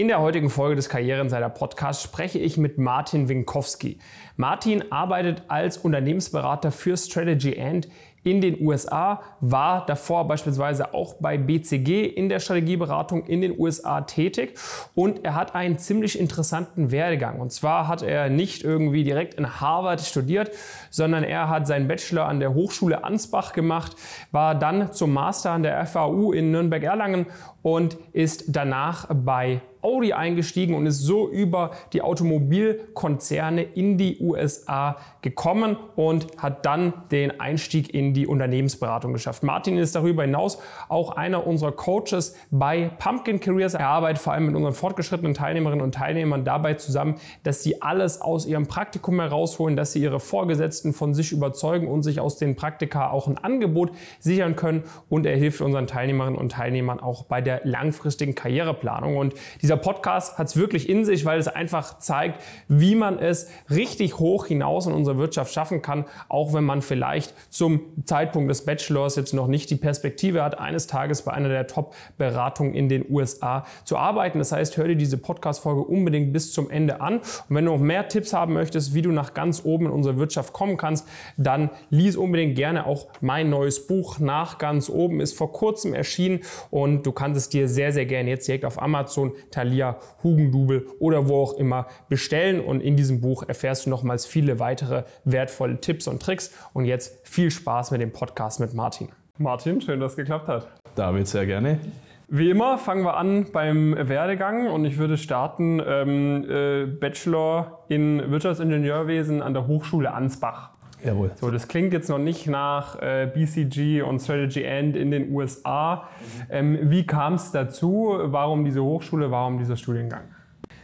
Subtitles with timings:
[0.00, 3.98] In der heutigen Folge des Karrierenseiter Podcasts spreche ich mit Martin Winkowski.
[4.36, 7.88] Martin arbeitet als Unternehmensberater für Strategy and
[8.22, 14.02] in den USA, war davor beispielsweise auch bei BCG in der Strategieberatung in den USA
[14.02, 14.54] tätig
[14.94, 17.40] und er hat einen ziemlich interessanten Werdegang.
[17.40, 20.50] Und zwar hat er nicht irgendwie direkt in Harvard studiert,
[20.90, 23.96] sondern er hat seinen Bachelor an der Hochschule Ansbach gemacht,
[24.30, 27.26] war dann zum Master an der FAU in Nürnberg-Erlangen
[27.62, 34.96] und ist danach bei Audi eingestiegen und ist so über die Automobilkonzerne in die USA
[35.22, 39.42] gekommen und hat dann den Einstieg in die Unternehmensberatung geschafft.
[39.42, 40.58] Martin ist darüber hinaus
[40.90, 43.72] auch einer unserer Coaches bei Pumpkin Careers.
[43.72, 48.20] Er arbeitet vor allem mit unseren fortgeschrittenen Teilnehmerinnen und Teilnehmern dabei zusammen, dass sie alles
[48.20, 52.56] aus ihrem Praktikum herausholen, dass sie ihre Vorgesetzten von sich überzeugen und sich aus den
[52.56, 54.84] Praktika auch ein Angebot sichern können.
[55.08, 59.16] Und er hilft unseren Teilnehmerinnen und Teilnehmern auch bei der langfristigen Karriereplanung.
[59.16, 63.48] Und dieser Podcast hat es wirklich in sich, weil es einfach zeigt, wie man es
[63.70, 68.64] richtig hoch hinaus in unserer Wirtschaft schaffen kann, auch wenn man vielleicht zum Zeitpunkt des
[68.64, 73.04] Bachelors jetzt noch nicht die Perspektive hat, eines Tages bei einer der Top-Beratungen in den
[73.08, 74.38] USA zu arbeiten.
[74.38, 77.18] Das heißt, hör dir diese Podcast-Folge unbedingt bis zum Ende an.
[77.18, 80.16] Und wenn du noch mehr Tipps haben möchtest, wie du nach ganz oben in unsere
[80.16, 85.20] Wirtschaft kommen kannst, dann lies unbedingt gerne auch mein neues Buch nach ganz oben.
[85.20, 88.80] Ist vor kurzem erschienen und du kannst es dir sehr, sehr gerne jetzt direkt auf
[88.80, 92.60] Amazon, Thalia, Hugendubel oder wo auch immer bestellen.
[92.60, 96.54] Und in diesem Buch erfährst du nochmals viele weitere wertvolle Tipps und Tricks.
[96.72, 99.08] Und jetzt viel Spaß mit dem Podcast mit Martin.
[99.36, 100.68] Martin, schön, dass es geklappt hat.
[100.94, 101.80] David, sehr gerne.
[102.28, 108.30] Wie immer fangen wir an beim Werdegang und ich würde starten ähm, äh, Bachelor in
[108.30, 110.72] Wirtschaftsingenieurwesen an der Hochschule Ansbach.
[111.04, 111.30] Jawohl.
[111.36, 116.08] So, das klingt jetzt noch nicht nach äh, BCG und Strategy End in den USA.
[116.50, 118.18] Ähm, wie kam es dazu?
[118.24, 119.30] Warum diese Hochschule?
[119.30, 120.22] Warum dieser Studiengang?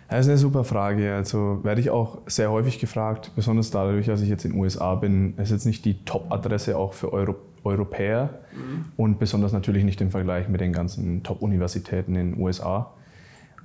[0.08, 1.14] Das ist eine super Frage.
[1.14, 4.94] Also werde ich auch sehr häufig gefragt, besonders dadurch, dass ich jetzt in den USA
[4.94, 5.34] bin.
[5.36, 8.84] Es ist jetzt nicht die Top-Adresse auch für Euro Europäer mhm.
[8.98, 12.92] und besonders natürlich nicht im Vergleich mit den ganzen Top-Universitäten in den USA.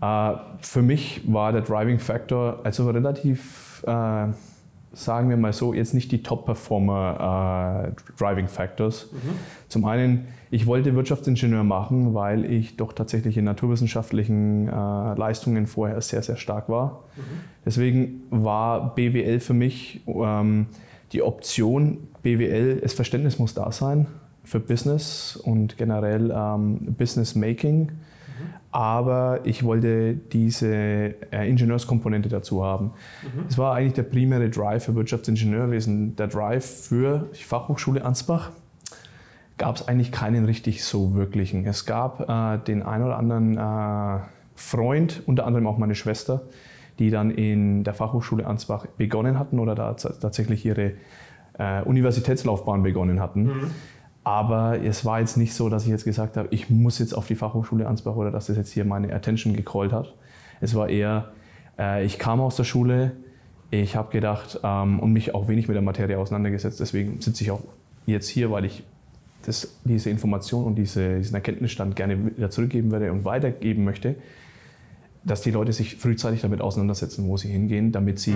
[0.01, 4.27] Äh, für mich war der Driving Factor also relativ äh,
[4.94, 9.09] sagen wir mal so, jetzt nicht die Top-Performer äh, Driving Factors.
[9.11, 9.17] Mhm.
[9.67, 16.01] Zum einen, ich wollte Wirtschaftsingenieur machen, weil ich doch tatsächlich in naturwissenschaftlichen äh, Leistungen vorher
[16.01, 17.03] sehr, sehr stark war.
[17.16, 17.22] Mhm.
[17.66, 20.67] Deswegen war BWL für mich ähm,
[21.11, 24.07] die Option, BWL, das Verständnis muss da sein
[24.44, 27.91] für Business und generell ähm, Business Making
[28.72, 32.91] aber ich wollte diese äh, Ingenieurskomponente dazu haben.
[33.23, 33.45] Mhm.
[33.47, 36.16] Es war eigentlich der primäre Drive für Wirtschaftsingenieurwesen.
[36.16, 38.51] Der Drive für die Fachhochschule Ansbach
[39.57, 41.66] gab es eigentlich keinen richtig so wirklichen.
[41.66, 44.22] Es gab äh, den einen oder anderen äh,
[44.56, 46.41] Freund, unter anderem auch meine Schwester,
[47.00, 50.94] die dann in der Fachhochschule Ansbach begonnen hatten oder da tatsächlich ihre
[51.57, 53.44] äh, Universitätslaufbahn begonnen hatten.
[53.44, 53.71] Mhm.
[54.29, 57.25] Aber es war jetzt nicht so, dass ich jetzt gesagt habe, ich muss jetzt auf
[57.25, 60.13] die Fachhochschule Ansbach oder dass das jetzt hier meine Attention gecallt hat.
[60.62, 61.31] Es war eher,
[61.79, 63.13] äh, ich kam aus der Schule,
[63.72, 66.79] ich habe gedacht ähm, und mich auch wenig mit der Materie auseinandergesetzt.
[66.79, 67.62] Deswegen sitze ich auch
[68.06, 68.84] jetzt hier, weil ich
[69.47, 74.13] das, diese Information und diese, diesen Erkenntnisstand gerne wieder zurückgeben werde und weitergeben möchte,
[75.23, 78.35] dass die Leute sich frühzeitig damit auseinandersetzen, wo sie hingehen, damit sie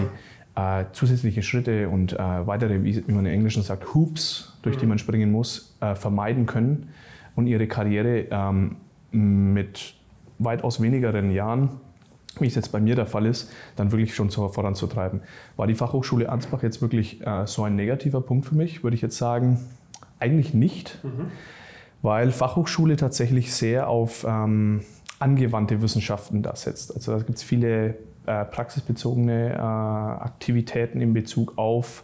[0.55, 4.89] äh, zusätzliche Schritte und äh, weitere, wie, man im Englischen sagt, Hoops, durch die mhm.
[4.89, 6.89] man springen muss, äh, vermeiden können
[7.35, 8.77] und ihre Karriere ähm,
[9.11, 9.95] mit
[10.39, 11.69] weitaus wenigeren Jahren,
[12.39, 15.21] wie es jetzt bei mir der Fall ist, dann wirklich schon so voranzutreiben.
[15.55, 18.83] War die Fachhochschule Ansbach jetzt wirklich äh, so ein negativer Punkt für mich?
[18.83, 19.59] Würde ich jetzt sagen,
[20.19, 21.31] eigentlich nicht, mhm.
[22.01, 24.81] weil Fachhochschule tatsächlich sehr auf ähm,
[25.19, 26.93] angewandte Wissenschaften da setzt.
[26.93, 32.03] Also da gibt es viele äh, praxisbezogene äh, Aktivitäten in Bezug auf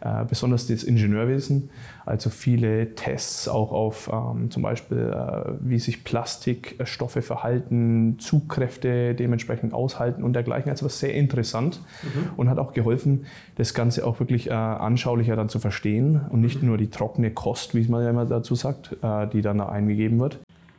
[0.00, 1.70] äh, besonders das Ingenieurwesen,
[2.06, 9.74] also viele Tests auch auf ähm, zum Beispiel, äh, wie sich Plastikstoffe verhalten, Zugkräfte dementsprechend
[9.74, 10.70] aushalten und dergleichen.
[10.70, 12.30] Also was sehr interessant mhm.
[12.36, 13.26] und hat auch geholfen,
[13.56, 17.74] das Ganze auch wirklich äh, anschaulicher dann zu verstehen und nicht nur die trockene Kost,
[17.74, 20.38] wie man ja immer dazu sagt, äh, die dann da eingegeben wird.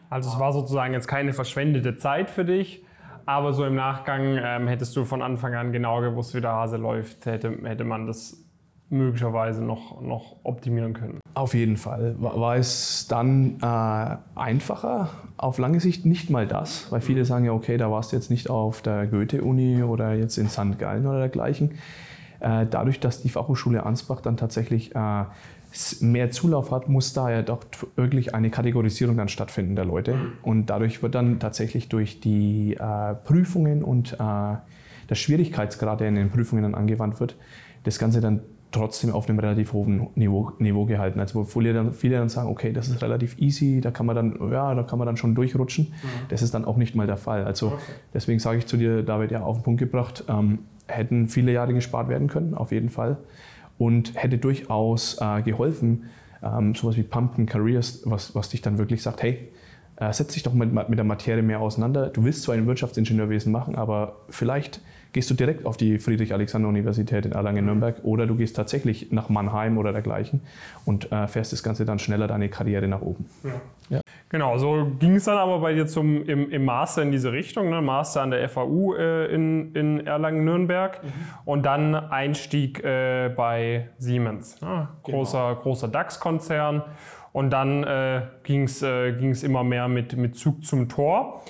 [0.10, 2.84] Also es war sozusagen jetzt keine verschwendete Zeit für dich,
[3.30, 6.78] aber so im Nachgang ähm, hättest du von Anfang an genau gewusst, wie der Hase
[6.78, 8.44] läuft, hätte, hätte man das
[8.90, 11.20] möglicherweise noch, noch optimieren können.
[11.36, 12.16] Auf jeden Fall.
[12.18, 15.10] War, war es dann äh, einfacher?
[15.38, 18.32] Auf lange Sicht nicht mal das, weil viele sagen ja, okay, da warst du jetzt
[18.32, 20.80] nicht auf der Goethe-Uni oder jetzt in St.
[20.80, 21.76] Gallen oder dergleichen.
[22.40, 25.26] Äh, dadurch, dass die Fachhochschule Ansbach dann tatsächlich äh,
[26.02, 27.64] mehr Zulauf hat, muss da ja doch
[27.96, 30.16] wirklich eine Kategorisierung dann stattfinden der Leute.
[30.42, 36.16] Und dadurch wird dann tatsächlich durch die äh, Prüfungen und äh, der Schwierigkeitsgrad, der in
[36.16, 37.36] den Prüfungen dann angewandt wird,
[37.84, 41.20] das Ganze dann trotzdem auf einem relativ hohen Niveau, Niveau gehalten.
[41.20, 44.16] Also wo viele dann, viele dann sagen, okay, das ist relativ easy, da kann man
[44.16, 45.86] dann, ja, da kann man dann schon durchrutschen.
[45.86, 46.08] Mhm.
[46.30, 47.46] Das ist dann auch nicht mal der Fall.
[47.46, 47.78] Also okay.
[48.14, 51.74] deswegen sage ich zu dir, David, ja, auf den Punkt gebracht, ähm, hätten viele Jahre
[51.74, 53.18] gespart werden können, auf jeden Fall.
[53.80, 56.10] Und hätte durchaus äh, geholfen,
[56.44, 59.50] ähm, sowas wie Pumpkin Careers, was, was dich dann wirklich sagt, hey,
[59.96, 62.10] äh, setz dich doch mit, mit der Materie mehr auseinander.
[62.10, 64.82] Du willst zwar ein Wirtschaftsingenieurwesen machen, aber vielleicht
[65.14, 69.92] gehst du direkt auf die Friedrich-Alexander-Universität in Erlangen-Nürnberg oder du gehst tatsächlich nach Mannheim oder
[69.92, 70.42] dergleichen
[70.86, 73.26] und äh, fährst das Ganze dann schneller deine Karriere nach oben.
[73.44, 73.62] Ja.
[73.90, 74.02] Ja.
[74.30, 77.72] Genau, so ging es dann aber bei dir zum, im, im Master in diese Richtung,
[77.72, 77.82] ne?
[77.82, 81.08] Master an der FAU äh, in, in Erlangen-Nürnberg mhm.
[81.46, 84.90] und dann Einstieg äh, bei Siemens, ne?
[85.02, 85.62] großer, genau.
[85.62, 86.84] großer DAX-Konzern.
[87.32, 91.44] Und dann äh, ging es äh, immer mehr mit, mit Zug zum Tor.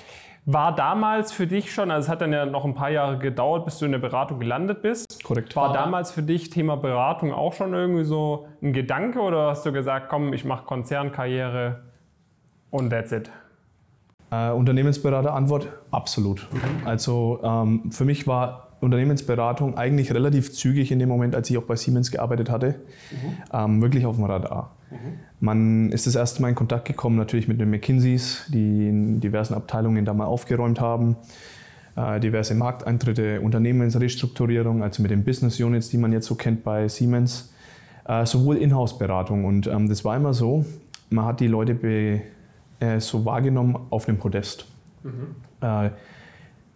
[0.46, 3.64] War damals für dich schon, also es hat dann ja noch ein paar Jahre gedauert,
[3.66, 5.22] bis du in der Beratung gelandet bist.
[5.22, 5.54] Korrekt.
[5.54, 9.72] War damals für dich Thema Beratung auch schon irgendwie so ein Gedanke oder hast du
[9.72, 11.82] gesagt, komm, ich mache Konzernkarriere
[12.70, 13.30] und that's it?
[14.30, 16.48] Äh, Unternehmensberater Antwort absolut.
[16.52, 16.86] Mhm.
[16.86, 21.64] Also ähm, für mich war Unternehmensberatung eigentlich relativ zügig in dem Moment, als ich auch
[21.64, 22.76] bei Siemens gearbeitet hatte,
[23.10, 23.36] mhm.
[23.52, 24.76] ähm, wirklich auf dem Radar.
[24.90, 24.96] Mhm.
[25.40, 29.54] Man ist das erste Mal in Kontakt gekommen natürlich mit den McKinseys, die in diversen
[29.54, 31.16] Abteilungen da mal aufgeräumt haben.
[31.96, 36.88] Äh, diverse Markteintritte, Unternehmensrestrukturierung, also mit den Business Units, die man jetzt so kennt bei
[36.88, 37.52] Siemens.
[38.06, 39.44] Äh, sowohl Inhouse-Beratung.
[39.44, 40.64] Und ähm, das war immer so,
[41.10, 42.22] man hat die Leute be,
[42.80, 44.66] äh, so wahrgenommen auf dem Podest.
[45.02, 45.36] Mhm.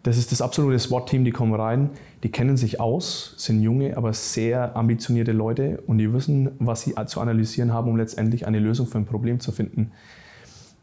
[0.04, 1.88] Das ist das absolute SWAT-Team, die kommen rein,
[2.22, 6.94] die kennen sich aus, sind junge, aber sehr ambitionierte Leute und die wissen, was sie
[7.06, 9.92] zu analysieren haben, um letztendlich eine Lösung für ein Problem zu finden,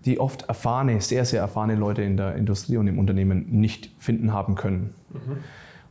[0.05, 4.33] die oft erfahrene, sehr, sehr erfahrene Leute in der Industrie und im Unternehmen nicht finden
[4.33, 4.95] haben können.
[5.13, 5.37] Mhm.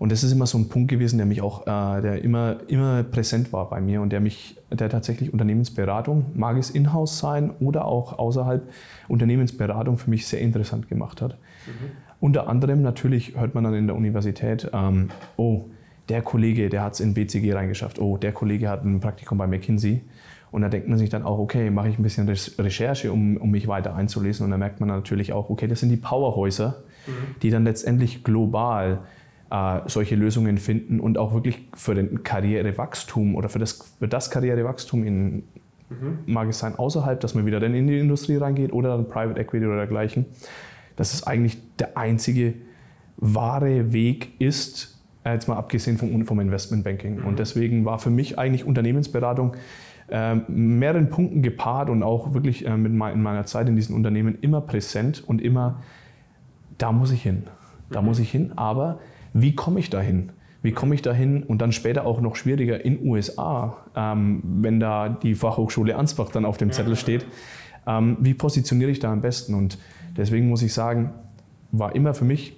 [0.00, 3.02] Und das ist immer so ein Punkt gewesen, der mich auch, äh, der immer, immer
[3.02, 7.84] präsent war bei mir und der mich, der tatsächlich Unternehmensberatung, mag es in-house sein oder
[7.84, 8.66] auch außerhalb
[9.08, 11.32] Unternehmensberatung für mich sehr interessant gemacht hat.
[11.66, 11.90] Mhm.
[12.18, 15.66] Unter anderem natürlich hört man dann in der Universität, ähm, oh,
[16.08, 19.46] der Kollege, der hat es in BCG reingeschafft, oh, der Kollege hat ein Praktikum bei
[19.46, 20.00] McKinsey.
[20.50, 23.50] Und da denkt man sich dann auch, okay, mache ich ein bisschen Recherche, um, um
[23.50, 24.44] mich weiter einzulesen.
[24.44, 27.12] Und da merkt man natürlich auch, okay, das sind die Powerhäuser, mhm.
[27.42, 29.00] die dann letztendlich global
[29.50, 34.30] äh, solche Lösungen finden und auch wirklich für den Karrierewachstum oder für das, für das
[34.30, 35.34] Karrierewachstum in,
[35.88, 36.18] mhm.
[36.26, 39.40] mag es sein, außerhalb, dass man wieder dann in die Industrie reingeht oder dann Private
[39.40, 40.26] Equity oder dergleichen,
[40.96, 42.54] dass es eigentlich der einzige
[43.16, 47.20] wahre Weg ist, äh, jetzt mal abgesehen vom, vom Investmentbanking.
[47.20, 47.26] Mhm.
[47.26, 49.54] Und deswegen war für mich eigentlich Unternehmensberatung
[50.08, 53.94] äh, mehreren Punkten gepaart und auch wirklich äh, mit mein, in meiner Zeit in diesen
[53.94, 55.82] Unternehmen immer präsent und immer,
[56.78, 57.44] da muss ich hin.
[57.90, 58.06] Da mhm.
[58.06, 59.00] muss ich hin, aber
[59.32, 60.32] wie komme ich dahin?
[60.62, 61.42] Wie komme ich dahin?
[61.42, 66.44] Und dann später auch noch schwieriger in USA, ähm, wenn da die Fachhochschule Ansbach dann
[66.44, 67.24] auf dem Zettel steht.
[67.86, 69.54] Ähm, wie positioniere ich da am besten?
[69.54, 69.78] Und
[70.16, 71.12] deswegen muss ich sagen,
[71.72, 72.56] war immer für mich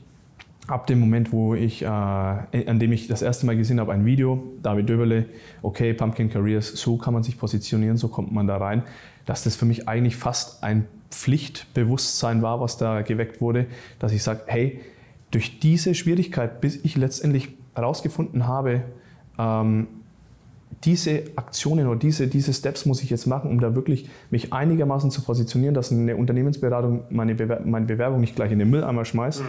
[0.67, 4.05] ab dem Moment, wo ich, äh, an dem ich das erste Mal gesehen habe, ein
[4.05, 5.27] Video, David Döberle,
[5.61, 8.83] okay, Pumpkin Careers, so kann man sich positionieren, so kommt man da rein,
[9.27, 13.67] dass das für mich eigentlich fast ein Pflichtbewusstsein war, was da geweckt wurde,
[13.99, 14.81] dass ich sage, hey,
[15.32, 18.83] durch diese Schwierigkeit, bis ich letztendlich herausgefunden habe,
[19.38, 19.88] ähm,
[20.85, 25.11] diese Aktionen oder diese, diese Steps muss ich jetzt machen, um da wirklich mich einigermaßen
[25.11, 29.42] zu positionieren, dass eine Unternehmensberatung meine, Bewer meine Bewerbung nicht gleich in den Mülleimer schmeißt,
[29.42, 29.47] mhm.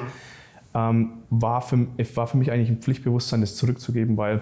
[0.74, 4.42] ähm, war, für, war für mich eigentlich ein Pflichtbewusstsein, das zurückzugeben, weil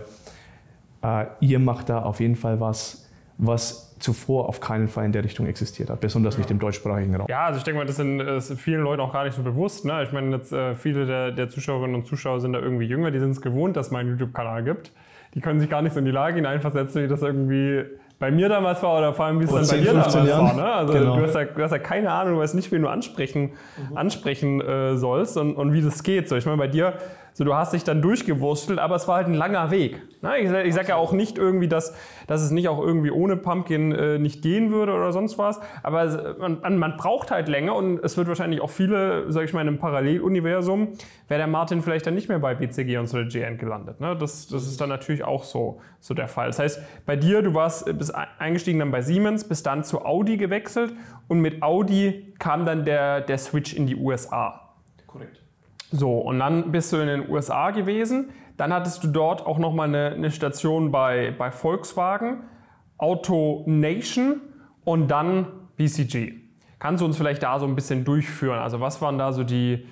[1.02, 3.08] äh, ihr macht da auf jeden Fall was,
[3.42, 6.40] was zuvor auf keinen Fall in der Richtung existiert hat, besonders ja.
[6.40, 7.28] nicht im deutschsprachigen Raum.
[7.30, 9.44] Ja, also ich denke mal, das sind, das ist vielen Leuten auch gar nicht so
[9.44, 9.86] bewusst.
[9.86, 10.04] Ne?
[10.04, 13.20] Ich meine, jetzt äh, viele der, der, Zuschauerinnen und Zuschauer sind da irgendwie jünger, die
[13.20, 14.92] sind es gewohnt, dass es mal einen YouTube-Kanal gibt.
[15.34, 17.84] Die können sich gar nicht so in die Lage hineinversetzen, wie das irgendwie
[18.20, 20.46] bei mir damals war oder vor allem, wie es dann 10, bei dir damals Jahren.
[20.46, 20.54] war.
[20.56, 20.74] Ne?
[20.74, 21.18] Also genau.
[21.18, 23.54] du, hast ja, du, hast ja, keine Ahnung, du weißt nicht, wen du ansprechen,
[23.90, 23.98] mhm.
[23.98, 26.30] ansprechen äh, sollst und, und wie das geht.
[26.30, 26.94] So, ich meine, bei dir
[27.34, 30.02] so, du hast dich dann durchgewurstelt, aber es war halt ein langer Weg.
[30.40, 31.96] Ich, ich sage ja auch nicht irgendwie, dass,
[32.28, 35.60] dass es nicht auch irgendwie ohne Pumpkin äh, nicht gehen würde oder sonst was.
[35.82, 39.62] Aber man, man, braucht halt länger und es wird wahrscheinlich auch viele, sage ich mal,
[39.62, 40.90] in einem Paralleluniversum,
[41.30, 44.02] wäre der Martin vielleicht dann nicht mehr bei BCG und so der GN gelandet.
[44.02, 44.16] Ne?
[44.18, 46.48] Das, das ist dann natürlich auch so, so der Fall.
[46.48, 50.36] Das heißt, bei dir, du warst bist eingestiegen dann bei Siemens, bist dann zu Audi
[50.38, 50.94] gewechselt
[51.30, 54.76] und mit Audi kam dann der, der Switch in die USA.
[55.08, 55.41] Korrekt.
[55.92, 58.30] So, und dann bist du in den USA gewesen.
[58.56, 62.44] Dann hattest du dort auch nochmal eine, eine Station bei, bei Volkswagen,
[62.98, 64.42] Auto Nation
[64.86, 66.34] und dann BCG.
[66.80, 68.60] Kannst du uns vielleicht da so ein bisschen durchführen?
[68.60, 69.86] Also was waren da so die,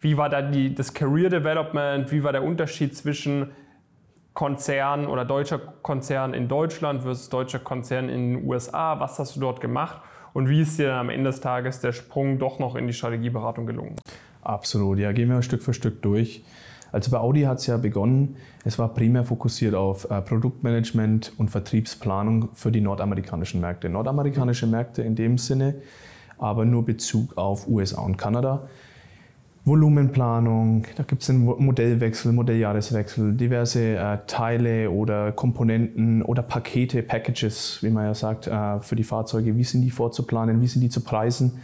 [0.00, 3.50] wie war da die, das Career Development, wie war der Unterschied zwischen
[4.32, 8.98] Konzern oder deutscher Konzern in Deutschland versus deutscher Konzern in den USA?
[8.98, 10.00] Was hast du dort gemacht?
[10.32, 12.92] Und wie ist dir dann am Ende des Tages der Sprung doch noch in die
[12.92, 13.96] Strategieberatung gelungen?
[14.44, 16.44] Absolut, ja, gehen wir Stück für Stück durch.
[16.92, 21.50] Also bei Audi hat es ja begonnen, es war primär fokussiert auf äh, Produktmanagement und
[21.50, 23.88] Vertriebsplanung für die nordamerikanischen Märkte.
[23.88, 25.74] Nordamerikanische Märkte in dem Sinne,
[26.38, 28.68] aber nur Bezug auf USA und Kanada.
[29.64, 37.78] Volumenplanung, da gibt es einen Modellwechsel, Modelljahreswechsel, diverse äh, Teile oder Komponenten oder Pakete, Packages,
[37.80, 39.56] wie man ja sagt, äh, für die Fahrzeuge.
[39.56, 41.60] Wie sind die vorzuplanen, wie sind die zu preisen?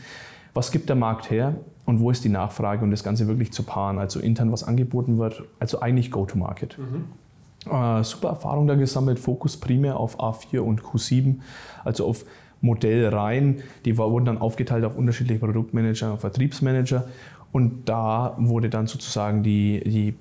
[0.54, 1.54] Was gibt der Markt her
[1.90, 5.18] und wo ist die Nachfrage und das Ganze wirklich zu paaren, also intern was angeboten
[5.18, 6.78] wird, also eigentlich Go-to-Market.
[6.78, 7.70] Mhm.
[7.70, 11.36] Äh, super Erfahrung da gesammelt, Fokus primär auf A4 und Q7,
[11.84, 12.24] also auf
[12.62, 17.08] Modellreihen, die wurden dann aufgeteilt auf unterschiedliche Produktmanager und Vertriebsmanager
[17.52, 20.14] und da wurde dann sozusagen die, die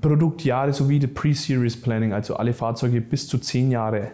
[0.00, 4.10] Produktjahre sowie die Pre-Series Planning, also alle Fahrzeuge bis zu zehn Jahre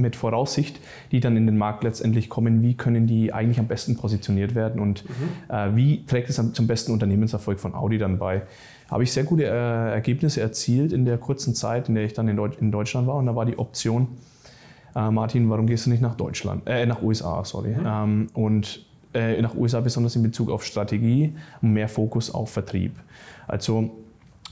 [0.00, 0.80] mit Voraussicht,
[1.12, 4.80] die dann in den Markt letztendlich kommen, wie können die eigentlich am besten positioniert werden
[4.80, 5.54] und mhm.
[5.54, 8.42] äh, wie trägt es zum besten Unternehmenserfolg von Audi dann bei.
[8.90, 9.48] Habe ich sehr gute äh,
[9.92, 13.16] Ergebnisse erzielt in der kurzen Zeit, in der ich dann in, Deut in Deutschland war
[13.16, 14.08] und da war die Option,
[14.96, 17.70] äh, Martin, warum gehst du nicht nach Deutschland, äh, nach USA, sorry.
[17.70, 17.86] Mhm.
[17.86, 22.92] Ähm, und äh, nach USA besonders in Bezug auf Strategie und mehr Fokus auf Vertrieb.
[23.46, 23.90] Also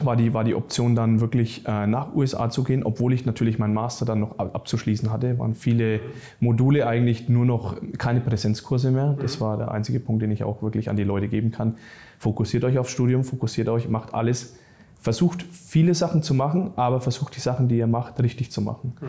[0.04, 3.58] war die, war die Option dann wirklich äh, nach USA zu gehen, obwohl ich natürlich
[3.58, 5.38] meinen Master dann noch abzuschließen hatte.
[5.38, 6.00] Waren viele
[6.40, 9.16] Module eigentlich nur noch keine Präsenzkurse mehr.
[9.20, 11.76] Das war der einzige Punkt, den ich auch wirklich an die Leute geben kann.
[12.18, 14.56] Fokussiert euch aufs Studium, fokussiert euch, macht alles.
[15.00, 18.94] Versucht viele Sachen zu machen, aber versucht die Sachen, die ihr macht, richtig zu machen.
[19.00, 19.06] Mhm.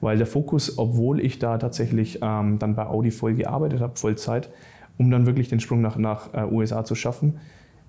[0.00, 4.50] Weil der Fokus, obwohl ich da tatsächlich ähm, dann bei Audi voll gearbeitet habe, Vollzeit,
[4.98, 7.38] um dann wirklich den Sprung nach, nach äh, USA zu schaffen.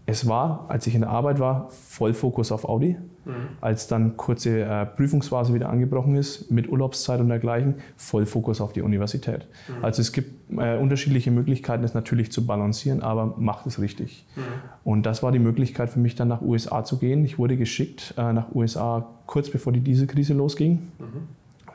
[0.09, 2.95] Es war, als ich in der Arbeit war, voll Fokus auf Audi.
[3.25, 3.33] Mhm.
[3.59, 8.71] Als dann kurze äh, Prüfungsphase wieder angebrochen ist, mit Urlaubszeit und dergleichen, voll Fokus auf
[8.71, 9.47] die Universität.
[9.67, 9.83] Mhm.
[9.83, 14.25] Also es gibt äh, unterschiedliche Möglichkeiten, es natürlich zu balancieren, aber macht es richtig.
[14.37, 14.41] Mhm.
[14.85, 17.25] Und das war die Möglichkeit für mich dann nach USA zu gehen.
[17.25, 20.87] Ich wurde geschickt äh, nach USA kurz bevor die Dieselkrise losging.
[20.99, 21.27] Mhm.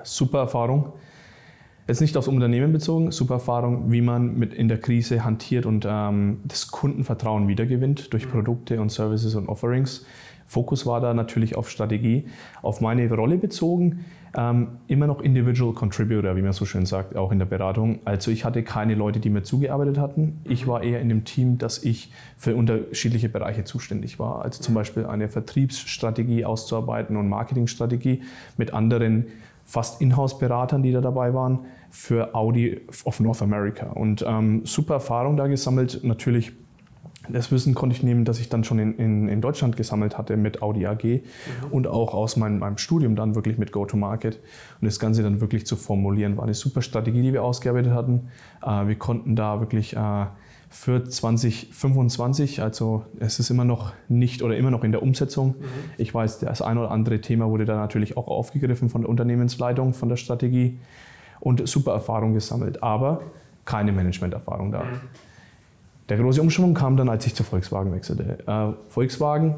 [0.04, 0.94] Super Erfahrung.
[1.88, 5.86] Jetzt nicht aufs Unternehmen bezogen, super Erfahrung, wie man mit in der Krise hantiert und
[5.88, 8.30] ähm, das Kundenvertrauen wiedergewinnt durch mhm.
[8.30, 10.06] Produkte und Services und Offerings.
[10.46, 12.26] Fokus war da natürlich auf Strategie,
[12.60, 14.04] auf meine Rolle bezogen,
[14.36, 17.98] ähm, immer noch Individual Contributor, wie man so schön sagt, auch in der Beratung.
[18.04, 20.40] Also ich hatte keine Leute, die mir zugearbeitet hatten.
[20.44, 20.70] Ich mhm.
[20.70, 24.44] war eher in dem Team, dass ich für unterschiedliche Bereiche zuständig war.
[24.44, 24.76] Also zum mhm.
[24.76, 28.22] Beispiel eine Vertriebsstrategie auszuarbeiten und Marketingstrategie
[28.56, 29.26] mit anderen
[29.64, 33.90] fast Inhouse-Beratern, die da dabei waren, für Audi of North America.
[33.90, 36.00] Und ähm, super Erfahrung da gesammelt.
[36.02, 36.52] Natürlich,
[37.28, 40.36] das Wissen konnte ich nehmen, das ich dann schon in, in, in Deutschland gesammelt hatte
[40.36, 41.22] mit Audi AG mhm.
[41.70, 44.40] und auch aus meinem, meinem Studium dann wirklich mit Go-to-Market.
[44.80, 48.28] Und das Ganze dann wirklich zu formulieren, war eine super Strategie, die wir ausgearbeitet hatten.
[48.62, 50.26] Äh, wir konnten da wirklich äh,
[50.72, 52.62] für 2025.
[52.62, 55.48] Also es ist immer noch nicht oder immer noch in der Umsetzung.
[55.48, 55.64] Mhm.
[55.98, 59.92] Ich weiß, das ein oder andere Thema wurde da natürlich auch aufgegriffen von der Unternehmensleitung,
[59.92, 60.78] von der Strategie
[61.40, 63.20] und super Erfahrung gesammelt, aber
[63.64, 64.84] keine Managementerfahrung da.
[64.84, 65.00] Mhm.
[66.08, 68.38] Der große Umschwung kam dann, als ich zu Volkswagen wechselte.
[68.46, 69.56] Äh, Volkswagen,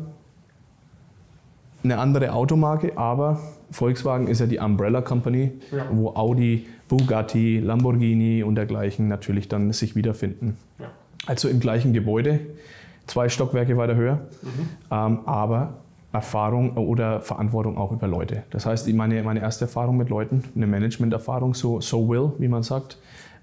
[1.85, 3.39] eine andere Automarke, aber
[3.71, 5.87] Volkswagen ist ja die Umbrella Company, ja.
[5.93, 10.57] wo Audi, Bugatti, Lamborghini und dergleichen natürlich dann sich wiederfinden.
[10.79, 10.91] Ja
[11.27, 12.41] also im gleichen Gebäude,
[13.07, 14.69] zwei Stockwerke weiter höher, mhm.
[14.91, 15.79] ähm, aber
[16.13, 18.45] Erfahrung oder Verantwortung auch über Leute.
[18.51, 22.63] Das heißt, meine, meine erste Erfahrung mit Leuten, eine Management-Erfahrung, so, so will, wie man
[22.63, 22.99] sagt,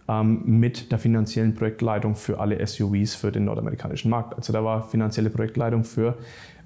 [0.07, 4.35] ähm, mit der finanziellen Projektleitung für alle SUVs für den nordamerikanischen Markt.
[4.35, 6.17] Also da war finanzielle Projektleitung für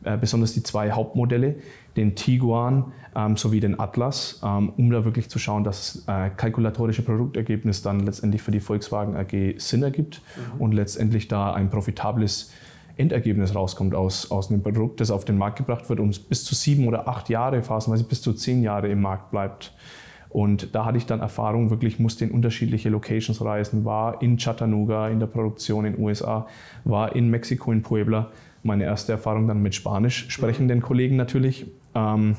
[0.05, 1.55] äh, besonders die zwei Hauptmodelle,
[1.97, 6.29] den Tiguan ähm, sowie den Atlas, ähm, um da wirklich zu schauen, dass das äh,
[6.35, 10.62] kalkulatorische Produktergebnis dann letztendlich für die Volkswagen AG Sinn ergibt mhm.
[10.62, 12.51] und letztendlich da ein profitables
[12.97, 16.55] Endergebnis rauskommt aus, aus einem Produkt, das auf den Markt gebracht wird und bis zu
[16.55, 19.74] sieben oder acht Jahre, phasenweise bis zu zehn Jahre im Markt bleibt.
[20.29, 25.07] Und da hatte ich dann Erfahrung, wirklich musste in unterschiedliche Locations reisen, war in Chattanooga
[25.07, 26.47] in der Produktion in den USA,
[26.83, 28.31] war in Mexiko in Puebla.
[28.65, 31.67] Meine erste Erfahrung dann mit Spanisch sprechenden Kollegen natürlich.
[31.93, 32.36] Ähm,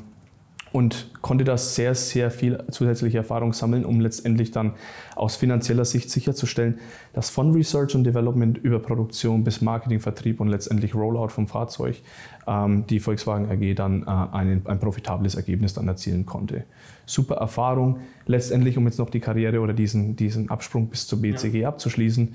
[0.73, 4.73] und konnte da sehr, sehr viel zusätzliche Erfahrung sammeln, um letztendlich dann
[5.15, 6.81] aus finanzieller Sicht sicherzustellen,
[7.13, 12.03] dass von Research und Development über Produktion bis Marketing, Vertrieb und letztendlich Rollout vom Fahrzeug
[12.47, 16.65] ähm, die Volkswagen AG dann äh, ein, ein profitables Ergebnis dann erzielen konnte.
[17.07, 18.01] Super Erfahrung.
[18.27, 21.69] Letztendlich, um jetzt noch die Karriere oder diesen, diesen Absprung bis zur BCG ja.
[21.69, 22.35] abzuschließen,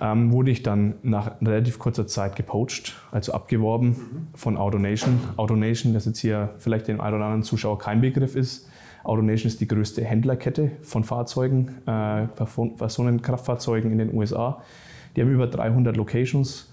[0.00, 4.26] ähm, wurde ich dann nach relativ kurzer Zeit gepoacht, also abgeworben mhm.
[4.34, 5.20] von AutoNation.
[5.36, 8.68] AutoNation, das jetzt hier vielleicht dem einen oder anderen Zuschauer kein Begriff ist.
[9.04, 14.62] AutoNation ist die größte Händlerkette von Fahrzeugen, äh, Personenkraftfahrzeugen in den USA.
[15.16, 16.70] Die haben über 300 Locations,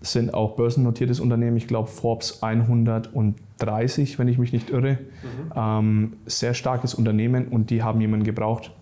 [0.00, 4.92] sind auch börsennotiertes Unternehmen, ich glaube Forbes 130, wenn ich mich nicht irre.
[4.92, 5.52] Mhm.
[5.54, 8.72] Ähm, sehr starkes Unternehmen und die haben jemanden gebraucht,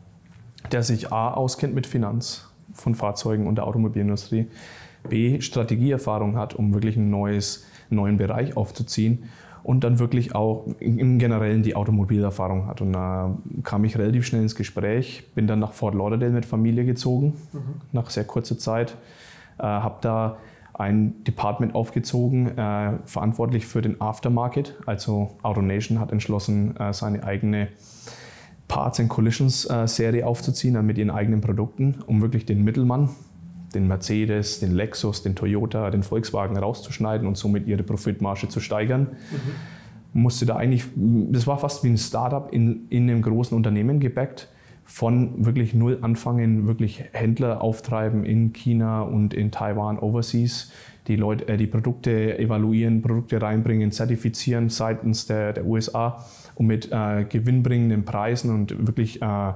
[0.70, 4.46] der sich A auskennt mit Finanz, von Fahrzeugen und der Automobilindustrie,
[5.08, 9.24] B, Strategieerfahrung hat, um wirklich einen neues, neuen Bereich aufzuziehen
[9.62, 12.80] und dann wirklich auch im Generellen die Automobilerfahrung hat.
[12.80, 16.84] Und da kam ich relativ schnell ins Gespräch, bin dann nach Fort Lauderdale mit Familie
[16.84, 17.60] gezogen, mhm.
[17.92, 18.96] nach sehr kurzer Zeit,
[19.58, 20.36] äh, habe da
[20.74, 24.74] ein Department aufgezogen, äh, verantwortlich für den Aftermarket.
[24.86, 27.68] Also AutoNation hat entschlossen, äh, seine eigene
[28.72, 33.10] Parts and Collisions äh, Serie aufzuziehen mit ihren eigenen Produkten, um wirklich den Mittelmann,
[33.74, 39.08] den Mercedes, den Lexus, den Toyota, den Volkswagen rauszuschneiden und somit ihre Profitmarge zu steigern.
[39.30, 40.22] Mhm.
[40.22, 44.48] Musste da eigentlich, das war fast wie ein Startup in, in einem großen Unternehmen gebackt,
[44.84, 50.72] von wirklich null anfangen, wirklich Händler auftreiben in China und in Taiwan overseas,
[51.08, 56.90] die Leute, äh, die Produkte evaluieren, Produkte reinbringen, zertifizieren seitens der, der USA und mit
[56.92, 59.52] äh, gewinnbringenden Preisen und wirklich äh,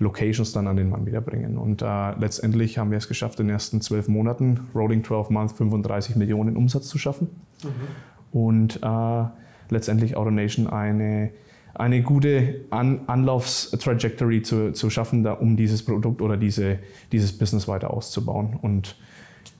[0.00, 1.58] Locations dann an den Mann wiederbringen.
[1.58, 5.52] Und äh, letztendlich haben wir es geschafft, in den ersten zwölf Monaten, Rolling 12 Months,
[5.52, 7.28] 35 Millionen Umsatz zu schaffen.
[7.62, 8.38] Mhm.
[8.38, 9.24] Und äh,
[9.68, 11.30] letztendlich AutoNation eine,
[11.74, 16.78] eine gute An Anlaufstrajectory zu, zu schaffen, da, um dieses Produkt oder diese,
[17.12, 18.58] dieses Business weiter auszubauen.
[18.60, 18.96] Und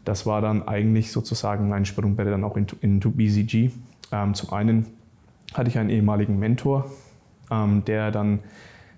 [0.05, 3.71] das war dann eigentlich sozusagen mein Sprungbrett dann auch into, into BCG.
[4.13, 4.87] Ähm, zum einen
[5.55, 6.91] hatte ich einen ehemaligen Mentor,
[7.51, 8.41] ähm, der dann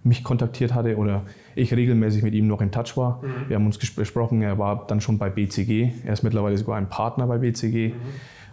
[0.05, 1.23] mich kontaktiert hatte oder
[1.55, 3.23] ich regelmäßig mit ihm noch in Touch war.
[3.23, 3.49] Mhm.
[3.49, 6.89] Wir haben uns besprochen, er war dann schon bei BCG, er ist mittlerweile sogar ein
[6.89, 7.95] Partner bei BCG mhm.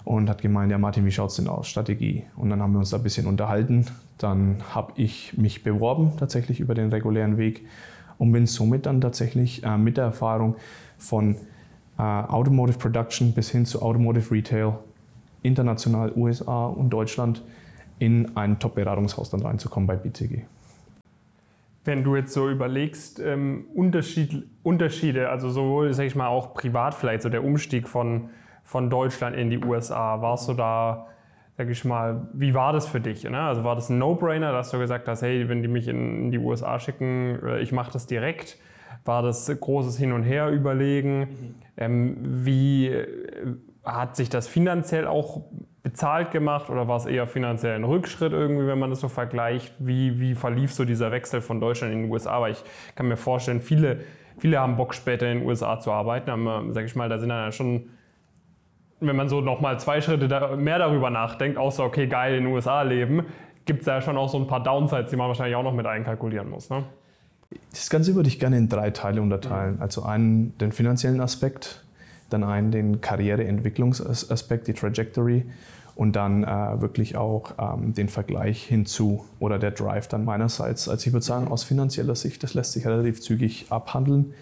[0.05, 2.23] und hat gemeint, ja Martin, wie schaut es denn aus, Strategie?
[2.35, 3.85] Und dann haben wir uns da ein bisschen unterhalten.
[4.17, 7.65] Dann habe ich mich beworben tatsächlich über den regulären Weg
[8.17, 10.55] und bin somit dann tatsächlich äh, mit der Erfahrung
[10.97, 11.35] von
[11.97, 14.73] äh, Automotive Production bis hin zu Automotive Retail,
[15.41, 17.41] international USA und Deutschland,
[17.99, 20.43] in ein Top-Beratungshaus dann reinzukommen bei BCG.
[21.85, 26.93] Wenn du jetzt so überlegst, ähm, Unterschied, Unterschiede, also sowohl, sag ich mal, auch privat
[26.93, 28.29] vielleicht, so der Umstieg von,
[28.63, 31.07] von Deutschland in die USA, warst du da,
[31.57, 33.23] sag ich mal, wie war das für dich?
[33.23, 33.39] Ne?
[33.39, 36.31] Also war das ein No-Brainer, dass du gesagt hast, hey, wenn die mich in, in
[36.31, 38.57] die USA schicken, äh, ich mache das direkt?
[39.05, 41.19] War das großes Hin und Her überlegen?
[41.19, 41.55] Mhm.
[41.77, 43.07] Ähm, wie äh,
[43.95, 45.41] hat sich das finanziell auch
[45.83, 49.73] bezahlt gemacht oder war es eher finanziell ein Rückschritt irgendwie, wenn man das so vergleicht?
[49.79, 52.41] Wie, wie verlief so dieser Wechsel von Deutschland in die USA?
[52.41, 52.63] Weil ich
[52.95, 54.01] kann mir vorstellen, viele,
[54.37, 57.29] viele haben Bock später in den USA zu arbeiten, aber sag ich mal, da sind
[57.29, 57.89] dann ja schon,
[58.99, 62.81] wenn man so nochmal zwei Schritte mehr darüber nachdenkt, außer okay, geil in den USA
[62.81, 63.25] leben,
[63.65, 65.85] gibt es ja schon auch so ein paar Downsides, die man wahrscheinlich auch noch mit
[65.85, 66.69] einkalkulieren muss.
[66.69, 66.83] Ne?
[67.71, 69.79] Das Ganze würde ich gerne in drei Teile unterteilen.
[69.79, 71.83] Also einen den finanziellen Aspekt,
[72.29, 75.45] dann einen den Karriereentwicklungsaspekt, die Trajectory
[75.99, 80.87] und dann äh, wirklich auch ähm, den Vergleich hinzu oder der Drive dann meinerseits.
[80.87, 84.33] Also ich würde sagen, aus finanzieller Sicht, das lässt sich relativ zügig abhandeln.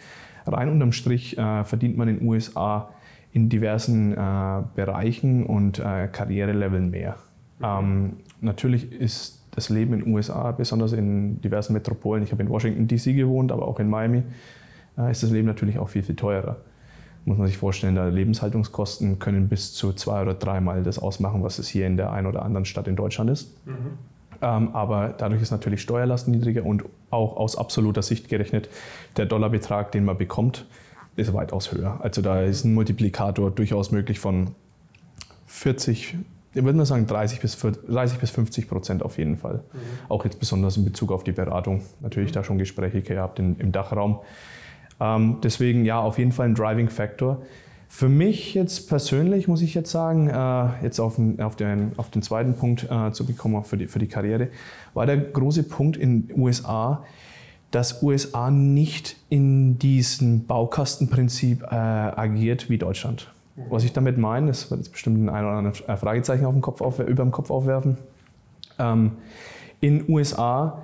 [0.46, 2.90] Rein unterm Strich äh, verdient man in den USA
[3.34, 7.18] in diversen äh, Bereichen und äh, Karriereleveln mehr.
[7.62, 12.50] Ähm, natürlich ist das Leben in den USA, besonders in diversen Metropolen, ich habe in
[12.50, 14.22] Washington DC gewohnt, aber auch in Miami,
[14.96, 16.58] äh, ist das Leben natürlich auch viel, viel teurer
[17.28, 21.60] muss man sich vorstellen, da Lebenshaltungskosten können bis zu zwei oder dreimal das ausmachen, was
[21.60, 23.54] es hier in der einen oder anderen Stadt in Deutschland ist.
[23.66, 23.74] Mhm.
[24.42, 28.70] Ähm, aber dadurch ist natürlich Steuerlast niedriger und auch aus absoluter Sicht gerechnet,
[29.18, 30.66] der Dollarbetrag, den man bekommt,
[31.18, 32.00] ist weitaus höher.
[32.02, 34.52] Also da ist ein Multiplikator durchaus möglich von
[35.48, 36.16] 40,
[36.54, 39.56] ich würde mal sagen 30 bis, 40, 30 bis 50 Prozent auf jeden Fall.
[39.56, 39.80] Mhm.
[40.08, 41.82] Auch jetzt besonders in Bezug auf die Beratung.
[42.02, 42.36] Natürlich mhm.
[42.36, 44.20] da schon Gespräche gehabt in, im Dachraum.
[45.00, 47.42] Ähm, deswegen ja, auf jeden Fall ein Driving Factor.
[47.90, 52.10] Für mich jetzt persönlich muss ich jetzt sagen, äh, jetzt auf den, auf, den, auf
[52.10, 54.50] den zweiten Punkt äh, zu bekommen für die, für die Karriere,
[54.94, 57.04] war der große Punkt in den USA,
[57.72, 63.32] dass USA nicht in diesem Baukastenprinzip äh, agiert wie Deutschland.
[63.70, 66.82] Was ich damit meine, das wird jetzt bestimmt ein oder andere Fragezeichen auf dem Kopf
[66.82, 67.98] auf, über dem Kopf aufwerfen.
[68.78, 69.14] Ähm,
[69.80, 70.84] In USA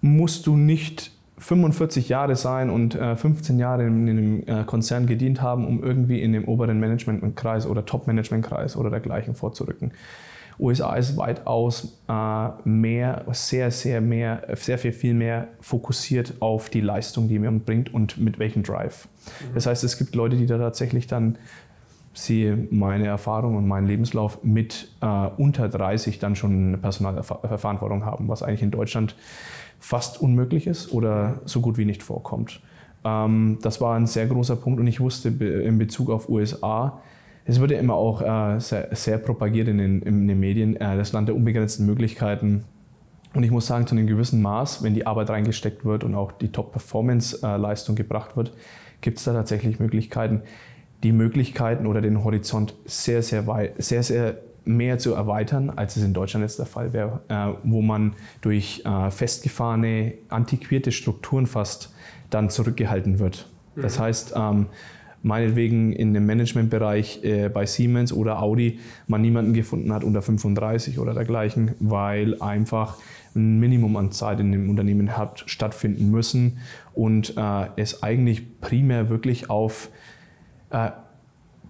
[0.00, 5.06] musst du nicht 45 Jahre sein und äh, 15 Jahre in, in einem äh, Konzern
[5.06, 9.92] gedient haben, um irgendwie in dem oberen Managementkreis oder Top-Managementkreis oder dergleichen vorzurücken.
[10.58, 16.80] USA ist weitaus äh, mehr, sehr, sehr mehr, sehr viel, viel mehr fokussiert auf die
[16.80, 19.06] Leistung, die man bringt und mit welchem Drive.
[19.06, 19.54] Mhm.
[19.54, 21.36] Das heißt, es gibt Leute, die da tatsächlich dann
[22.14, 28.28] sehe meine Erfahrung und meinen Lebenslauf mit äh, unter 30 dann schon eine Personalverantwortung haben,
[28.28, 29.14] was eigentlich in Deutschland
[29.78, 32.60] fast unmöglich ist oder so gut wie nicht vorkommt.
[33.04, 37.00] Ähm, das war ein sehr großer Punkt und ich wusste in Bezug auf USA,
[37.48, 40.96] es wird ja immer auch äh, sehr, sehr, propagiert in den, in den Medien, äh,
[40.96, 42.64] das Land der unbegrenzten Möglichkeiten.
[43.34, 46.32] Und ich muss sagen, zu einem gewissen Maß, wenn die Arbeit reingesteckt wird und auch
[46.32, 48.52] die Top-Performance-Leistung gebracht wird,
[49.00, 50.42] gibt es da tatsächlich Möglichkeiten,
[51.02, 56.02] die Möglichkeiten oder den Horizont sehr, sehr weit, sehr, sehr mehr zu erweitern, als es
[56.02, 61.94] in Deutschland jetzt der Fall wäre, äh, wo man durch äh, festgefahrene, antiquierte Strukturen fast
[62.30, 63.48] dann zurückgehalten wird.
[63.74, 63.82] Mhm.
[63.82, 64.66] Das heißt, ähm,
[65.22, 70.98] meinetwegen in dem Managementbereich äh, bei Siemens oder Audi man niemanden gefunden hat unter 35
[70.98, 72.98] oder dergleichen, weil einfach
[73.34, 76.58] ein Minimum an Zeit in dem Unternehmen hat stattfinden müssen
[76.94, 79.90] und äh, es eigentlich primär wirklich auf
[80.70, 80.90] äh,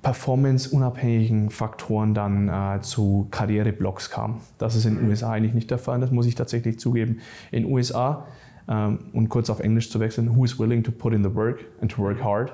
[0.07, 4.41] performanceunabhängigen Faktoren dann äh, zu Karriereblocks kam.
[4.57, 7.19] Das ist in den USA eigentlich nicht der Fall, das muss ich tatsächlich zugeben.
[7.51, 8.25] In den USA,
[8.69, 11.65] ähm, und kurz auf Englisch zu wechseln, who is willing to put in the work
[11.81, 12.53] and to work hard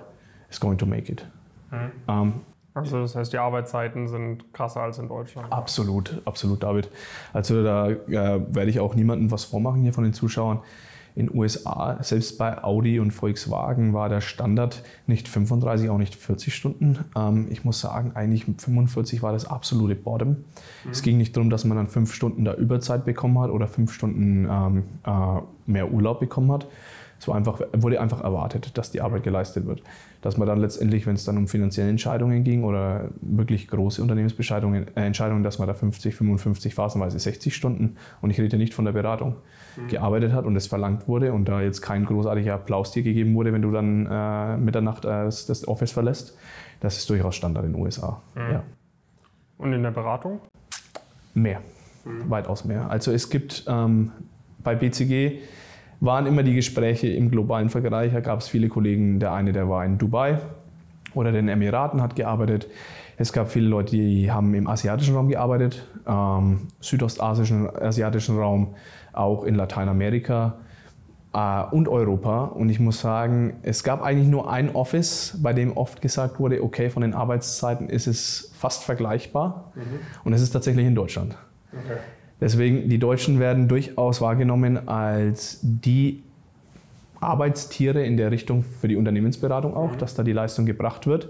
[0.48, 1.26] is going to make it.
[1.70, 1.92] Mhm.
[2.08, 2.32] Ähm,
[2.72, 5.52] also das heißt, die Arbeitszeiten sind krasser als in Deutschland.
[5.52, 6.88] Absolut, absolut, David.
[7.34, 10.60] Also da äh, werde ich auch niemandem was vormachen hier von den Zuschauern
[11.14, 16.14] in den USA, selbst bei Audi und Volkswagen war der Standard nicht 35, auch nicht
[16.14, 16.98] 40 Stunden.
[17.16, 20.28] Ähm, ich muss sagen, eigentlich 45 war das absolute Bottom.
[20.28, 20.90] Mhm.
[20.90, 23.92] Es ging nicht darum, dass man dann fünf Stunden da Überzeit bekommen hat oder fünf
[23.92, 26.66] Stunden ähm, äh, mehr Urlaub bekommen hat.
[27.22, 29.80] Es war einfach, wurde einfach erwartet, dass die Arbeit geleistet wird.
[30.22, 34.88] Dass man dann letztendlich, wenn es dann um finanzielle Entscheidungen ging oder wirklich große Unternehmensentscheidungen,
[34.96, 38.86] äh, Entscheidungen, dass man da 50, 55, phasenweise 60 Stunden, und ich rede nicht von
[38.86, 39.36] der Beratung,
[39.76, 39.88] mhm.
[39.88, 43.52] gearbeitet hat und es verlangt wurde und da jetzt kein großartiger Applaus dir gegeben wurde,
[43.52, 46.36] wenn du dann äh, Mitternacht äh, das, das, Office verlässt.
[46.80, 48.20] Das ist durchaus Standard in den USA.
[48.34, 48.52] Mhm.
[48.52, 48.62] Ja.
[49.58, 50.40] Und in der Beratung?
[51.34, 51.60] Mehr,
[52.04, 52.28] mhm.
[52.28, 52.90] weitaus mehr.
[52.90, 54.12] Also es gibt ähm,
[54.62, 55.40] bei BCG
[56.00, 58.12] waren immer die Gespräche im globalen Vergleich.
[58.12, 59.20] Da gab es viele Kollegen.
[59.20, 60.40] Der eine, der war in Dubai
[61.14, 62.68] oder den Emiraten, hat gearbeitet.
[63.22, 68.74] Es gab viele Leute, die haben im asiatischen Raum gearbeitet, ähm, südostasischen, asiatischen Raum,
[69.12, 70.56] auch in Lateinamerika
[71.32, 72.46] äh, und Europa.
[72.46, 76.64] Und ich muss sagen, es gab eigentlich nur ein Office, bei dem oft gesagt wurde,
[76.64, 79.70] okay, von den Arbeitszeiten ist es fast vergleichbar.
[79.76, 80.00] Mhm.
[80.24, 81.36] Und es ist tatsächlich in Deutschland.
[81.72, 81.98] Okay.
[82.40, 86.24] Deswegen, die Deutschen werden durchaus wahrgenommen als die
[87.20, 89.98] Arbeitstiere in der Richtung für die Unternehmensberatung auch, mhm.
[89.98, 91.28] dass da die Leistung gebracht wird.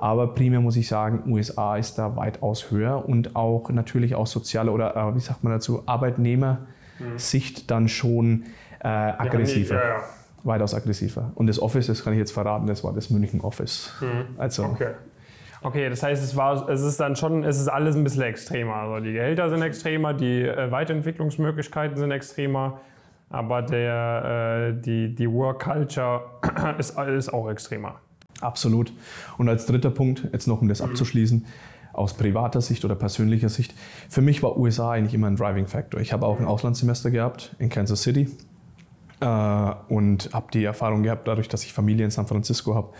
[0.00, 4.72] Aber primär muss ich sagen, USA ist da weitaus höher und auch natürlich aus sozialer
[4.72, 7.66] oder, äh, wie sagt man dazu, Arbeitnehmersicht mhm.
[7.66, 8.44] dann schon
[8.82, 9.74] äh, aggressiver.
[9.74, 10.02] Ja, ja, ja.
[10.42, 11.32] Weitaus aggressiver.
[11.34, 13.92] Und das Office, das kann ich jetzt verraten, das war das München Office.
[14.00, 14.38] Mhm.
[14.38, 14.92] Also, okay.
[15.62, 18.76] Okay, das heißt, es, war, es ist dann schon, es ist alles ein bisschen extremer.
[18.76, 22.80] Also die Gehälter sind extremer, die äh, Weiterentwicklungsmöglichkeiten sind extremer,
[23.28, 26.22] aber der, äh, die, die Work Culture
[26.78, 28.00] ist, ist auch extremer.
[28.40, 28.92] Absolut.
[29.38, 30.90] Und als dritter Punkt, jetzt noch um das mhm.
[30.90, 31.46] abzuschließen,
[31.92, 33.74] aus privater Sicht oder persönlicher Sicht,
[34.08, 36.00] für mich war USA eigentlich immer ein Driving Factor.
[36.00, 38.28] Ich habe auch ein Auslandssemester gehabt in Kansas City
[39.20, 42.92] äh, und habe die Erfahrung gehabt, dadurch, dass ich Familie in San Francisco habe,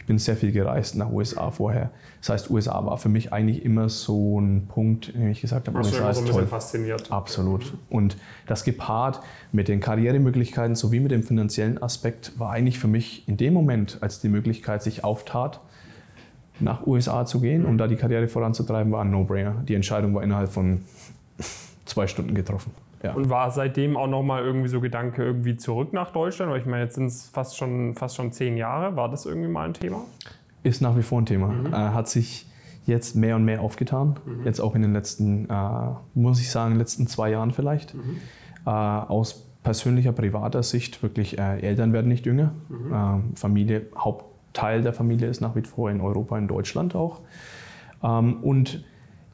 [0.00, 1.90] ich bin sehr viel gereist nach USA vorher.
[2.20, 5.68] Das heißt, USA war für mich eigentlich immer so ein Punkt, in dem ich gesagt
[5.68, 6.46] habe, Hast USA ist so toll.
[6.46, 7.12] fasziniert.
[7.12, 7.74] Absolut.
[7.90, 9.20] Und das gepaart
[9.52, 13.98] mit den Karrieremöglichkeiten sowie mit dem finanziellen Aspekt war eigentlich für mich in dem Moment,
[14.00, 15.60] als die Möglichkeit sich auftat,
[16.60, 19.62] nach USA zu gehen, um da die Karriere voranzutreiben, war ein No-Brainer.
[19.68, 20.82] Die Entscheidung war innerhalb von
[21.84, 22.72] zwei Stunden getroffen.
[23.02, 23.14] Ja.
[23.14, 26.52] Und war seitdem auch nochmal irgendwie so Gedanke irgendwie zurück nach Deutschland?
[26.52, 28.96] Weil ich meine, jetzt sind es fast schon, fast schon zehn Jahre.
[28.96, 30.02] War das irgendwie mal ein Thema?
[30.62, 31.48] Ist nach wie vor ein Thema.
[31.48, 31.66] Mhm.
[31.66, 32.46] Äh, hat sich
[32.86, 34.18] jetzt mehr und mehr aufgetan.
[34.26, 34.44] Mhm.
[34.44, 35.54] Jetzt auch in den letzten, äh,
[36.14, 37.94] muss ich sagen, letzten zwei Jahren vielleicht.
[37.94, 38.18] Mhm.
[38.66, 42.52] Äh, aus persönlicher, privater Sicht wirklich, äh, Eltern werden nicht jünger.
[42.68, 42.92] Mhm.
[42.92, 47.20] Ähm, Familie, Hauptteil der Familie ist nach wie vor in Europa, in Deutschland auch.
[48.02, 48.84] Ähm, und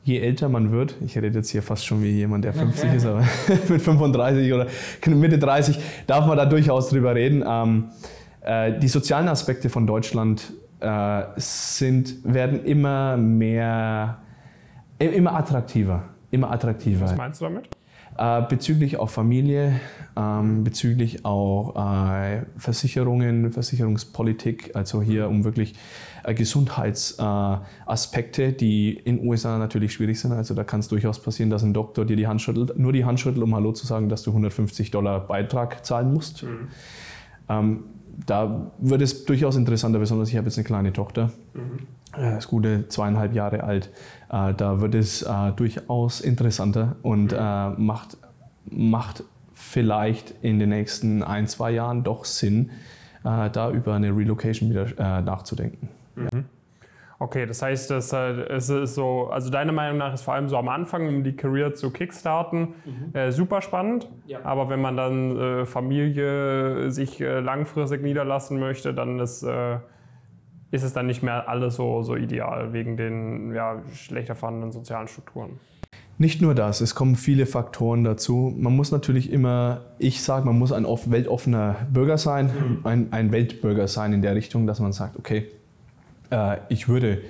[0.07, 3.07] je älter man wird, ich rede jetzt hier fast schon wie jemand, der 50 ist,
[3.07, 3.25] aber
[3.69, 4.69] mit 35 oder
[5.07, 7.43] Mitte 30 darf man da durchaus drüber reden.
[7.45, 7.89] Ähm,
[8.41, 14.19] äh, die sozialen Aspekte von Deutschland äh, sind, werden immer mehr,
[15.01, 16.05] immer attraktiver.
[16.31, 17.07] Immer attraktiver.
[17.07, 17.69] Was meinst du damit?
[18.17, 19.81] Äh, bezüglich auch Familie,
[20.17, 25.75] ähm, bezüglich auch äh, Versicherungen, Versicherungspolitik, also hier um wirklich
[26.35, 30.33] Gesundheitsaspekte, die in den USA natürlich schwierig sind.
[30.33, 33.05] Also da kann es durchaus passieren, dass ein Doktor dir die Hand schüttelt, nur die
[33.05, 36.43] Hand schüttelt, um Hallo zu sagen, dass du 150 Dollar Beitrag zahlen musst.
[36.43, 36.69] Mhm.
[37.49, 37.85] Ähm,
[38.27, 41.87] da wird es durchaus interessanter, besonders ich habe jetzt eine kleine Tochter, mhm.
[42.17, 43.91] äh, ist gute zweieinhalb Jahre alt.
[44.31, 47.39] Äh, da wird es äh, durchaus interessanter und mhm.
[47.39, 48.17] äh, macht,
[48.71, 52.71] macht vielleicht in den nächsten ein, zwei Jahren doch Sinn,
[53.25, 55.89] äh, da über eine Relocation wieder äh, nachzudenken.
[56.17, 56.29] Mhm.
[56.33, 56.45] Ja.
[57.19, 60.59] Okay, das heißt, dass, es ist so, also deiner Meinung nach ist vor allem so
[60.59, 63.15] am Anfang, um die Career zu kickstarten, mhm.
[63.15, 64.09] äh, super spannend.
[64.27, 64.41] Ja.
[64.45, 69.79] Aber wenn man dann äh, Familie sich äh, langfristig niederlassen möchte, dann ist, äh,
[70.71, 75.09] ist es dann nicht mehr alles so, so ideal wegen den ja, schlechter vorhandenen sozialen
[75.09, 75.59] Strukturen.
[76.19, 78.55] Nicht nur das, es kommen viele Faktoren dazu.
[78.57, 82.81] Man muss natürlich immer, ich sage, man muss ein weltoffener Bürger sein, mhm.
[82.85, 85.49] ein, ein Weltbürger sein in der Richtung, dass man sagt, okay,
[86.31, 87.23] äh, ich würde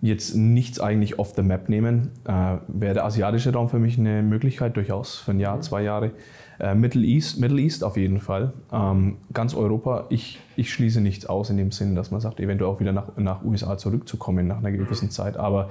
[0.00, 2.12] jetzt nichts eigentlich off the map nehmen.
[2.24, 5.62] Äh, wäre der asiatische Raum für mich eine Möglichkeit, durchaus für ein Jahr, mhm.
[5.62, 6.12] zwei Jahre.
[6.60, 8.52] Äh, Middle East, Middle East auf jeden Fall.
[8.72, 12.70] Ähm, ganz Europa, ich, ich schließe nichts aus in dem Sinne, dass man sagt, eventuell
[12.70, 15.10] auch wieder nach, nach USA zurückzukommen nach einer gewissen.
[15.10, 15.36] Zeit.
[15.36, 15.70] Aber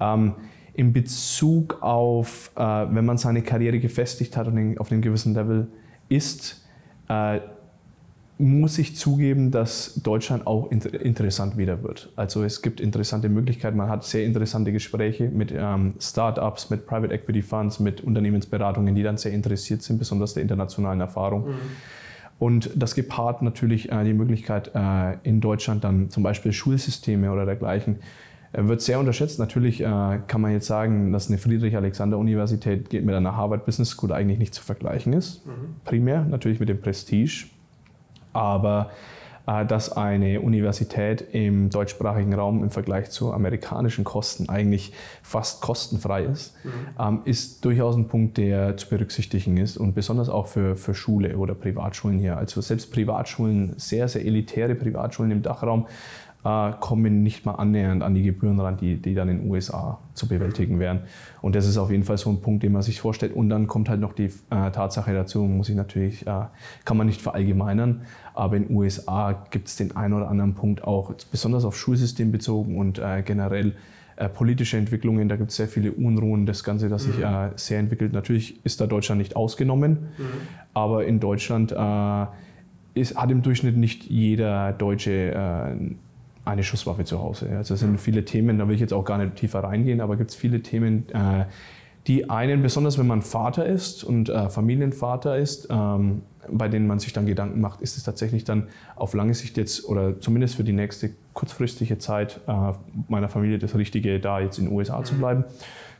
[0.00, 0.34] ähm,
[0.74, 5.68] in Bezug auf, äh, wenn man seine Karriere gefestigt hat und auf einem gewissen Level
[6.08, 6.66] ist,
[7.08, 7.40] äh,
[8.38, 12.12] muss ich zugeben, dass Deutschland auch interessant wieder wird.
[12.16, 17.14] Also es gibt interessante Möglichkeiten, man hat sehr interessante Gespräche mit ähm, Startups, mit Private
[17.14, 21.48] Equity Funds, mit Unternehmensberatungen, die dann sehr interessiert sind, besonders der internationalen Erfahrung.
[21.48, 21.54] Mhm.
[22.38, 27.46] Und das gepaart natürlich äh, die Möglichkeit, äh, in Deutschland dann zum Beispiel Schulsysteme oder
[27.46, 28.00] dergleichen,
[28.52, 29.38] äh, wird sehr unterschätzt.
[29.38, 29.84] Natürlich äh,
[30.26, 34.62] kann man jetzt sagen, dass eine Friedrich-Alexander-Universität mit einer Harvard Business School eigentlich nicht zu
[34.62, 35.46] vergleichen ist.
[35.46, 35.76] Mhm.
[35.86, 37.46] Primär natürlich mit dem Prestige
[38.36, 38.90] aber
[39.46, 46.24] äh, dass eine Universität im deutschsprachigen Raum im Vergleich zu amerikanischen Kosten eigentlich fast kostenfrei
[46.24, 46.70] ist, mhm.
[46.98, 51.36] Ähm, ist durchaus ein Punkt, der zu berücksichtigen ist und besonders auch für, für Schule
[51.36, 52.36] oder Privatschulen hier.
[52.36, 55.86] Also selbst Privatschulen, sehr, sehr elitäre Privatschulen im Dachraum,
[56.46, 59.98] äh, kommen nicht mal annähernd an die Gebühren ran, die, die dann in den USA
[60.14, 61.00] zu bewältigen wären.
[61.42, 63.34] Und das ist auf jeden Fall so ein Punkt, den man sich vorstellt.
[63.34, 66.42] Und dann kommt halt noch die äh, Tatsache dazu, muss ich natürlich, äh,
[66.84, 68.02] kann man nicht verallgemeinern,
[68.34, 72.30] aber in den USA gibt es den einen oder anderen Punkt auch, besonders auf Schulsystem
[72.30, 73.74] bezogen und äh, generell
[74.14, 75.28] äh, politische Entwicklungen.
[75.28, 77.24] Da gibt es sehr viele Unruhen, das Ganze, das sich mhm.
[77.24, 78.12] äh, sehr entwickelt.
[78.12, 80.24] Natürlich ist da Deutschland nicht ausgenommen, mhm.
[80.74, 81.72] aber in Deutschland
[82.94, 85.96] ist, hat im Durchschnitt nicht jeder Deutsche
[86.46, 87.50] eine Schusswaffe zu Hause.
[87.56, 90.16] Also es sind viele Themen, da will ich jetzt auch gar nicht tiefer reingehen, aber
[90.16, 91.44] gibt es viele Themen, äh,
[92.06, 97.00] die einen, besonders wenn man Vater ist und äh, Familienvater ist, ähm, bei denen man
[97.00, 100.62] sich dann Gedanken macht, ist es tatsächlich dann auf lange Sicht jetzt oder zumindest für
[100.62, 102.72] die nächste kurzfristige Zeit äh,
[103.08, 105.44] meiner Familie das Richtige, da jetzt in den USA zu bleiben.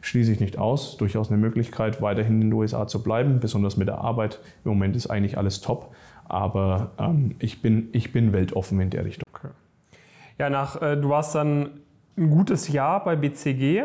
[0.00, 0.96] Schließe ich nicht aus.
[0.96, 4.38] Durchaus eine Möglichkeit, weiterhin in den USA zu bleiben, besonders mit der Arbeit.
[4.64, 5.92] Im Moment ist eigentlich alles top,
[6.26, 9.24] aber ähm, ich, bin, ich bin weltoffen in der Richtung.
[9.34, 9.48] Okay.
[10.38, 11.80] Ja, nach, äh, du warst dann
[12.16, 13.84] ein gutes Jahr bei BCG.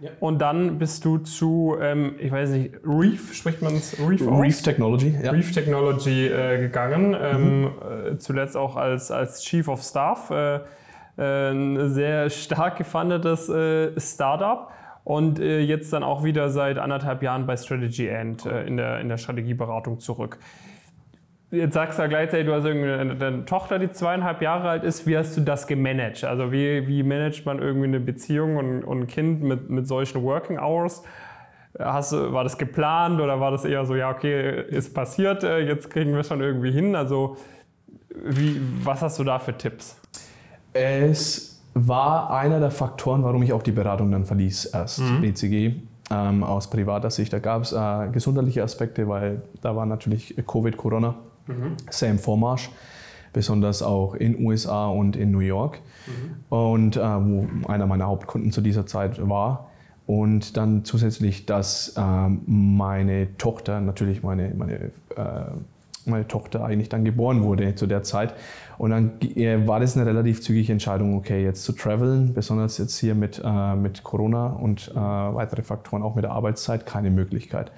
[0.00, 0.10] Ja.
[0.20, 4.40] Und dann bist du zu, ähm, ich weiß nicht, Reef, spricht man es Reef aus?
[4.40, 5.32] Reef Technology, ja.
[5.32, 7.16] Reef Technology äh, gegangen.
[7.20, 7.70] Ähm, mhm.
[8.12, 10.30] äh, zuletzt auch als, als Chief of Staff.
[10.30, 10.60] Äh,
[11.18, 14.70] äh ein sehr stark gefundetes äh, Startup.
[15.02, 19.08] Und äh, jetzt dann auch wieder seit anderthalb Jahren bei Strategy End in, der, in
[19.08, 20.38] der Strategieberatung zurück.
[21.50, 25.06] Jetzt sagst du ja gleichzeitig, du hast eine Tochter, die zweieinhalb Jahre alt ist.
[25.06, 26.24] Wie hast du das gemanagt?
[26.24, 30.22] Also wie, wie managt man irgendwie eine Beziehung und, und ein Kind mit, mit solchen
[30.22, 31.02] Working Hours?
[31.78, 35.90] Hast war das geplant oder war das eher so, ja, okay, ist passiert, äh, jetzt
[35.90, 36.94] kriegen wir es schon irgendwie hin?
[36.94, 37.36] Also
[38.14, 39.98] wie, was hast du da für Tipps?
[40.74, 45.20] Es war einer der Faktoren, warum ich auch die Beratung dann verließ, erst mhm.
[45.22, 45.72] BCG.
[46.10, 47.34] Ähm, aus privater Sicht.
[47.34, 51.16] Da gab es äh, gesundheitliche Aspekte, weil da war natürlich Covid, Corona
[51.48, 51.76] mhm.
[51.90, 52.70] sehr Vormarsch,
[53.32, 55.80] besonders auch in USA und in New York.
[56.06, 56.56] Mhm.
[56.56, 59.70] Und äh, wo einer meiner Hauptkunden zu dieser Zeit war.
[60.06, 62.00] Und dann zusätzlich, dass äh,
[62.46, 64.90] meine Tochter, natürlich meine, meine, äh,
[66.06, 68.32] meine Tochter eigentlich dann geboren wurde zu der Zeit.
[68.78, 72.98] Und dann äh, war das eine relativ zügige Entscheidung, okay, jetzt zu traveln, besonders jetzt
[72.98, 77.70] hier mit, äh, mit Corona und äh, weitere Faktoren, auch mit der Arbeitszeit, keine Möglichkeit.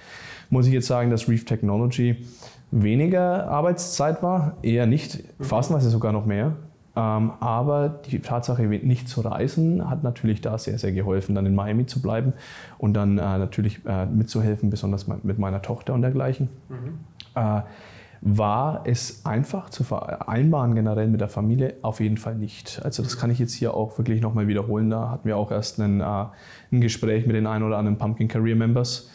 [0.50, 2.24] Muss ich jetzt sagen, dass Reef Technology
[2.70, 6.56] weniger Arbeitszeit war, eher nicht, phasenweise sogar noch mehr.
[6.96, 11.54] Ähm, aber die Tatsache, nicht zu reisen, hat natürlich da sehr, sehr geholfen, dann in
[11.54, 12.32] Miami zu bleiben
[12.78, 16.48] und dann äh, natürlich äh, mitzuhelfen, besonders mit meiner Tochter und dergleichen.
[16.68, 16.98] Mhm.
[17.34, 17.62] Äh,
[18.22, 21.76] war es einfach zu vereinbaren generell mit der Familie?
[21.80, 22.82] Auf jeden Fall nicht.
[22.84, 24.90] Also das kann ich jetzt hier auch wirklich nochmal wiederholen.
[24.90, 26.26] Da hatten wir auch erst einen, äh,
[26.72, 29.08] ein Gespräch mit den ein oder anderen Pumpkin Career Members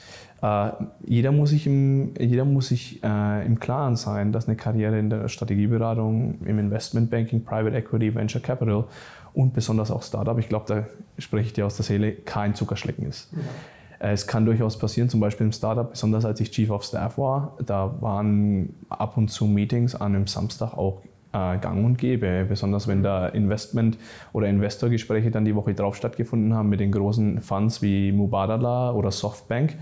[0.46, 0.72] äh,
[1.06, 5.10] jeder muss sich, im, jeder muss sich äh, im Klaren sein, dass eine Karriere in
[5.10, 8.86] der Strategieberatung, im Investmentbanking, Private Equity, Venture Capital
[9.34, 10.86] und besonders auch Startup, ich glaube, da
[11.18, 13.32] spreche ich dir aus der Seele, kein Zuckerschlecken ist.
[13.34, 14.08] Ja.
[14.08, 17.18] Äh, es kann durchaus passieren, zum Beispiel im Startup, besonders als ich Chief of Staff
[17.18, 21.02] war, da waren ab und zu Meetings an einem Samstag auch
[21.34, 22.46] äh, gang und gäbe.
[22.48, 23.98] Besonders wenn da Investment-
[24.32, 29.12] oder Investorgespräche dann die Woche drauf stattgefunden haben mit den großen Funds wie Mubadala oder
[29.12, 29.76] Softbank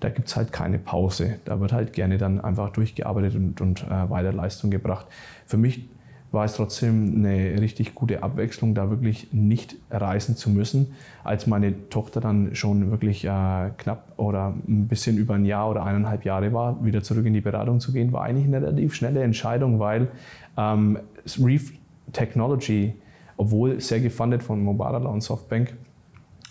[0.00, 1.38] da gibt es halt keine Pause.
[1.44, 5.06] Da wird halt gerne dann einfach durchgearbeitet und, und äh, weiter Leistung gebracht.
[5.46, 5.88] Für mich
[6.30, 10.94] war es trotzdem eine richtig gute Abwechslung, da wirklich nicht reisen zu müssen.
[11.24, 15.84] Als meine Tochter dann schon wirklich äh, knapp oder ein bisschen über ein Jahr oder
[15.84, 19.22] eineinhalb Jahre war, wieder zurück in die Beratung zu gehen, war eigentlich eine relativ schnelle
[19.22, 20.08] Entscheidung, weil
[20.56, 20.98] ähm,
[21.42, 21.72] Reef
[22.12, 22.94] Technology,
[23.36, 25.74] obwohl sehr gefundet von Mobile und Softbank,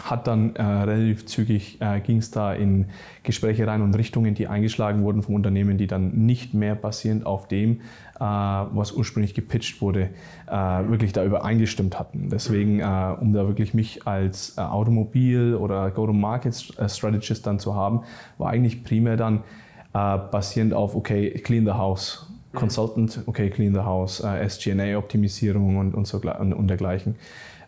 [0.04, 2.86] hat dann äh, relativ zügig äh, ging es da in
[3.24, 7.48] Gespräche rein und Richtungen, die eingeschlagen wurden vom Unternehmen, die dann nicht mehr basierend auf
[7.48, 7.82] dem,
[8.20, 10.10] äh, was ursprünglich gepitcht wurde,
[10.48, 12.30] äh, wirklich da übereingestimmt hatten.
[12.30, 18.02] Deswegen, äh, um da wirklich mich als äh, Automobil- oder Go-to-Market-Strategist dann zu haben,
[18.38, 19.44] war eigentlich primär dann
[19.94, 22.28] basierend auf, okay, clean the house.
[22.52, 22.58] Mhm.
[22.60, 27.16] Consultant, okay, clean the house, SG&A-Optimisierung und, und, so, und, und dergleichen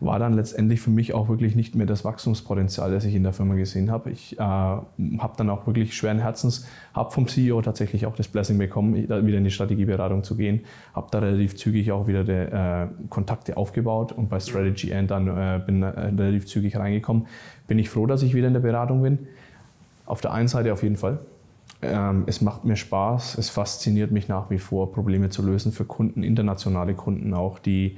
[0.02, 3.34] war dann letztendlich für mich auch wirklich nicht mehr das Wachstumspotenzial, das ich in der
[3.34, 4.12] Firma gesehen habe.
[4.12, 8.58] Ich äh, habe dann auch wirklich schweren Herzens, habe vom CEO tatsächlich auch das Blessing
[8.58, 10.62] bekommen, wieder in die Strategieberatung zu gehen,
[10.94, 15.28] habe da relativ zügig auch wieder die, äh, Kontakte aufgebaut und bei Strategy End dann
[15.28, 17.28] äh, bin äh, relativ zügig reingekommen.
[17.68, 19.20] Bin ich froh, dass ich wieder in der Beratung bin.
[20.06, 21.20] Auf der einen Seite auf jeden Fall.
[21.82, 25.86] Ähm, es macht mir Spaß, es fasziniert mich nach wie vor, Probleme zu lösen für
[25.86, 27.98] Kunden, internationale Kunden auch, die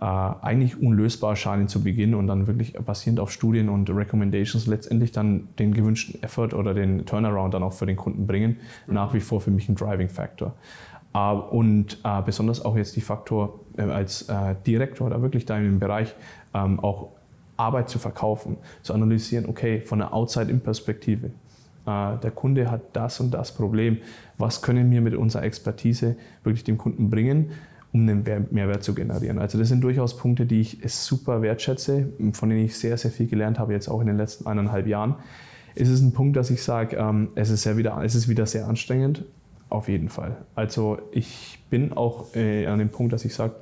[0.00, 5.48] eigentlich unlösbar erscheinen zu Beginn und dann wirklich basierend auf Studien und Recommendations letztendlich dann
[5.58, 8.94] den gewünschten Effort oder den Turnaround dann auch für den Kunden bringen, mhm.
[8.94, 10.54] nach wie vor für mich ein Driving Factor.
[11.12, 14.26] Äh, und äh, besonders auch jetzt die Faktor als
[14.66, 16.14] Direktor oder wirklich da im Bereich
[16.52, 17.08] ähm, auch
[17.56, 21.30] Arbeit zu verkaufen, zu analysieren, okay, von der Outside-In-Perspektive,
[21.86, 23.98] der Kunde hat das und das Problem.
[24.38, 27.52] Was können wir mit unserer Expertise wirklich dem Kunden bringen?
[27.92, 29.38] Um einen Mehrwert zu generieren.
[29.38, 33.26] Also das sind durchaus Punkte, die ich super wertschätze, von denen ich sehr, sehr viel
[33.26, 35.16] gelernt habe, jetzt auch in den letzten eineinhalb Jahren.
[35.74, 38.66] Es ist ein Punkt, dass ich sage, ähm, es, ist wieder, es ist wieder sehr
[38.68, 39.24] anstrengend,
[39.68, 40.36] auf jeden Fall.
[40.54, 43.54] Also ich bin auch äh, an dem Punkt, dass ich sage,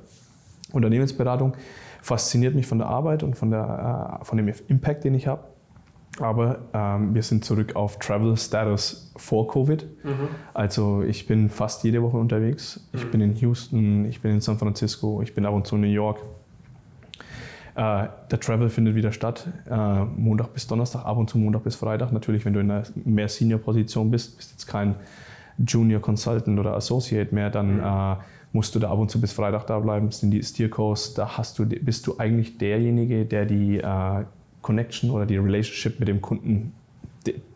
[0.71, 1.53] Unternehmensberatung
[2.01, 5.43] fasziniert mich von der Arbeit und von, der, äh, von dem Impact, den ich habe.
[6.21, 9.85] Aber ähm, wir sind zurück auf Travel Status vor Covid.
[10.03, 10.11] Mhm.
[10.53, 12.87] Also ich bin fast jede Woche unterwegs.
[12.93, 13.11] Ich mhm.
[13.11, 15.87] bin in Houston, ich bin in San Francisco, ich bin ab und zu in New
[15.87, 16.19] York.
[17.75, 21.75] Äh, der Travel findet wieder statt, äh, Montag bis Donnerstag, ab und zu Montag bis
[21.75, 22.11] Freitag.
[22.11, 24.95] Natürlich, wenn du in einer mehr Senior-Position bist, bist jetzt kein
[25.65, 27.83] Junior Consultant oder Associate mehr, dann mhm.
[27.83, 28.15] äh,
[28.51, 31.59] musst du da ab und zu bis Freitag da bleiben, sind die Steercoast, da hast
[31.59, 34.23] du, bist du eigentlich derjenige, der die äh,
[34.61, 36.73] Connection oder die Relationship mit dem Kunden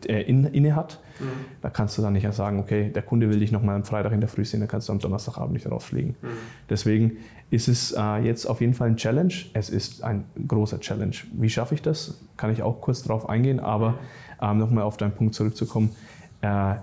[0.06, 1.00] inne hat.
[1.18, 1.24] Mhm.
[1.62, 4.20] Da kannst du dann nicht sagen, okay, der Kunde will dich nochmal am Freitag in
[4.20, 6.16] der Früh sehen, dann kannst du am Donnerstagabend nicht rausfliegen.
[6.20, 6.28] Mhm.
[6.68, 7.16] Deswegen
[7.50, 9.32] ist es äh, jetzt auf jeden Fall ein Challenge.
[9.52, 11.14] Es ist ein großer Challenge.
[11.32, 12.20] Wie schaffe ich das?
[12.36, 13.96] Kann ich auch kurz darauf eingehen, aber mhm.
[14.42, 15.90] ähm, nochmal auf deinen Punkt zurückzukommen.
[16.40, 16.74] Äh,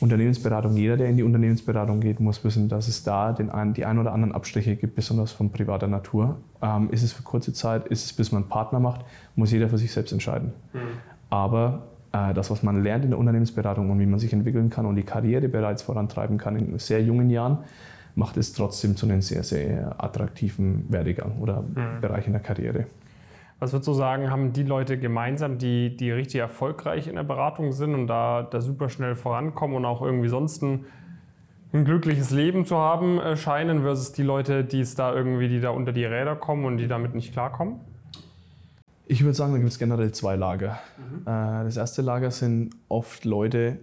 [0.00, 3.84] Unternehmensberatung, jeder, der in die Unternehmensberatung geht, muss wissen, dass es da den ein, die
[3.84, 6.36] ein oder anderen Abstriche gibt, besonders von privater Natur.
[6.62, 9.68] Ähm, ist es für kurze Zeit, ist es bis man einen Partner macht, muss jeder
[9.68, 10.52] für sich selbst entscheiden.
[10.72, 10.78] Mhm.
[11.30, 11.82] Aber
[12.12, 14.96] äh, das, was man lernt in der Unternehmensberatung und wie man sich entwickeln kann und
[14.96, 17.58] die Karriere bereits vorantreiben kann in sehr jungen Jahren,
[18.14, 22.00] macht es trotzdem zu einem sehr, sehr attraktiven Werdegang oder mhm.
[22.00, 22.86] Bereich in der Karriere.
[23.60, 27.72] Was würdest du sagen, haben die Leute gemeinsam, die, die richtig erfolgreich in der Beratung
[27.72, 30.84] sind und da, da super schnell vorankommen und auch irgendwie sonst ein,
[31.72, 35.60] ein glückliches Leben zu haben äh, scheinen, versus die Leute, die es da irgendwie, die
[35.60, 37.80] da unter die Räder kommen und die damit nicht klarkommen?
[39.06, 40.78] Ich würde sagen, da gibt es generell zwei Lager.
[40.96, 41.22] Mhm.
[41.22, 43.78] Äh, das erste Lager sind oft Leute,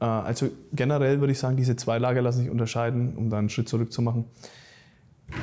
[0.00, 3.50] äh, also generell würde ich sagen, diese zwei Lager lassen sich unterscheiden, um da einen
[3.50, 4.24] Schritt zurück zu machen.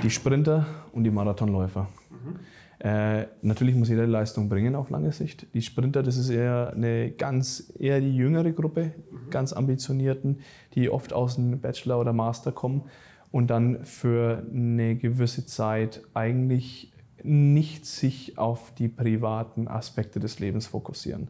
[0.02, 1.88] Die Sprinter und die Marathonläufer.
[2.10, 2.40] Mhm.
[2.80, 5.48] Äh, natürlich muss jeder Leistung bringen auf lange Sicht.
[5.54, 9.30] Die Sprinter, das ist eher eine ganz eher die jüngere Gruppe, mhm.
[9.30, 10.40] ganz ambitionierten,
[10.76, 12.84] die oft aus dem Bachelor oder Master kommen
[13.32, 20.68] und dann für eine gewisse Zeit eigentlich nicht sich auf die privaten Aspekte des Lebens
[20.68, 21.24] fokussieren.
[21.24, 21.30] Mhm.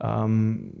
[0.00, 0.72] Ähm,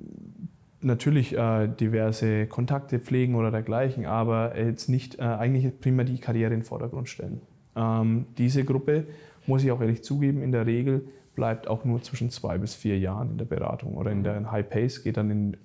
[0.82, 6.52] natürlich äh, diverse Kontakte pflegen oder dergleichen, aber jetzt nicht äh, eigentlich primär die Karriere
[6.52, 7.40] in den Vordergrund stellen.
[7.74, 9.06] Ähm, diese Gruppe,
[9.46, 12.98] muss ich auch ehrlich zugeben, in der Regel bleibt auch nur zwischen zwei bis vier
[12.98, 15.56] Jahren in der Beratung oder in der High Pace, geht dann in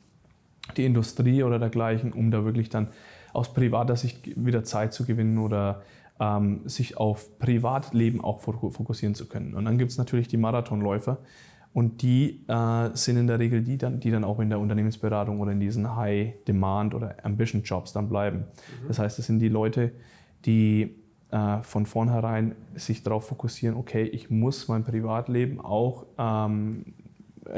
[0.75, 2.89] die Industrie oder dergleichen, um da wirklich dann
[3.33, 5.81] aus privater Sicht wieder Zeit zu gewinnen oder
[6.19, 9.53] ähm, sich auf Privatleben auch fokussieren zu können.
[9.53, 11.19] Und dann gibt es natürlich die Marathonläufer
[11.73, 15.39] und die äh, sind in der Regel die dann, die dann auch in der Unternehmensberatung
[15.39, 18.39] oder in diesen High-Demand- oder Ambition-Jobs dann bleiben.
[18.39, 18.87] Mhm.
[18.87, 19.91] Das heißt, das sind die Leute,
[20.45, 20.95] die
[21.31, 26.93] äh, von vornherein sich darauf fokussieren, okay, ich muss mein Privatleben auch ähm,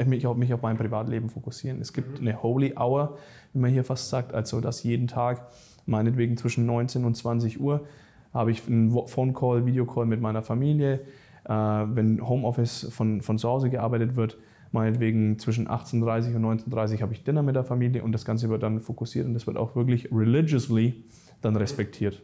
[0.06, 1.80] mich, auf, mich auf mein Privatleben fokussieren.
[1.80, 2.28] Es gibt mhm.
[2.28, 3.16] eine Holy Hour,
[3.52, 5.46] wie man hier fast sagt, also dass jeden Tag,
[5.86, 7.86] meinetwegen zwischen 19 und 20 Uhr,
[8.32, 11.00] habe ich einen Phone Call, Video Call mit meiner Familie.
[11.44, 14.38] Äh, wenn Homeoffice von, von zu Hause gearbeitet wird,
[14.72, 18.62] meinetwegen zwischen 18.30 und 19.30 habe ich Dinner mit der Familie und das Ganze wird
[18.62, 21.04] dann fokussiert und das wird auch wirklich religiously
[21.40, 22.22] dann respektiert.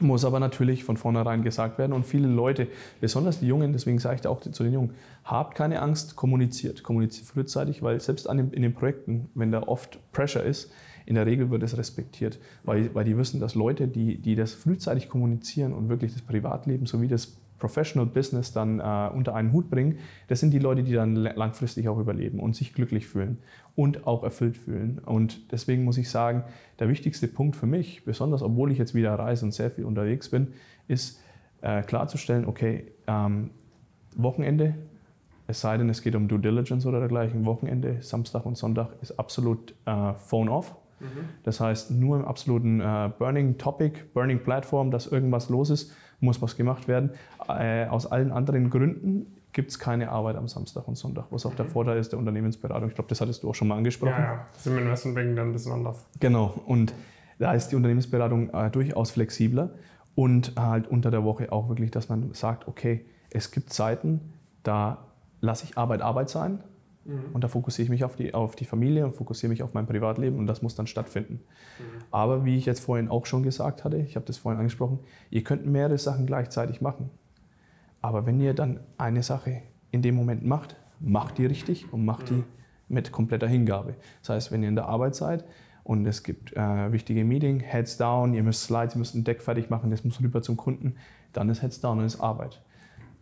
[0.00, 2.68] Muss aber natürlich von vornherein gesagt werden und viele Leute,
[3.00, 4.94] besonders die Jungen, deswegen sage ich auch zu den Jungen,
[5.24, 6.82] habt keine Angst, kommuniziert.
[6.82, 10.72] Kommuniziert frühzeitig, weil selbst den, in den Projekten, wenn da oft Pressure ist,
[11.06, 14.54] in der Regel wird es respektiert, weil, weil die wissen, dass Leute, die, die das
[14.54, 19.70] frühzeitig kommunizieren und wirklich das Privatleben sowie das Professional Business dann äh, unter einen Hut
[19.70, 19.98] bringen,
[20.28, 23.38] das sind die Leute, die dann langfristig auch überleben und sich glücklich fühlen
[23.76, 24.98] und auch erfüllt fühlen.
[24.98, 26.42] Und deswegen muss ich sagen,
[26.80, 30.30] der wichtigste Punkt für mich, besonders obwohl ich jetzt wieder reise und sehr viel unterwegs
[30.30, 30.48] bin,
[30.88, 31.20] ist
[31.60, 33.50] äh, klarzustellen, okay, ähm,
[34.16, 34.74] Wochenende,
[35.46, 39.18] es sei denn, es geht um Due Diligence oder dergleichen, Wochenende, Samstag und Sonntag ist
[39.18, 40.74] absolut äh, Phone off.
[41.00, 41.06] Mhm.
[41.42, 46.40] Das heißt, nur im absoluten äh, Burning Topic, Burning Platform, dass irgendwas los ist, muss
[46.42, 47.10] was gemacht werden.
[47.48, 51.54] Äh, aus allen anderen Gründen gibt es keine Arbeit am Samstag und Sonntag, was auch
[51.54, 51.70] der mhm.
[51.70, 52.88] Vorteil ist der Unternehmensberatung.
[52.88, 54.12] Ich glaube, das hattest du auch schon mal angesprochen.
[54.12, 54.46] Ja, ja.
[54.52, 56.04] Das ist im Investmentbanking dann ein bisschen anders.
[56.20, 56.54] Genau.
[56.66, 56.94] Und
[57.38, 59.70] da ist die Unternehmensberatung äh, durchaus flexibler
[60.14, 64.20] und halt unter der Woche auch wirklich, dass man sagt, okay, es gibt Zeiten,
[64.62, 64.98] da
[65.40, 66.60] lasse ich Arbeit Arbeit sein
[67.04, 67.32] Mhm.
[67.32, 69.86] Und da fokussiere ich mich auf die, auf die Familie und fokussiere mich auf mein
[69.86, 71.34] Privatleben und das muss dann stattfinden.
[71.34, 72.04] Mhm.
[72.10, 75.42] Aber wie ich jetzt vorhin auch schon gesagt hatte, ich habe das vorhin angesprochen, ihr
[75.42, 77.10] könnt mehrere Sachen gleichzeitig machen.
[78.02, 82.30] Aber wenn ihr dann eine Sache in dem Moment macht, macht die richtig und macht
[82.30, 82.36] mhm.
[82.36, 82.44] die
[82.88, 83.94] mit kompletter Hingabe.
[84.22, 85.44] Das heißt, wenn ihr in der Arbeit seid
[85.84, 89.42] und es gibt äh, wichtige Meeting, Heads down, ihr müsst Slides, ihr müsst ein Deck
[89.42, 90.96] fertig machen, das muss rüber zum Kunden,
[91.32, 92.60] dann ist Heads down und ist Arbeit.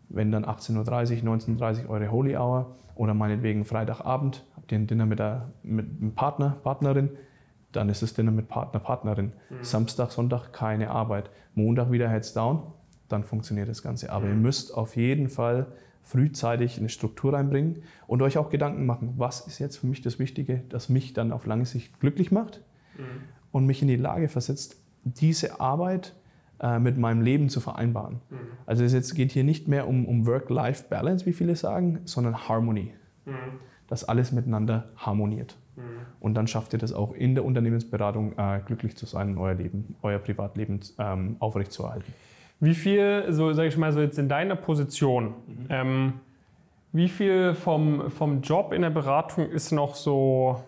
[0.08, 4.86] Wenn dann 18.30 Uhr, 19.30 Uhr eure Holy Hour oder meinetwegen Freitagabend habt ihr ein
[4.86, 7.10] Dinner mit, der, mit einem Partner, Partnerin,
[7.72, 9.32] dann ist es Dinner mit Partner, Partnerin.
[9.50, 9.62] Mhm.
[9.62, 11.30] Samstag, Sonntag keine Arbeit.
[11.54, 12.62] Montag wieder Heads down,
[13.08, 14.10] dann funktioniert das Ganze.
[14.10, 14.32] Aber mhm.
[14.32, 15.66] ihr müsst auf jeden Fall
[16.02, 20.18] frühzeitig eine Struktur reinbringen und euch auch Gedanken machen, was ist jetzt für mich das
[20.18, 22.62] Wichtige, das mich dann auf lange Sicht glücklich macht
[22.96, 23.02] mhm.
[23.52, 26.14] und mich in die Lage versetzt, diese Arbeit
[26.60, 28.20] äh, mit meinem Leben zu vereinbaren.
[28.30, 28.36] Mhm.
[28.66, 32.92] Also es jetzt geht hier nicht mehr um, um Work-Life-Balance, wie viele sagen, sondern Harmony.
[33.24, 33.32] Mhm.
[33.86, 35.56] Dass alles miteinander harmoniert.
[35.76, 35.82] Mhm.
[36.20, 39.54] Und dann schafft ihr das auch in der Unternehmensberatung äh, glücklich zu sein und euer
[39.54, 42.12] Leben, euer Privatleben ähm, aufrechtzuerhalten.
[42.60, 45.66] Wie viel, so sage ich mal, so jetzt in deiner Position, mhm.
[45.68, 46.12] ähm,
[46.92, 50.62] wie viel vom, vom Job in der Beratung ist noch so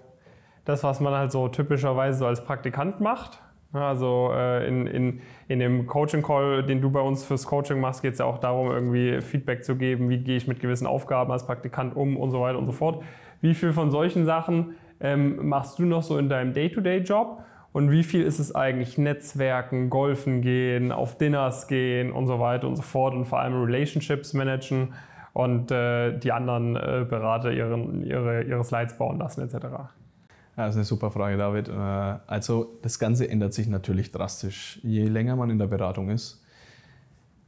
[0.65, 3.41] das, was man halt so typischerweise so als Praktikant macht?
[3.73, 8.15] Also äh, in, in, in dem Coaching-Call, den du bei uns fürs Coaching machst, geht
[8.15, 11.47] es ja auch darum, irgendwie Feedback zu geben, wie gehe ich mit gewissen Aufgaben als
[11.47, 13.03] Praktikant um und so weiter und so fort.
[13.41, 17.43] Wie viel von solchen Sachen ähm, machst du noch so in deinem Day-to-Day-Job?
[17.73, 22.67] Und wie viel ist es eigentlich Netzwerken, Golfen gehen, auf Dinners gehen und so weiter
[22.67, 24.95] und so fort und vor allem Relationships managen
[25.33, 29.67] und äh, die anderen äh, Berater ihren, ihre, ihre Slides bauen lassen etc.?
[30.67, 31.69] Das ist eine super Frage, David.
[31.69, 36.45] Äh, also das Ganze ändert sich natürlich drastisch, je länger man in der Beratung ist.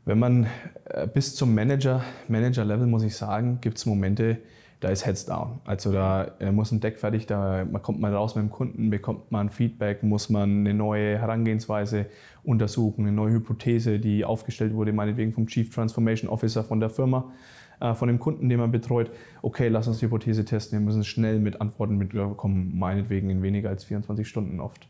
[0.05, 0.47] Wenn man
[0.87, 4.39] äh, bis zum Manager, Manager-Level, muss ich sagen, gibt es Momente,
[4.81, 5.61] da ist Heads down.
[5.65, 9.49] Also da muss ein Deck fertig, da kommt man raus mit dem Kunden, bekommt man
[9.49, 12.07] Feedback, muss man eine neue Herangehensweise
[12.43, 17.31] untersuchen, eine neue Hypothese, die aufgestellt wurde, meinetwegen vom Chief Transformation Officer von der Firma
[17.31, 17.62] äh,
[17.95, 19.11] von dem Kunden, den man betreut,
[19.43, 23.71] okay, lass uns die Hypothese testen, wir müssen schnell mit Antworten mitkommen, meinetwegen in weniger
[23.71, 24.89] als 24 Stunden oft.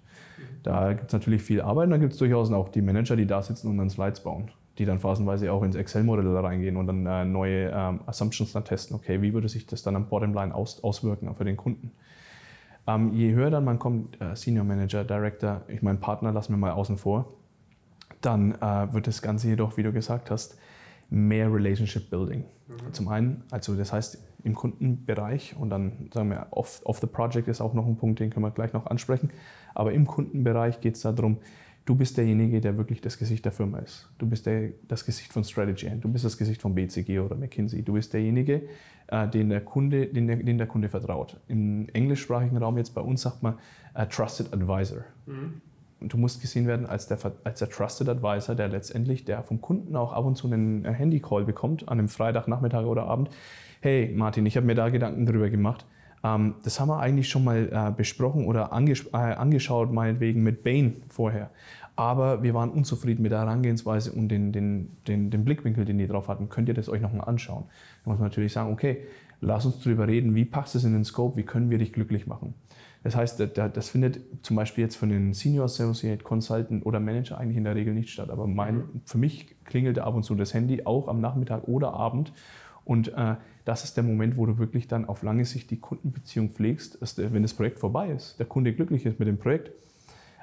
[0.62, 3.26] Da gibt es natürlich viel Arbeit und dann gibt es durchaus auch die Manager, die
[3.26, 7.06] da sitzen und dann Slides bauen, die dann phasenweise auch ins Excel-Modell reingehen und dann
[7.06, 10.82] äh, neue ähm, Assumptions dann testen, okay, wie würde sich das dann am Bottomline aus,
[10.84, 11.92] auswirken für den Kunden.
[12.86, 16.58] Ähm, je höher dann man kommt, äh, Senior Manager, Director, ich meine Partner lassen wir
[16.58, 17.26] mal außen vor,
[18.20, 20.58] dann äh, wird das Ganze jedoch, wie du gesagt hast,
[21.12, 22.44] mehr Relationship Building.
[22.68, 22.92] Mhm.
[22.92, 27.48] Zum einen, also das heißt im Kundenbereich und dann sagen wir, off, off the project
[27.48, 29.30] ist auch noch ein Punkt, den können wir gleich noch ansprechen.
[29.74, 31.38] Aber im Kundenbereich geht es darum,
[31.84, 34.08] du bist derjenige, der wirklich das Gesicht der Firma ist.
[34.18, 37.82] Du bist der, das Gesicht von Strategy du bist das Gesicht von BCG oder McKinsey.
[37.82, 38.62] Du bist derjenige,
[39.08, 41.38] äh, den, der Kunde, den, der, den der Kunde vertraut.
[41.46, 43.58] Im englischsprachigen Raum jetzt bei uns sagt man
[43.96, 45.04] uh, Trusted Advisor.
[45.26, 45.60] Mhm.
[46.08, 49.96] Du musst gesehen werden als der, als der Trusted Advisor, der letztendlich, der vom Kunden
[49.96, 53.30] auch ab und zu einen Handy-Call bekommt, an einem Freitagnachmittag oder Abend.
[53.80, 55.86] Hey Martin, ich habe mir da Gedanken drüber gemacht.
[56.24, 60.62] Ähm, das haben wir eigentlich schon mal äh, besprochen oder anges äh, angeschaut, meinetwegen mit
[60.62, 61.50] Bain vorher.
[61.94, 66.06] Aber wir waren unzufrieden mit der Herangehensweise und den, den, den, den Blickwinkel, den die
[66.06, 66.48] drauf hatten.
[66.48, 67.64] Könnt ihr das euch nochmal anschauen?
[68.04, 69.02] Da muss man natürlich sagen, okay,
[69.42, 72.26] lass uns darüber reden, wie passt es in den Scope, wie können wir dich glücklich
[72.26, 72.54] machen.
[73.02, 77.56] Das heißt, das findet zum Beispiel jetzt von den Senior Associate, Consultant oder Manager eigentlich
[77.56, 78.30] in der Regel nicht statt.
[78.30, 79.00] Aber mein, mhm.
[79.04, 82.32] für mich klingelte ab und zu das Handy auch am Nachmittag oder Abend.
[82.84, 83.34] Und äh,
[83.64, 87.32] das ist der Moment, wo du wirklich dann auf lange Sicht die Kundenbeziehung pflegst, der,
[87.32, 89.72] wenn das Projekt vorbei ist, der Kunde glücklich ist mit dem Projekt,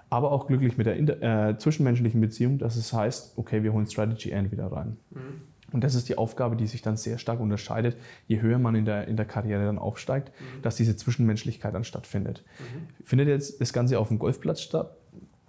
[0.10, 4.32] aber auch glücklich mit der äh, zwischenmenschlichen Beziehung, dass es heißt, okay, wir holen Strategy
[4.32, 4.98] End wieder rein.
[5.12, 5.42] Mhm.
[5.72, 7.98] Und das ist die Aufgabe, die sich dann sehr stark unterscheidet,
[8.28, 10.62] je höher man in der, in der Karriere dann aufsteigt, mhm.
[10.62, 12.44] dass diese Zwischenmenschlichkeit dann stattfindet.
[12.60, 13.06] Mhm.
[13.06, 14.96] Findet jetzt das Ganze auf dem Golfplatz statt?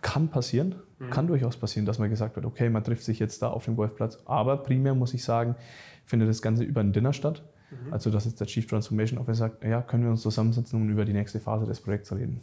[0.03, 1.11] Kann passieren, mhm.
[1.11, 3.77] kann durchaus passieren, dass man gesagt wird, okay, man trifft sich jetzt da auf dem
[3.77, 5.57] Golfplatz, aber primär muss ich sagen,
[6.05, 7.43] findet das Ganze über ein Dinner statt.
[7.71, 7.93] Mhm.
[7.93, 11.05] Also, dass jetzt der Chief Transformation Officer sagt, ja, können wir uns zusammensetzen und über
[11.05, 12.41] die nächste Phase des Projekts reden.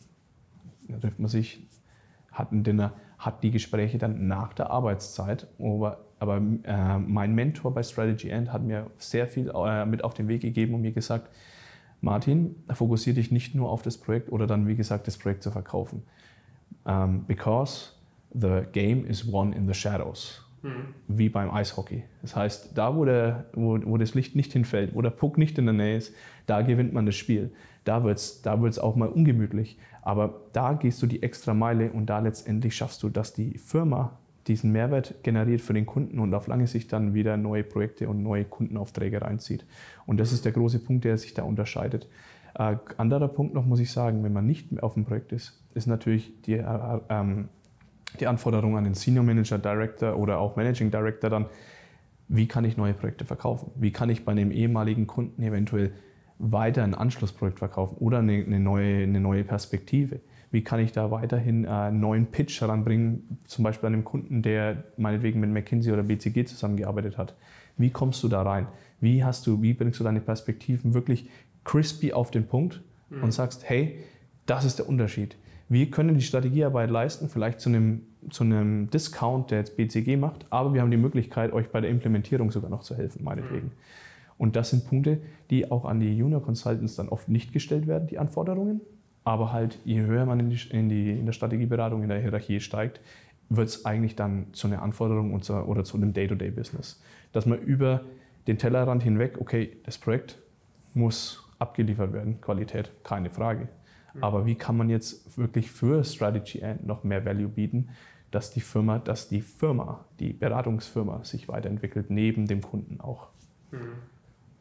[0.87, 1.67] Da trifft man sich,
[2.31, 7.73] hat ein Dinner, hat die Gespräche dann nach der Arbeitszeit, aber aber äh, mein Mentor
[7.73, 10.91] bei Strategy End hat mir sehr viel äh, mit auf den Weg gegeben und mir
[10.91, 11.29] gesagt,
[12.01, 15.51] Martin, fokussiere dich nicht nur auf das Projekt oder dann, wie gesagt, das Projekt zu
[15.51, 16.03] verkaufen.
[16.83, 17.91] Um, ähm, because
[18.33, 20.43] the game is won in the shadows.
[20.61, 20.93] Mhm.
[21.07, 22.03] Wie beim Eishockey.
[22.21, 25.57] Das heißt, da, wo, der, wo, wo das Licht nicht hinfällt, wo der Puck nicht
[25.57, 26.13] in der Nähe ist,
[26.45, 27.51] da gewinnt man das Spiel.
[27.83, 29.77] Da wird es da wird's auch mal ungemütlich.
[30.01, 34.17] Aber da gehst du die extra Meile und da letztendlich schaffst du, dass die Firma
[34.47, 38.23] diesen Mehrwert generiert für den Kunden und auf lange Sicht dann wieder neue Projekte und
[38.23, 39.65] neue Kundenaufträge reinzieht.
[40.05, 42.07] Und das ist der große Punkt, der sich da unterscheidet.
[42.57, 45.63] Äh, anderer Punkt noch muss ich sagen, wenn man nicht mehr auf dem Projekt ist,
[45.73, 47.49] ist natürlich die, äh, ähm,
[48.19, 51.45] die Anforderung an den Senior Manager, Director oder auch Managing Director dann,
[52.29, 53.71] wie kann ich neue Projekte verkaufen?
[53.75, 55.93] Wie kann ich bei einem ehemaligen Kunden eventuell
[56.39, 60.19] weiter ein Anschlussprojekt verkaufen oder eine, eine, neue, eine neue Perspektive?
[60.51, 64.41] Wie kann ich da weiterhin äh, einen neuen Pitch heranbringen, zum Beispiel an einem Kunden,
[64.41, 67.35] der meinetwegen mit McKinsey oder BCG zusammengearbeitet hat.
[67.77, 68.67] Wie kommst du da rein?
[68.99, 71.29] Wie hast du, wie bringst du deine Perspektiven wirklich
[71.63, 73.23] crispy auf den Punkt mhm.
[73.23, 73.99] und sagst, hey,
[74.45, 75.35] das ist der Unterschied.
[75.69, 80.45] Wir können die Strategiearbeit leisten, vielleicht zu einem, zu einem Discount, der jetzt BCG macht,
[80.49, 83.67] aber wir haben die Möglichkeit, euch bei der Implementierung sogar noch zu helfen, meinetwegen.
[83.67, 83.71] Mhm.
[84.37, 85.19] Und das sind Punkte,
[85.49, 88.81] die auch an die Junior Consultants dann oft nicht gestellt werden, die Anforderungen,
[89.27, 92.61] aber halt, je höher man in, die, in, die, in der Strategieberatung, in der Hierarchie
[92.61, 93.01] steigt,
[93.49, 97.03] wird es eigentlich dann zu einer Anforderung und zu, oder zu einem Day-to-Day-Business.
[97.33, 98.05] Dass man über
[98.47, 100.37] den Tellerrand hinweg, okay, das Projekt
[100.93, 103.67] muss abgeliefert werden, Qualität, keine Frage.
[104.13, 104.23] Mhm.
[104.23, 107.89] Aber wie kann man jetzt wirklich für Strategy End noch mehr Value bieten,
[108.31, 113.27] dass die Firma, dass die Firma, die Beratungsfirma sich weiterentwickelt, neben dem Kunden auch.
[113.71, 113.91] Mhm.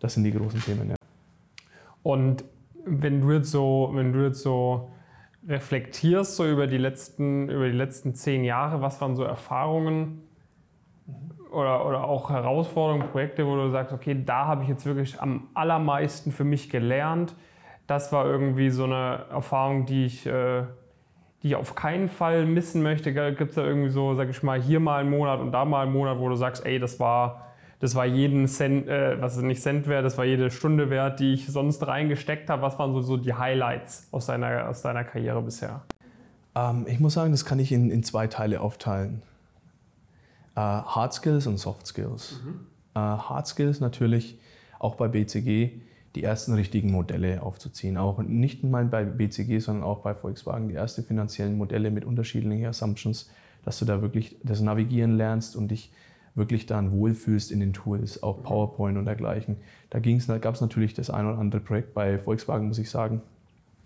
[0.00, 0.90] Das sind die großen Themen.
[0.90, 0.96] Ja.
[2.02, 2.42] Und
[2.86, 4.90] wenn du jetzt so, wenn du jetzt so
[5.46, 10.22] reflektierst so über die letzten, über die letzten zehn Jahre, was waren so Erfahrungen
[11.50, 15.48] oder, oder auch Herausforderungen, Projekte, wo du sagst, okay, da habe ich jetzt wirklich am
[15.54, 17.34] allermeisten für mich gelernt.
[17.86, 20.64] Das war irgendwie so eine Erfahrung, die ich, äh,
[21.42, 23.12] die ich auf keinen Fall missen möchte.
[23.12, 25.82] Gibt es da irgendwie so, sag ich mal, hier mal einen Monat und da mal
[25.82, 27.46] einen Monat, wo du sagst, ey, das war
[27.78, 31.34] das war jeden Cent, äh, was nicht Cent wert, das war jede Stunde wert, die
[31.34, 32.62] ich sonst reingesteckt habe.
[32.62, 35.82] Was waren so, so die Highlights aus deiner, aus deiner Karriere bisher?
[36.54, 39.22] Ähm, ich muss sagen, das kann ich in, in zwei Teile aufteilen.
[40.54, 42.40] Äh, Hard Skills und Soft Skills.
[42.42, 42.60] Mhm.
[42.94, 44.38] Äh, Hard Skills natürlich
[44.78, 45.80] auch bei BCG
[46.14, 47.98] die ersten richtigen Modelle aufzuziehen.
[47.98, 52.64] Auch nicht mal bei BCG, sondern auch bei Volkswagen die ersten finanziellen Modelle mit unterschiedlichen
[52.64, 53.30] Assumptions,
[53.64, 55.92] dass du da wirklich das Navigieren lernst und dich
[56.36, 59.56] wirklich dann wohlfühlst in den Tools, auch PowerPoint und dergleichen.
[59.90, 63.22] Da, da gab es natürlich das ein oder andere Projekt bei Volkswagen, muss ich sagen,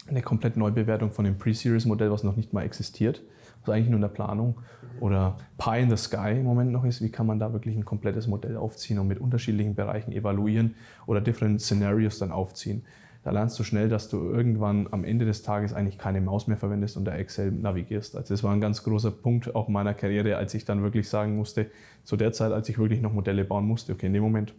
[0.09, 3.23] eine komplett Neubewertung von dem Pre-Series-Modell, was noch nicht mal existiert,
[3.65, 4.57] was eigentlich nur in der Planung
[4.99, 7.01] oder Pie in the Sky im Moment noch ist.
[7.01, 10.75] Wie kann man da wirklich ein komplettes Modell aufziehen und mit unterschiedlichen Bereichen evaluieren
[11.07, 12.83] oder different Scenarios dann aufziehen?
[13.23, 16.57] Da lernst du schnell, dass du irgendwann am Ende des Tages eigentlich keine Maus mehr
[16.57, 18.17] verwendest und der Excel navigierst.
[18.17, 21.37] Also das war ein ganz großer Punkt auch meiner Karriere, als ich dann wirklich sagen
[21.37, 21.67] musste,
[22.05, 24.55] zu der Zeit, als ich wirklich noch Modelle bauen musste, okay, in dem Moment,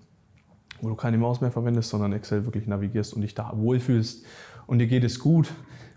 [0.79, 4.25] wo du keine Maus mehr verwendest, sondern Excel wirklich navigierst und dich da wohlfühlst
[4.67, 5.51] und dir geht es gut,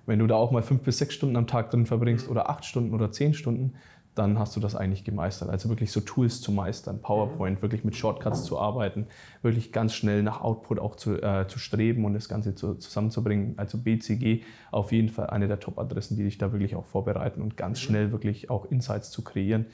[0.07, 2.65] wenn du da auch mal fünf bis sechs Stunden am Tag drin verbringst oder acht
[2.65, 3.75] Stunden oder zehn Stunden,
[4.15, 5.51] dann hast du das eigentlich gemeistert.
[5.51, 9.07] Also wirklich so Tools zu meistern, PowerPoint, wirklich mit Shortcuts zu arbeiten,
[9.43, 13.55] wirklich ganz schnell nach Output auch zu, äh, zu streben und das Ganze zu, zusammenzubringen.
[13.57, 17.57] Also BCG auf jeden Fall eine der Top-Adressen, die dich da wirklich auch vorbereiten und
[17.57, 19.67] ganz schnell wirklich auch Insights zu kreieren.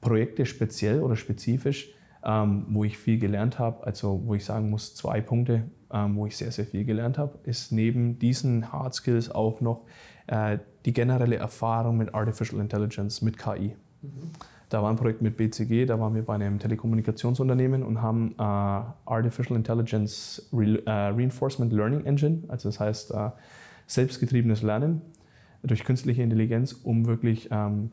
[0.00, 1.90] Projekte speziell oder spezifisch,
[2.24, 6.36] ähm, wo ich viel gelernt habe, also wo ich sagen muss, zwei Punkte, wo ich
[6.36, 9.82] sehr, sehr viel gelernt habe, ist neben diesen Hard Skills auch noch
[10.26, 13.76] äh, die generelle Erfahrung mit Artificial Intelligence, mit KI.
[14.02, 14.10] Mhm.
[14.68, 18.42] Da war ein Projekt mit BCG, da waren wir bei einem Telekommunikationsunternehmen und haben äh,
[18.42, 23.30] Artificial Intelligence Re äh, Reinforcement Learning Engine, also das heißt äh,
[23.86, 25.02] selbstgetriebenes Lernen
[25.62, 27.92] durch künstliche Intelligenz, um wirklich ähm,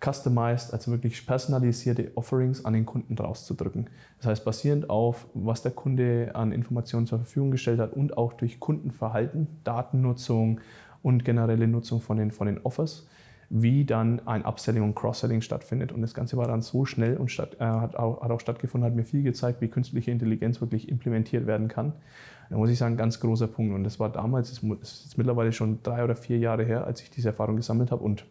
[0.00, 3.88] customized, also wirklich personalisierte Offerings an den Kunden rauszudrücken.
[4.18, 8.34] Das heißt, basierend auf, was der Kunde an Informationen zur Verfügung gestellt hat und auch
[8.34, 10.60] durch Kundenverhalten, Datennutzung
[11.02, 13.06] und generelle Nutzung von den, von den Offers,
[13.48, 15.92] wie dann ein Upselling und Cross-Selling stattfindet.
[15.92, 18.88] Und das Ganze war dann so schnell und statt, äh, hat, auch, hat auch stattgefunden,
[18.88, 21.92] hat mir viel gezeigt, wie künstliche Intelligenz wirklich implementiert werden kann.
[22.50, 23.74] Da muss ich sagen, ganz großer Punkt.
[23.74, 27.02] Und das war damals, das ist jetzt mittlerweile schon drei oder vier Jahre her, als
[27.02, 28.02] ich diese Erfahrung gesammelt habe.
[28.02, 28.24] Und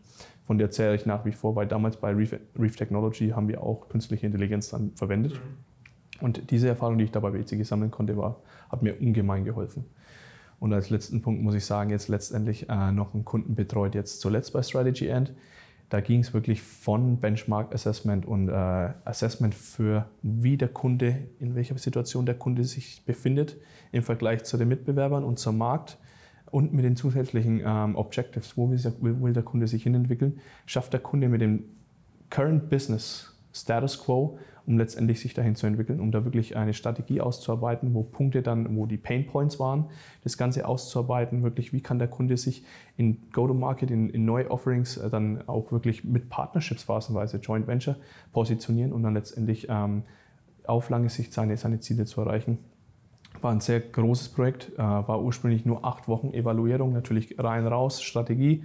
[0.46, 3.64] von der zähle ich nach wie vor, weil damals bei Reef, Reef Technology haben wir
[3.64, 5.34] auch künstliche Intelligenz dann verwendet.
[5.34, 6.22] Mhm.
[6.22, 8.38] Und diese Erfahrung, die ich da bei WCG sammeln konnte, war,
[8.70, 9.86] hat mir ungemein geholfen.
[10.60, 14.22] Und als letzten Punkt muss ich sagen, jetzt letztendlich äh, noch einen Kunden betreut, jetzt
[14.22, 15.34] zuletzt bei Strategy End.
[15.90, 21.56] Da ging es wirklich von Benchmark Assessment und äh, Assessment für, wie der Kunde, in
[21.56, 23.58] welcher Situation der Kunde sich befindet
[23.92, 25.98] im Vergleich zu den Mitbewerbern und zum Markt
[26.52, 31.30] und mit den zusätzlichen ähm, Objectives, wo will, der Kunde sich hinentwickeln, schafft der Kunde
[31.30, 31.64] mit dem
[32.30, 34.38] Current Business Status Quo
[34.68, 38.76] um letztendlich sich dahin zu entwickeln, um da wirklich eine Strategie auszuarbeiten, wo Punkte dann,
[38.76, 39.86] wo die Pain Points waren,
[40.24, 42.64] das Ganze auszuarbeiten, wirklich, wie kann der Kunde sich
[42.98, 47.98] in Go-to-Market, in, in neue Offerings äh, dann auch wirklich mit Partnerships phasenweise, Joint Venture
[48.34, 50.04] positionieren und dann letztendlich ähm,
[50.66, 52.58] auf lange Sicht seine, seine Ziele zu erreichen.
[53.46, 58.02] War ein sehr großes Projekt, äh, war ursprünglich nur acht Wochen Evaluierung, natürlich rein raus,
[58.02, 58.64] Strategie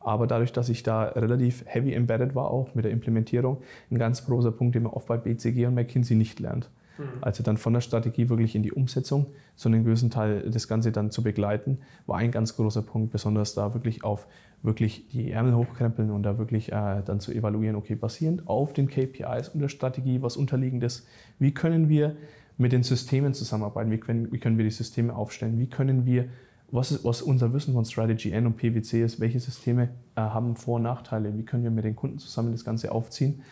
[0.00, 3.58] aber dadurch, dass ich da relativ heavy embedded war, auch mit der Implementierung,
[3.90, 6.70] ein ganz großer Punkt, den man oft bei BCG und McKinsey nicht lernt.
[6.98, 7.04] Mhm.
[7.20, 10.90] Also dann von der Strategie wirklich in die Umsetzung, so einen gewissen Teil das Ganze
[10.90, 14.26] dann zu begleiten, war ein ganz großer Punkt, besonders da wirklich auf
[14.62, 18.88] wirklich die Ärmel hochkrempeln und da wirklich äh, dann zu evaluieren, okay, basierend auf den
[18.88, 21.06] KPIs und der Strategie, was unterliegendes,
[21.38, 22.16] wie können wir
[22.60, 26.26] mit den Systemen zusammenarbeiten, wie können, wie können wir die Systeme aufstellen, wie können wir
[26.70, 30.54] was, ist, was unser Wissen von Strategy N und PwC ist, welche Systeme äh, haben
[30.56, 33.42] Vor- und Nachteile, wie können wir mit den Kunden zusammen das Ganze aufziehen,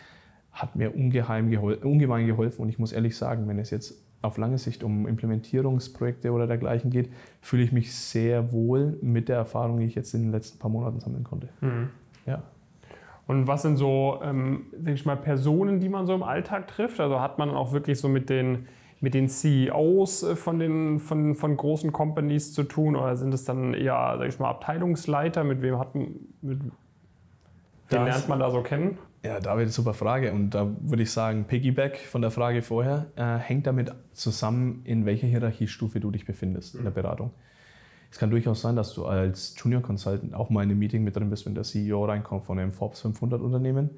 [0.51, 2.61] hat mir ungeheim gehol ungemein geholfen.
[2.61, 6.91] Und ich muss ehrlich sagen, wenn es jetzt auf lange Sicht um Implementierungsprojekte oder dergleichen
[6.91, 7.09] geht,
[7.41, 10.69] fühle ich mich sehr wohl mit der Erfahrung, die ich jetzt in den letzten paar
[10.69, 11.49] Monaten sammeln konnte.
[11.61, 11.89] Mhm.
[12.25, 12.43] Ja.
[13.25, 16.99] Und was sind so, ähm, ich mal, Personen, die man so im Alltag trifft?
[16.99, 18.67] Also hat man auch wirklich so mit den
[19.01, 23.45] mit den CEOs äh, von, den, von, von großen Companies zu tun oder sind es
[23.45, 25.43] dann eher, sag ich mal, Abteilungsleiter?
[25.43, 26.09] Mit wem hat mit,
[26.41, 26.71] wen
[27.89, 28.97] lernt man da so kennen?
[29.23, 30.31] Ja, David, super Frage.
[30.31, 35.05] Und da würde ich sagen, Piggyback von der Frage vorher äh, hängt damit zusammen, in
[35.05, 36.79] welcher Hierarchiestufe du dich befindest mhm.
[36.79, 36.95] in der mhm.
[36.95, 37.31] Beratung.
[38.11, 41.15] Es kann durchaus sein, dass du als Junior Consultant auch mal in einem Meeting mit
[41.15, 43.91] drin bist, wenn der CEO reinkommt von einem Forbes 500 Unternehmen.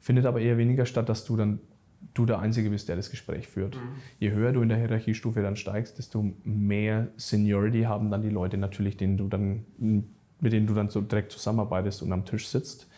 [0.00, 1.60] Findet aber eher weniger statt, dass du dann
[2.14, 3.76] du der Einzige bist, der das Gespräch führt.
[3.76, 3.80] Mhm.
[4.18, 8.56] Je höher du in der Hierarchiestufe dann steigst, desto mehr Seniority haben dann die Leute
[8.58, 12.88] natürlich, denen du dann, mit denen du dann so direkt zusammenarbeitest und am Tisch sitzt.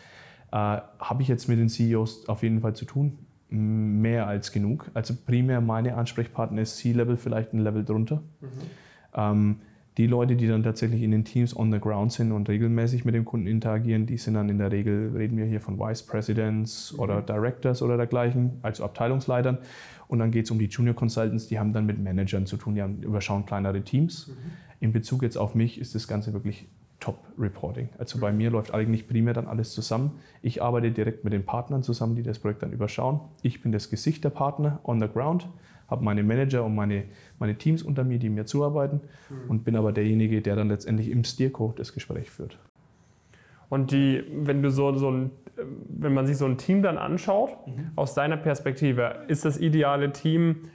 [0.51, 3.19] Äh, Habe ich jetzt mit den CEOs auf jeden Fall zu tun?
[3.49, 4.91] Mehr als genug.
[4.93, 8.21] Also primär meine Ansprechpartner ist C-Level, vielleicht ein Level drunter.
[8.41, 8.47] Mhm.
[9.15, 9.55] Ähm,
[9.97, 13.15] die Leute, die dann tatsächlich in den Teams on the ground sind und regelmäßig mit
[13.15, 16.93] dem Kunden interagieren, die sind dann in der Regel, reden wir hier von Vice Presidents
[16.93, 16.99] mhm.
[16.99, 19.57] oder Directors oder dergleichen, also Abteilungsleitern.
[20.07, 22.75] Und dann geht es um die Junior Consultants, die haben dann mit Managern zu tun,
[22.75, 24.27] die haben, überschauen kleinere Teams.
[24.27, 24.33] Mhm.
[24.79, 26.67] In Bezug jetzt auf mich ist das Ganze wirklich
[26.99, 27.89] Top-Reporting.
[27.97, 30.19] Also bei mir läuft eigentlich primär dann alles zusammen.
[30.41, 33.21] Ich arbeite direkt mit den Partnern zusammen, die das Projekt dann überschauen.
[33.41, 35.47] Ich bin das Gesicht der Partner on the ground
[35.89, 37.03] habe meine Manager und meine,
[37.39, 39.49] meine Teams unter mir, die mir zuarbeiten mhm.
[39.49, 42.57] und bin aber derjenige, der dann letztendlich im Steerco das Gespräch führt.
[43.69, 45.31] Und die, wenn du so, so ein,
[45.89, 47.91] wenn man sich so ein Team dann anschaut, mhm.
[47.95, 50.69] aus deiner Perspektive, ist das ideale Team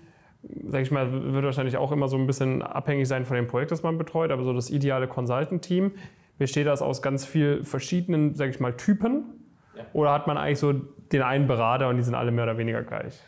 [0.69, 3.71] sag ich mal, wird wahrscheinlich auch immer so ein bisschen abhängig sein von dem Projekt,
[3.71, 5.93] das man betreut, aber so das ideale Consultant-Team,
[6.39, 9.25] besteht das aus ganz vielen verschiedenen, sag ich mal, Typen?
[9.77, 9.85] Ja.
[9.93, 12.83] Oder hat man eigentlich so den einen Berater und die sind alle mehr oder weniger
[12.83, 13.21] gleich?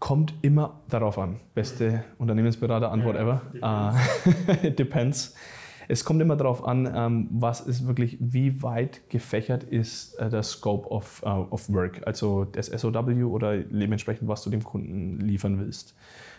[0.00, 1.36] Kommt immer darauf an.
[1.54, 3.42] Beste Unternehmensberater-Antwort ever.
[3.52, 3.98] Depends.
[4.64, 5.34] Uh, depends.
[5.88, 10.44] Es kommt immer darauf an, ähm, was ist wirklich, wie weit gefächert ist äh, der
[10.44, 15.58] Scope of, uh, of Work, also das SOW oder dementsprechend, was du dem Kunden liefern
[15.58, 15.96] willst.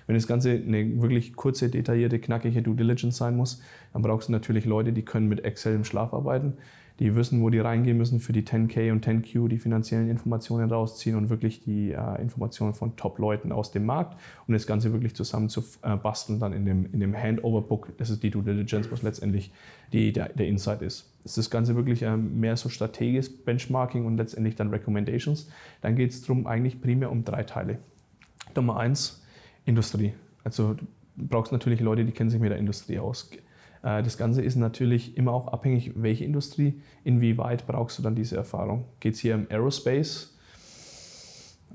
[0.07, 4.31] Wenn das Ganze eine wirklich kurze, detaillierte, knackige Due Diligence sein muss, dann brauchst du
[4.31, 6.53] natürlich Leute, die können mit Excel im Schlaf arbeiten
[7.01, 11.15] die wissen, wo die reingehen müssen für die 10K und 10Q, die finanziellen Informationen rausziehen
[11.17, 15.49] und wirklich die äh, Informationen von Top-Leuten aus dem Markt und das Ganze wirklich zusammen
[15.49, 17.97] zu äh, basteln dann in dem, in dem Handover-Book.
[17.97, 19.51] Das ist die Due Diligence, was letztendlich
[19.91, 21.11] die, der, der Insight ist.
[21.23, 25.49] Ist das Ganze wirklich äh, mehr so strategisches Benchmarking und letztendlich dann Recommendations?
[25.81, 27.79] Dann geht es darum eigentlich primär um drei Teile.
[28.55, 29.23] Nummer eins,
[29.65, 30.13] Industrie.
[30.43, 30.85] Also du
[31.17, 33.31] brauchst natürlich Leute, die kennen sich mit der Industrie aus
[33.81, 38.85] das Ganze ist natürlich immer auch abhängig, welche Industrie, inwieweit brauchst du dann diese Erfahrung.
[38.99, 40.37] Geht es hier im Aerospace?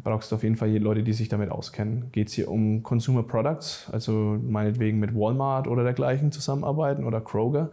[0.05, 2.13] Brauchst du auf jeden Fall Leute, die sich damit auskennen.
[2.13, 7.71] Geht es hier um Consumer Products, also meinetwegen mit Walmart oder dergleichen zusammenarbeiten oder Kroger?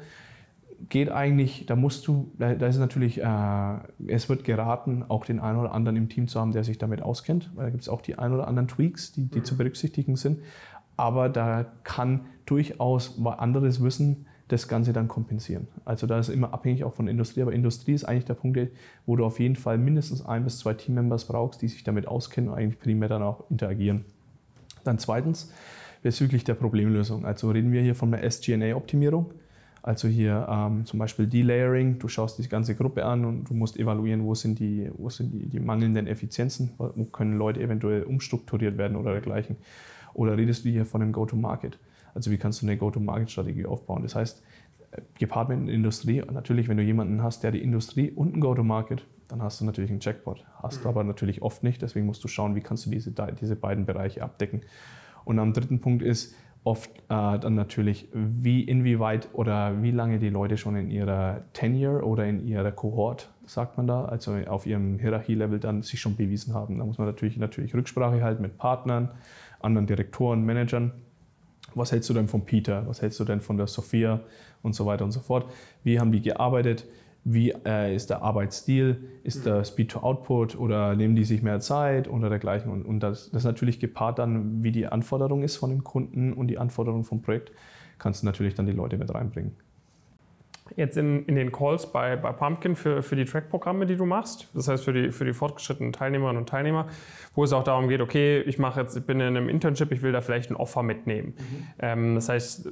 [0.89, 3.77] Geht eigentlich, da musst du, da, ist natürlich, äh,
[4.07, 7.01] es wird geraten, auch den einen oder anderen im Team zu haben, der sich damit
[7.01, 9.45] auskennt, weil da gibt es auch die ein oder anderen Tweaks, die, die mhm.
[9.45, 10.39] zu berücksichtigen sind
[10.97, 15.67] aber da kann durchaus anderes Wissen das Ganze dann kompensieren.
[15.85, 18.59] Also da ist immer abhängig auch von Industrie, aber Industrie ist eigentlich der Punkt,
[19.05, 22.49] wo du auf jeden Fall mindestens ein bis zwei Teammembers brauchst, die sich damit auskennen
[22.49, 24.05] und eigentlich primär dann auch interagieren.
[24.83, 25.51] Dann zweitens
[26.01, 27.25] bezüglich der Problemlösung.
[27.25, 29.31] Also reden wir hier von einer SGNA-Optimierung.
[29.81, 33.77] Also hier ähm, zum Beispiel Delayering, du schaust die ganze Gruppe an und du musst
[33.77, 38.77] evaluieren, wo sind die, wo sind die, die mangelnden Effizienzen, wo können Leute eventuell umstrukturiert
[38.77, 39.57] werden oder dergleichen.
[40.13, 41.79] Oder redest du hier von einem Go-to-Market?
[42.13, 44.03] Also wie kannst du eine Go-to-Market-Strategie aufbauen?
[44.03, 44.43] Das heißt,
[45.17, 49.05] gepaart mit der Industrie, natürlich, wenn du jemanden hast, der die Industrie und ein Go-to-Market,
[49.27, 50.45] dann hast du natürlich einen Jackpot.
[50.61, 50.89] Hast du mhm.
[50.89, 54.21] aber natürlich oft nicht, deswegen musst du schauen, wie kannst du diese, diese beiden Bereiche
[54.21, 54.61] abdecken.
[55.25, 60.29] Und am dritten Punkt ist oft äh, dann natürlich, wie inwieweit oder wie lange die
[60.29, 64.99] Leute schon in ihrer Tenure oder in ihrer Cohort, sagt man da, also auf ihrem
[64.99, 66.77] Hierarchielevel dann sich schon bewiesen haben.
[66.77, 69.09] Da muss man natürlich, natürlich Rücksprache halten mit Partnern,
[69.59, 70.93] anderen Direktoren, Managern.
[71.75, 72.83] Was hältst du denn von Peter?
[72.87, 74.21] Was hältst du denn von der Sophia?
[74.61, 75.51] Und so weiter und so fort.
[75.83, 76.85] Wie haben die gearbeitet?
[77.25, 78.97] Wie äh, ist der Arbeitsstil?
[79.23, 82.71] Ist der Speed to Output oder nehmen die sich mehr Zeit oder dergleichen?
[82.71, 86.47] Und, und das, das natürlich gepaart dann, wie die Anforderung ist von dem Kunden und
[86.47, 87.51] die Anforderung vom Projekt,
[87.97, 89.53] kannst du natürlich dann die Leute mit reinbringen
[90.75, 94.49] jetzt in, in den Calls bei, bei Pumpkin für, für die Track-Programme, die du machst,
[94.53, 96.87] das heißt für die, für die fortgeschrittenen Teilnehmerinnen und Teilnehmer,
[97.35, 100.01] wo es auch darum geht, okay, ich mache jetzt, ich bin in einem Internship, ich
[100.01, 101.35] will da vielleicht ein Offer mitnehmen.
[101.37, 101.67] Mhm.
[101.79, 102.71] Ähm, das heißt,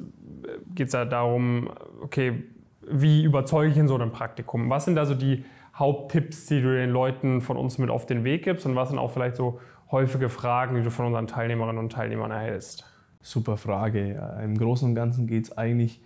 [0.74, 1.70] geht es da darum,
[2.02, 2.44] okay,
[2.90, 4.70] wie überzeuge ich in so einem Praktikum?
[4.70, 8.24] Was sind da so die Haupttipps, die du den Leuten von uns mit auf den
[8.24, 9.60] Weg gibst und was sind auch vielleicht so
[9.92, 12.86] häufige Fragen, die du von unseren Teilnehmerinnen und Teilnehmern erhältst?
[13.22, 14.40] Super Frage.
[14.44, 16.02] Im Großen und Ganzen geht es eigentlich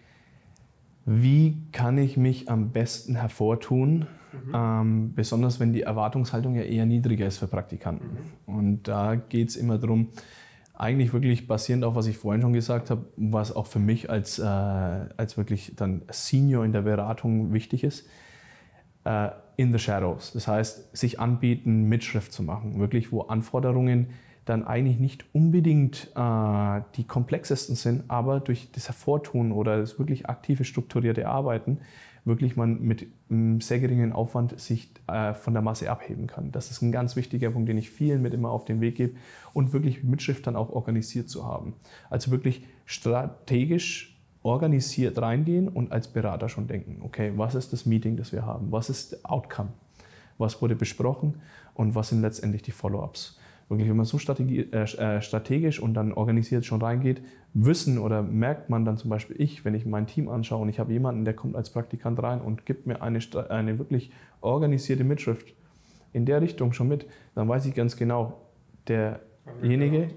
[1.06, 4.52] wie kann ich mich am besten hervortun, mhm.
[4.54, 8.10] ähm, besonders wenn die Erwartungshaltung ja eher niedriger ist für Praktikanten.
[8.48, 8.56] Mhm.
[8.56, 10.10] Und da geht es immer darum,
[10.74, 14.40] eigentlich wirklich basierend auf, was ich vorhin schon gesagt habe, was auch für mich als,
[14.40, 18.08] äh, als wirklich dann Senior in der Beratung wichtig ist,
[19.06, 20.34] äh, in the shadows.
[20.34, 24.08] Das heißt, sich anbieten, Mitschrift zu machen, wirklich wo Anforderungen
[24.46, 30.30] dann eigentlich nicht unbedingt äh, die komplexesten sind, aber durch das Hervortun oder das wirklich
[30.30, 31.80] aktive, strukturierte Arbeiten
[32.26, 36.52] wirklich man mit einem sehr geringen Aufwand sich äh, von der Masse abheben kann.
[36.52, 39.16] Das ist ein ganz wichtiger Punkt, den ich vielen mit immer auf den Weg gebe
[39.54, 41.74] und wirklich Mitschrift dann auch organisiert zu haben.
[42.10, 48.18] Also wirklich strategisch organisiert reingehen und als Berater schon denken, okay, was ist das Meeting,
[48.18, 48.72] das wir haben?
[48.72, 49.70] Was ist der Outcome?
[50.38, 51.42] Was wurde besprochen
[51.76, 53.40] und was sind letztendlich die Follow-ups?
[53.70, 57.22] Wirklich, wenn man so äh, äh, strategisch und dann organisiert schon reingeht,
[57.54, 60.80] wissen oder merkt man dann zum Beispiel ich, wenn ich mein Team anschaue und ich
[60.80, 64.12] habe jemanden, der kommt als Praktikant rein und gibt mir eine, eine wirklich
[64.42, 65.54] organisierte Mitschrift
[66.14, 68.42] in der Richtung schon mit, dann weiß ich ganz genau,
[68.88, 70.10] derjenige,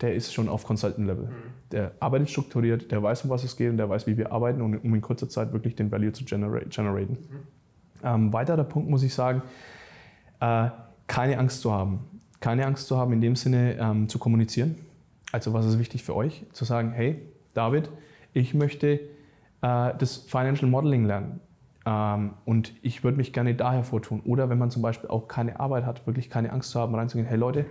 [0.00, 1.26] der ist schon auf Consultant-Level.
[1.26, 1.32] Mhm.
[1.72, 4.60] Der arbeitet strukturiert, der weiß, um was es geht und der weiß, wie wir arbeiten,
[4.60, 7.12] um in kurzer Zeit wirklich den Value zu generaten.
[7.12, 7.16] Mhm.
[8.02, 9.42] Ähm, weiterer Punkt muss ich sagen,
[10.40, 10.68] äh,
[11.06, 12.00] keine Angst zu haben
[12.44, 14.74] keine Angst zu haben, in dem Sinne ähm, zu kommunizieren.
[15.32, 16.44] Also was ist wichtig für euch?
[16.52, 17.22] Zu sagen, hey,
[17.54, 17.88] David,
[18.34, 19.00] ich möchte
[19.62, 21.40] äh, das Financial Modeling lernen.
[21.86, 24.20] Ähm, und ich würde mich gerne da hervortun.
[24.26, 27.26] Oder wenn man zum Beispiel auch keine Arbeit hat, wirklich keine Angst zu haben, reinzugehen,
[27.26, 27.64] hey Leute,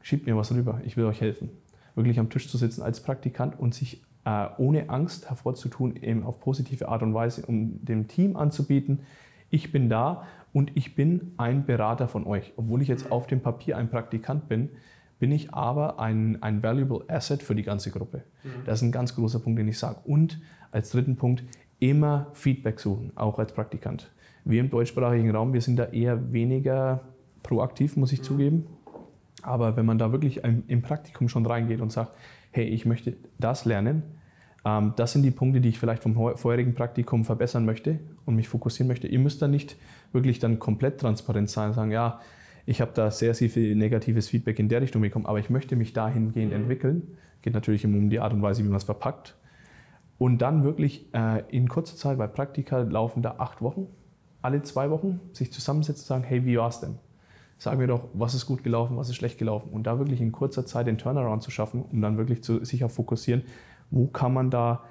[0.00, 1.50] schiebt mir was rüber, ich will euch helfen.
[1.94, 6.40] wirklich am Tisch zu sitzen als Praktikant und sich äh, ohne Angst hervorzutun, eben auf
[6.40, 8.98] positive Art und Weise, um dem Team anzubieten,
[9.48, 12.52] ich bin da und ich bin ein Berater von euch.
[12.56, 14.70] Obwohl ich jetzt auf dem Papier ein Praktikant bin,
[15.18, 18.24] bin ich aber ein, ein valuable Asset für die ganze Gruppe.
[18.42, 18.64] Mhm.
[18.66, 20.00] Das ist ein ganz großer Punkt, den ich sage.
[20.04, 20.40] Und
[20.70, 21.44] als dritten Punkt,
[21.78, 24.10] immer Feedback suchen, auch als Praktikant.
[24.44, 27.00] Wir im deutschsprachigen Raum, wir sind da eher weniger
[27.42, 28.24] proaktiv, muss ich mhm.
[28.24, 28.66] zugeben.
[29.42, 32.12] Aber wenn man da wirklich im Praktikum schon reingeht und sagt,
[32.52, 34.02] hey, ich möchte das lernen,
[34.64, 38.48] ähm, das sind die Punkte, die ich vielleicht vom vorherigen Praktikum verbessern möchte und mich
[38.48, 39.08] fokussieren möchte.
[39.08, 39.76] Ihr müsst da nicht
[40.12, 42.20] wirklich dann komplett transparent sein und sagen, ja,
[42.66, 45.76] ich habe da sehr, sehr viel negatives Feedback in der Richtung bekommen, aber ich möchte
[45.76, 46.60] mich dahingehend mhm.
[46.60, 47.18] entwickeln.
[47.42, 49.36] Geht natürlich um die Art und Weise, wie man es verpackt.
[50.18, 53.88] Und dann wirklich äh, in kurzer Zeit, weil Praktika laufen da acht Wochen,
[54.40, 56.98] alle zwei Wochen sich zusammensetzen und sagen, hey, wie war es denn?
[57.58, 59.70] Sag mir doch, was ist gut gelaufen, was ist schlecht gelaufen.
[59.72, 62.84] Und da wirklich in kurzer Zeit den Turnaround zu schaffen, um dann wirklich zu, sich
[62.84, 63.42] auf fokussieren,
[63.90, 64.84] wo kann man da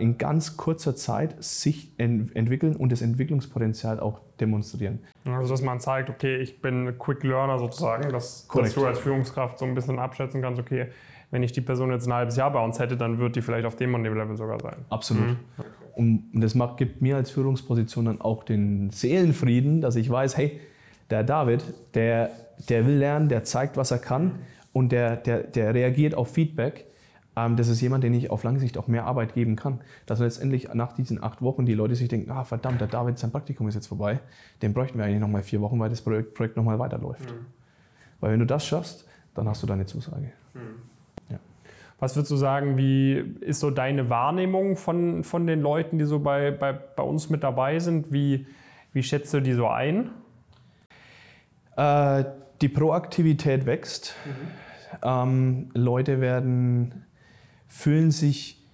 [0.00, 5.00] in ganz kurzer Zeit sich ent entwickeln und das Entwicklungspotenzial auch demonstrieren.
[5.24, 9.58] Also dass man zeigt, okay, ich bin Quick Learner sozusagen, dass, dass du als Führungskraft
[9.58, 10.86] so ein bisschen abschätzen kannst, okay,
[11.30, 13.66] wenn ich die Person jetzt ein halbes Jahr bei uns hätte, dann wird die vielleicht
[13.66, 14.76] auf dem und dem Level sogar sein.
[14.88, 15.30] Absolut.
[15.30, 15.36] Mhm.
[15.94, 20.60] Und das macht, gibt mir als Führungsposition dann auch den Seelenfrieden, dass ich weiß, hey,
[21.10, 21.64] der David,
[21.94, 22.30] der,
[22.68, 24.38] der will lernen, der zeigt, was er kann
[24.72, 26.86] und der, der, der reagiert auf Feedback.
[27.36, 29.80] Ähm, das ist jemand, den ich auf lange Sicht auch mehr Arbeit geben kann.
[30.06, 33.32] Dass letztendlich nach diesen acht Wochen die Leute sich denken, ah verdammt, der David, sein
[33.32, 34.20] Praktikum ist jetzt vorbei.
[34.62, 37.30] Den bräuchten wir eigentlich nochmal vier Wochen, weil das Projekt, Projekt nochmal weiterläuft.
[37.30, 37.46] Mhm.
[38.20, 40.32] Weil wenn du das schaffst, dann hast du deine Zusage.
[40.54, 40.60] Mhm.
[41.30, 41.38] Ja.
[41.98, 46.20] Was würdest du sagen, wie ist so deine Wahrnehmung von, von den Leuten, die so
[46.20, 48.12] bei, bei, bei uns mit dabei sind?
[48.12, 48.46] Wie,
[48.92, 50.10] wie schätzt du die so ein?
[51.76, 52.24] Äh,
[52.60, 54.14] die Proaktivität wächst.
[54.24, 54.64] Mhm.
[55.02, 57.04] Ähm, Leute werden
[57.74, 58.64] fühlen sich,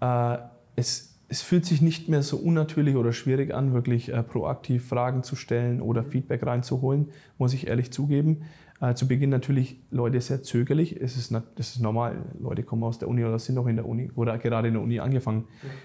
[0.00, 0.38] äh,
[0.74, 5.22] es, es fühlt sich nicht mehr so unnatürlich oder schwierig an, wirklich äh, proaktiv Fragen
[5.22, 8.42] zu stellen oder Feedback reinzuholen, muss ich ehrlich zugeben.
[8.80, 11.00] Äh, zu Beginn natürlich Leute sehr zögerlich.
[11.00, 12.16] Es ist, das ist normal.
[12.40, 14.82] Leute kommen aus der Uni oder sind noch in der Uni oder gerade in der
[14.82, 15.44] Uni angefangen.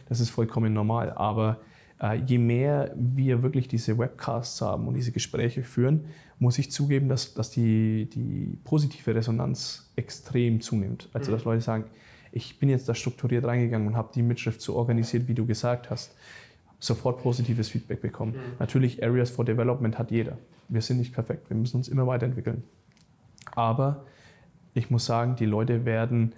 [0.09, 1.11] Das ist vollkommen normal.
[1.11, 1.59] Aber
[2.01, 6.05] äh, je mehr wir wirklich diese Webcasts haben und diese Gespräche führen,
[6.39, 11.09] muss ich zugeben, dass, dass die, die positive Resonanz extrem zunimmt.
[11.13, 11.85] Also dass Leute sagen,
[12.35, 15.89] ich bin jetzt da strukturiert reingegangen und habe die Mitschrift so organisiert, wie du gesagt
[15.89, 16.13] hast,
[16.79, 18.33] sofort positives Feedback bekommen.
[18.33, 18.57] Mhm.
[18.59, 20.37] Natürlich, Areas for Development hat jeder.
[20.67, 22.63] Wir sind nicht perfekt, wir müssen uns immer weiterentwickeln.
[23.55, 24.05] Aber
[24.73, 26.33] ich muss sagen, die Leute werden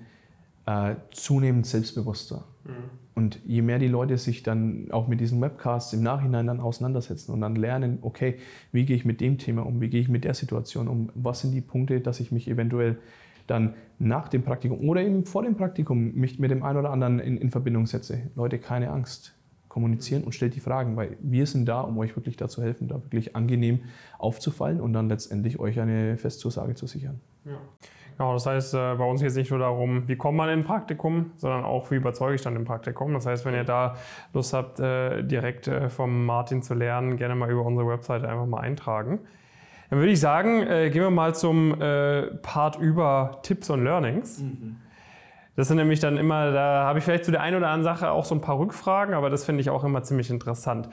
[0.67, 2.43] äh, zunehmend selbstbewusster.
[2.63, 2.71] Mhm.
[3.15, 7.31] Und je mehr die Leute sich dann auch mit diesen Webcasts im Nachhinein dann auseinandersetzen
[7.31, 8.37] und dann lernen, okay,
[8.71, 11.41] wie gehe ich mit dem Thema um, wie gehe ich mit der Situation um, was
[11.41, 12.99] sind die Punkte, dass ich mich eventuell
[13.47, 17.19] dann nach dem Praktikum oder eben vor dem Praktikum mich mit dem einen oder anderen
[17.19, 18.29] in, in Verbindung setze.
[18.35, 19.33] Leute, keine Angst.
[19.69, 22.95] Kommunizieren und stellt die Fragen, weil wir sind da, um euch wirklich dazu helfen, da
[22.95, 23.81] wirklich angenehm
[24.17, 27.19] aufzufallen und dann letztendlich euch eine Festzusage zu sichern.
[27.45, 27.59] Ja.
[28.17, 30.59] Genau, das heißt, äh, bei uns geht es nicht nur darum, wie kommt man in
[30.59, 33.13] ein Praktikum, sondern auch, wie überzeuge ich dann im Praktikum.
[33.13, 33.95] Das heißt, wenn ihr da
[34.33, 38.47] Lust habt, äh, direkt äh, vom Martin zu lernen, gerne mal über unsere Webseite einfach
[38.47, 39.19] mal eintragen.
[39.89, 44.39] Dann würde ich sagen, äh, gehen wir mal zum äh, Part über Tipps und Learnings.
[44.39, 44.77] Mhm.
[45.55, 48.11] Das sind nämlich dann immer, da habe ich vielleicht zu der einen oder anderen Sache
[48.11, 50.88] auch so ein paar Rückfragen, aber das finde ich auch immer ziemlich interessant.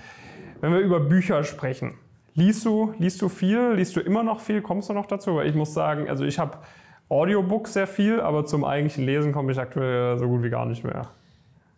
[0.60, 1.94] Wenn wir über Bücher sprechen,
[2.34, 5.36] liest du, liest du viel, liest du immer noch viel, kommst du noch dazu?
[5.36, 6.58] Weil ich muss sagen, also ich habe
[7.10, 10.82] Audiobook sehr viel, aber zum eigentlichen Lesen komme ich aktuell so gut wie gar nicht
[10.82, 11.10] mehr.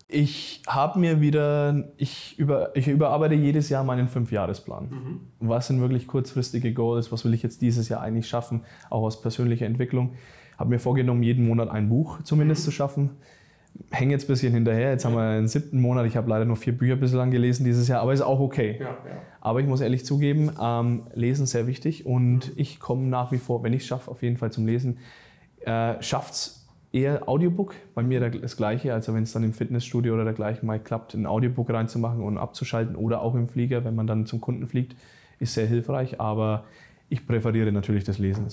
[0.09, 4.89] Ich habe mir wieder, ich, über, ich überarbeite jedes Jahr meinen Fünfjahresplan.
[4.89, 5.21] Mhm.
[5.41, 7.11] Was sind wirklich kurzfristige Goals?
[7.11, 8.63] Was will ich jetzt dieses Jahr eigentlich schaffen?
[8.89, 10.15] Auch aus persönlicher Entwicklung.
[10.59, 12.65] Habe mir vorgenommen, jeden Monat ein Buch zumindest mhm.
[12.65, 13.11] zu schaffen.
[13.91, 14.93] Hänge jetzt ein bisschen hinterher.
[14.93, 16.07] Jetzt haben wir den siebten Monat.
[16.07, 18.77] Ich habe leider nur vier Bücher bislang gelesen dieses Jahr, aber ist auch okay.
[18.79, 18.97] Ja, ja.
[19.41, 23.65] Aber ich muss ehrlich zugeben, ähm, Lesen sehr wichtig und ich komme nach wie vor,
[23.65, 24.99] wenn ich es schaffe, auf jeden Fall zum Lesen.
[25.61, 26.56] Äh, Schafft es
[26.97, 27.75] eher Audiobook.
[27.95, 28.95] Bei mir das Gleiche.
[28.95, 32.97] Also wenn es dann im Fitnessstudio oder dergleichen mal klappt, ein Audiobook reinzumachen und abzuschalten
[32.97, 34.97] oder auch im Flieger, wenn man dann zum Kunden fliegt,
[35.39, 36.21] ist sehr hilfreich.
[36.21, 36.65] Aber
[37.09, 38.47] ich präferiere natürlich das Lesen.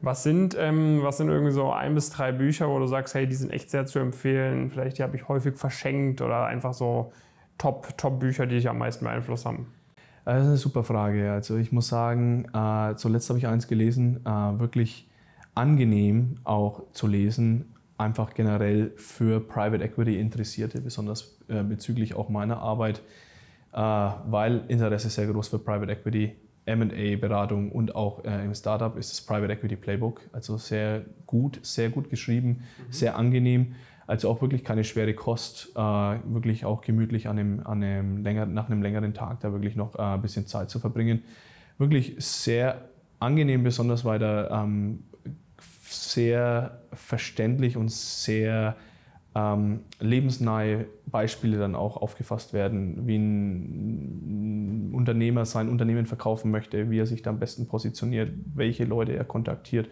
[0.00, 3.26] Was sind, ähm, was sind irgendwie so ein bis drei Bücher, wo du sagst, hey,
[3.28, 7.12] die sind echt sehr zu empfehlen, vielleicht die habe ich häufig verschenkt oder einfach so
[7.58, 9.68] Top-Bücher, Top die dich am meisten beeinflusst haben?
[10.24, 11.30] Das ist eine super Frage.
[11.30, 15.08] Also ich muss sagen, äh, zuletzt habe ich eins gelesen, äh, wirklich
[15.54, 17.71] angenehm auch zu lesen,
[18.02, 23.00] einfach generell für Private Equity Interessierte, besonders äh, bezüglich auch meiner Arbeit,
[23.72, 26.36] äh, weil Interesse sehr groß für Private Equity
[26.66, 30.20] MA-Beratung und auch äh, im Startup ist das Private Equity Playbook.
[30.32, 32.92] Also sehr gut, sehr gut geschrieben, mhm.
[32.92, 33.74] sehr angenehm.
[34.06, 38.68] Also auch wirklich keine schwere Kost, wirklich auch gemütlich an einem, an einem länger, nach
[38.68, 41.22] einem längeren Tag da wirklich noch ein bisschen Zeit zu verbringen.
[41.78, 42.88] Wirklich sehr
[43.20, 45.04] angenehm, besonders weil da ähm,
[45.92, 48.76] sehr verständlich und sehr
[49.34, 56.98] ähm, lebensnahe Beispiele dann auch aufgefasst werden, wie ein Unternehmer sein Unternehmen verkaufen möchte, wie
[56.98, 59.88] er sich da am besten positioniert, welche Leute er kontaktiert,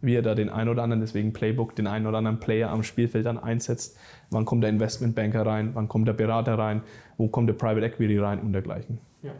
[0.00, 2.82] wie er da den einen oder anderen, deswegen Playbook, den einen oder anderen Player am
[2.82, 3.98] Spielfeld dann einsetzt,
[4.30, 6.82] wann kommt der Investmentbanker rein, wann kommt der Berater rein,
[7.16, 8.98] wo kommt der Private Equity rein und dergleichen.
[9.22, 9.32] Ja.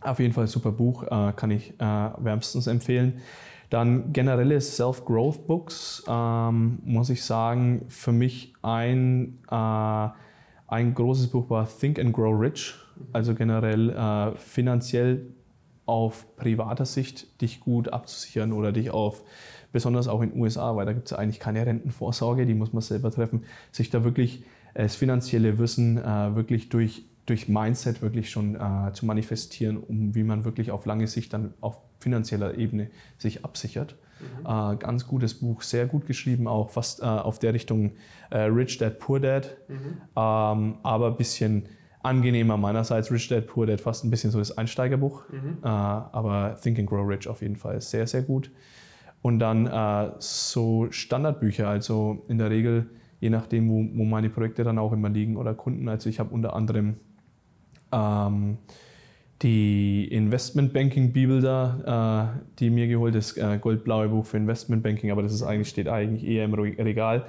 [0.00, 3.20] Auf jeden Fall ein super Buch, äh, kann ich äh, wärmstens empfehlen.
[3.72, 10.08] Dann generelle Self-Growth-Books, ähm, muss ich sagen, für mich ein, äh,
[10.66, 12.74] ein großes Buch war Think and Grow Rich,
[13.14, 15.24] also generell äh, finanziell
[15.86, 19.24] auf privater Sicht dich gut abzusichern oder dich auf,
[19.72, 22.82] besonders auch in den USA, weil da gibt es eigentlich keine Rentenvorsorge, die muss man
[22.82, 24.44] selber treffen, sich da wirklich
[24.74, 30.24] das finanzielle Wissen äh, wirklich durch durch Mindset wirklich schon äh, zu manifestieren, um wie
[30.24, 33.96] man wirklich auf lange Sicht dann auf finanzieller Ebene sich absichert.
[34.20, 34.46] Mhm.
[34.46, 37.92] Äh, ganz gutes Buch, sehr gut geschrieben, auch fast äh, auf der Richtung
[38.30, 39.76] äh, Rich Dad, Poor Dad, mhm.
[40.16, 41.64] ähm, aber ein bisschen
[42.02, 43.10] angenehmer meinerseits.
[43.10, 45.58] Rich Dad, Poor Dad, fast ein bisschen so das Einsteigerbuch, mhm.
[45.62, 48.50] Äh, aber Think and Grow Rich auf jeden Fall sehr, sehr gut.
[49.22, 52.90] Und dann äh, so Standardbücher, also in der Regel
[53.22, 55.88] je nachdem, wo, wo meine Projekte dann auch immer liegen oder Kunden.
[55.88, 56.96] Also ich habe unter anderem
[57.92, 58.58] ähm,
[59.42, 65.32] die Investmentbanking-Bibel da, äh, die mir geholt ist, äh, goldblaue Buch für Investmentbanking, aber das
[65.32, 67.26] ist eigentlich, steht eigentlich eher im Regal.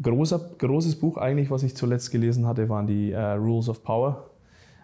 [0.00, 4.30] Großer, großes Buch eigentlich, was ich zuletzt gelesen hatte, waren die äh, Rules of Power.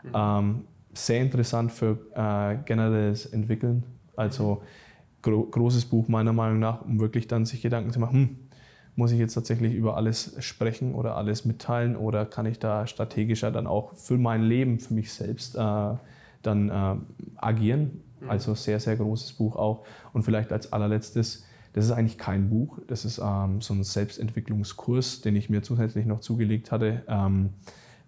[0.03, 0.11] Mhm.
[0.15, 0.61] Ähm,
[0.93, 3.85] sehr interessant für äh, generelles Entwickeln.
[4.15, 4.63] Also
[5.23, 8.37] gro großes Buch meiner Meinung nach, um wirklich dann sich Gedanken zu machen, hm,
[8.97, 13.51] muss ich jetzt tatsächlich über alles sprechen oder alles mitteilen oder kann ich da strategischer
[13.51, 15.57] dann auch für mein Leben, für mich selbst
[16.47, 16.97] dann äh,
[17.37, 18.03] agieren?
[18.21, 18.31] Mhm.
[18.31, 19.85] Also sehr, sehr großes Buch auch.
[20.13, 25.21] Und vielleicht als allerletztes, das ist eigentlich kein Buch, das ist ähm, so ein Selbstentwicklungskurs,
[25.21, 27.03] den ich mir zusätzlich noch zugelegt hatte.
[27.09, 27.51] Ähm,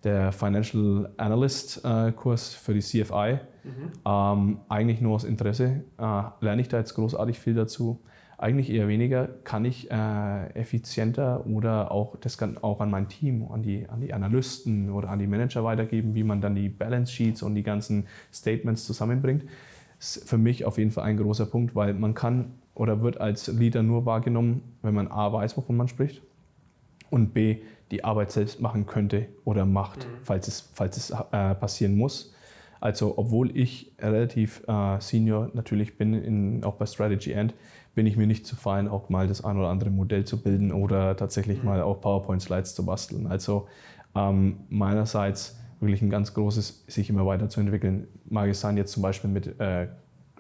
[0.05, 3.41] der Financial Analyst äh, Kurs für die CFI.
[3.65, 3.93] Mhm.
[4.07, 5.83] Ähm, eigentlich nur aus Interesse.
[5.99, 8.01] Äh, lerne ich da jetzt großartig viel dazu.
[8.41, 9.29] Eigentlich eher weniger.
[9.43, 14.01] Kann ich äh, effizienter oder auch das kann auch an mein Team, an die, an
[14.01, 17.65] die Analysten oder an die Manager weitergeben, wie man dann die Balance Sheets und die
[17.65, 19.45] ganzen Statements zusammenbringt.
[19.99, 23.49] Ist für mich auf jeden Fall ein großer Punkt, weil man kann oder wird als
[23.49, 26.23] Leader nur wahrgenommen, wenn man A weiß, wovon man spricht
[27.11, 27.59] und B
[27.91, 30.19] die Arbeit selbst machen könnte oder macht, mhm.
[30.23, 32.33] falls es, falls es äh, passieren muss.
[32.81, 37.55] Also obwohl ich relativ äh, senior natürlich bin, in, auch bei Strategy End,
[37.99, 40.71] bin ich mir nicht zu fein, auch mal das ein oder andere Modell zu bilden
[40.71, 41.69] oder tatsächlich mhm.
[41.69, 43.27] mal auch PowerPoint-Slides zu basteln.
[43.27, 43.67] Also
[44.15, 48.07] ähm, meinerseits wirklich ein ganz großes, sich immer weiterzuentwickeln.
[48.29, 49.89] Mag es sein jetzt zum Beispiel mit äh,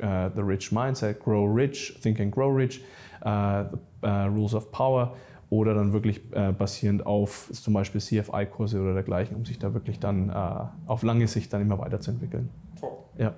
[0.01, 2.81] uh, The Rich Mindset, Grow Rich, Think and Grow Rich,
[3.25, 5.17] uh, the, uh, Rules of Power
[5.51, 10.31] oder dann wirklich basierend auf zum Beispiel CFI-Kurse oder dergleichen, um sich da wirklich dann
[10.87, 12.51] auf lange Sicht dann immer weiterzuentwickeln.
[12.83, 12.99] Oh.
[13.17, 13.33] Ja.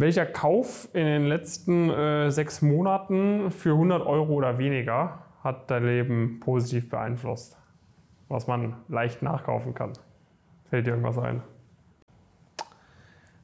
[0.00, 5.84] Welcher Kauf in den letzten äh, sechs Monaten für 100 Euro oder weniger hat dein
[5.84, 7.58] Leben positiv beeinflusst?
[8.30, 9.92] Was man leicht nachkaufen kann.
[10.70, 11.42] Fällt dir irgendwas ein?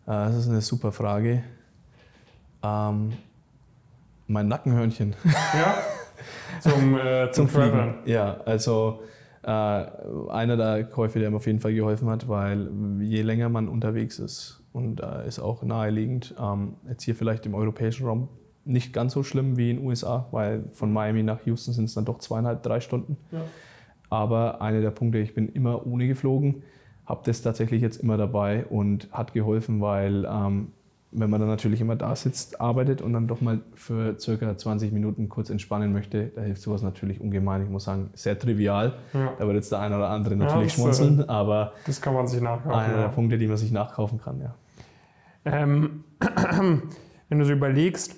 [0.06, 1.44] Ah, das ist eine super Frage.
[2.62, 3.12] Ähm,
[4.26, 5.14] mein Nackenhörnchen.
[5.24, 5.74] Ja,
[6.60, 7.98] zum, äh, zum, zum Traveln.
[8.06, 9.02] Ja, also
[9.42, 12.70] äh, einer der Käufe, der mir auf jeden Fall geholfen hat, weil
[13.02, 16.34] je länger man unterwegs ist, und äh, ist auch naheliegend.
[16.38, 18.28] Ähm, jetzt hier vielleicht im europäischen Raum
[18.66, 21.94] nicht ganz so schlimm wie in den USA, weil von Miami nach Houston sind es
[21.94, 23.16] dann doch zweieinhalb, drei Stunden.
[23.32, 23.40] Ja.
[24.10, 26.62] Aber einer der Punkte, ich bin immer ohne geflogen,
[27.06, 30.72] habe das tatsächlich jetzt immer dabei und hat geholfen, weil ähm,
[31.10, 34.92] wenn man dann natürlich immer da sitzt, arbeitet und dann doch mal für circa 20
[34.92, 37.62] Minuten kurz entspannen möchte, da hilft sowas natürlich ungemein.
[37.62, 38.94] Ich muss sagen, sehr trivial.
[39.14, 39.32] Ja.
[39.38, 42.26] Da wird jetzt der eine oder andere natürlich ja, schmunzeln, äh, aber das kann man
[42.26, 42.78] sich nachkaufen.
[42.78, 44.54] Einer der Punkte, die man sich nachkaufen kann, ja.
[45.46, 46.04] Ähm,
[47.28, 48.16] wenn du so überlegst,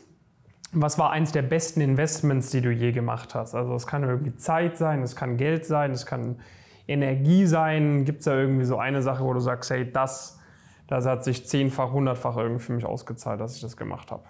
[0.72, 3.54] was war eins der besten Investments, die du je gemacht hast?
[3.54, 6.40] Also es kann irgendwie Zeit sein, es kann Geld sein, es kann
[6.86, 8.04] Energie sein.
[8.04, 10.38] Gibt es da irgendwie so eine Sache, wo du sagst, hey, das,
[10.86, 14.24] das hat sich zehnfach, hundertfach irgendwie für mich ausgezahlt, dass ich das gemacht habe?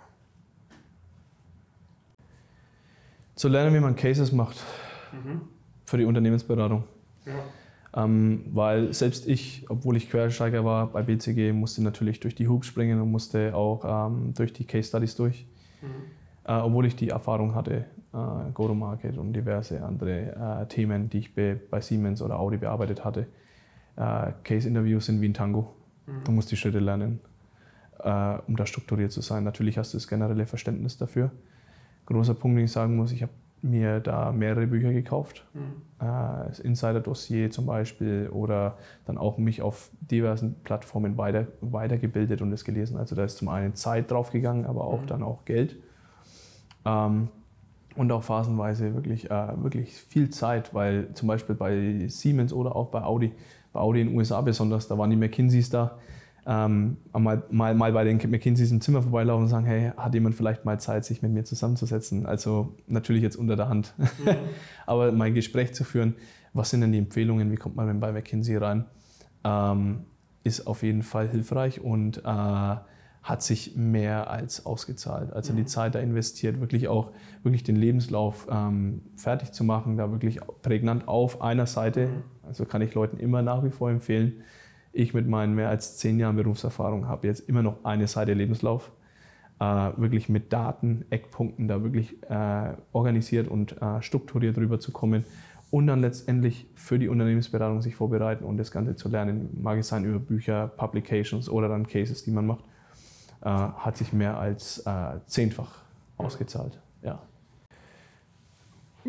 [3.34, 4.56] Zu lernen, wie man Cases macht
[5.12, 5.42] mhm.
[5.86, 6.84] für die Unternehmensberatung.
[7.24, 7.32] Ja.
[7.96, 12.66] Ähm, weil selbst ich, obwohl ich Quersteiger war bei BCG, musste natürlich durch die Hoops
[12.66, 15.46] springen und musste auch ähm, durch die Case Studies durch.
[15.80, 15.86] Mhm.
[16.44, 21.34] Äh, obwohl ich die Erfahrung hatte, äh, Go-to-Market und diverse andere äh, Themen, die ich
[21.34, 23.26] bei, bei Siemens oder Audi bearbeitet hatte.
[23.96, 25.74] Äh, Case-Interviews sind wie ein Tango.
[26.06, 26.24] Mhm.
[26.24, 27.20] Du musst die Schritte lernen,
[28.00, 29.44] äh, um da strukturiert zu sein.
[29.44, 31.30] Natürlich hast du das generelle Verständnis dafür.
[32.06, 33.32] Großer Punkt, den ich sagen muss, ich habe
[33.62, 35.46] mir da mehrere Bücher gekauft.
[35.54, 35.82] Mhm.
[36.00, 42.52] Äh, das Insider-Dossier zum Beispiel oder dann auch mich auf diversen Plattformen weiter, weitergebildet und
[42.52, 42.96] es gelesen.
[42.96, 45.06] Also da ist zum einen Zeit draufgegangen, aber auch mhm.
[45.06, 45.76] dann auch Geld.
[46.84, 47.28] Ähm,
[47.96, 52.88] und auch phasenweise wirklich, äh, wirklich viel Zeit, weil zum Beispiel bei Siemens oder auch
[52.88, 53.32] bei Audi,
[53.72, 55.98] bei Audi in den USA besonders, da waren die McKinseys da,
[56.50, 60.34] ähm, mal, mal, mal bei den McKinseys im Zimmer vorbeilaufen und sagen, hey, hat jemand
[60.34, 62.24] vielleicht mal Zeit, sich mit mir zusammenzusetzen?
[62.24, 64.06] Also natürlich jetzt unter der Hand, mhm.
[64.86, 66.14] aber mal ein Gespräch zu führen,
[66.54, 68.86] was sind denn die Empfehlungen, wie kommt man denn bei McKinsey rein,
[69.44, 70.04] ähm,
[70.42, 72.76] ist auf jeden Fall hilfreich und äh,
[73.22, 75.34] hat sich mehr als ausgezahlt.
[75.34, 75.66] Also die mhm.
[75.66, 77.10] Zeit da investiert, wirklich auch
[77.42, 82.06] wirklich den Lebenslauf ähm, fertig zu machen, da wirklich prägnant auf einer Seite.
[82.06, 82.22] Mhm.
[82.46, 84.42] Also kann ich Leuten immer nach wie vor empfehlen,
[84.92, 88.90] ich mit meinen mehr als zehn Jahren Berufserfahrung habe jetzt immer noch eine Seite Lebenslauf,
[89.60, 95.24] äh, wirklich mit Daten, Eckpunkten da wirklich äh, organisiert und äh, strukturiert rüberzukommen
[95.70, 99.88] und dann letztendlich für die Unternehmensberatung sich vorbereiten und das Ganze zu lernen, mag es
[99.88, 102.64] sein über Bücher, Publications oder dann Cases, die man macht,
[103.42, 105.82] äh, hat sich mehr als äh, zehnfach
[106.16, 106.78] ausgezahlt.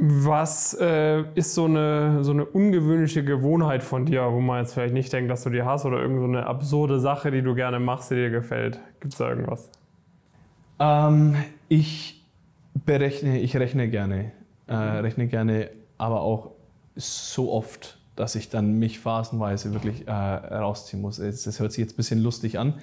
[0.02, 4.94] Was äh, ist so eine, so eine ungewöhnliche Gewohnheit von dir, wo man jetzt vielleicht
[4.94, 8.10] nicht denkt, dass du die hast oder irgendeine so absurde Sache, die du gerne machst,
[8.10, 8.80] die dir gefällt?
[9.02, 9.70] Gibt es da irgendwas?
[10.80, 11.36] Ähm,
[11.68, 12.26] ich
[12.86, 14.32] berechne, ich rechne gerne.
[14.68, 16.52] Äh, rechne gerne, aber auch
[16.96, 21.18] so oft, dass ich dann mich phasenweise wirklich äh, rausziehen muss.
[21.18, 22.76] Das hört sich jetzt ein bisschen lustig an,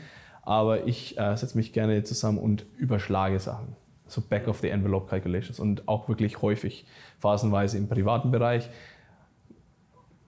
[0.43, 3.75] aber ich äh, setze mich gerne zusammen und überschlage Sachen
[4.07, 6.87] so Back-of-the-Envelope-Calculations und auch wirklich häufig,
[7.19, 8.69] phasenweise im privaten Bereich.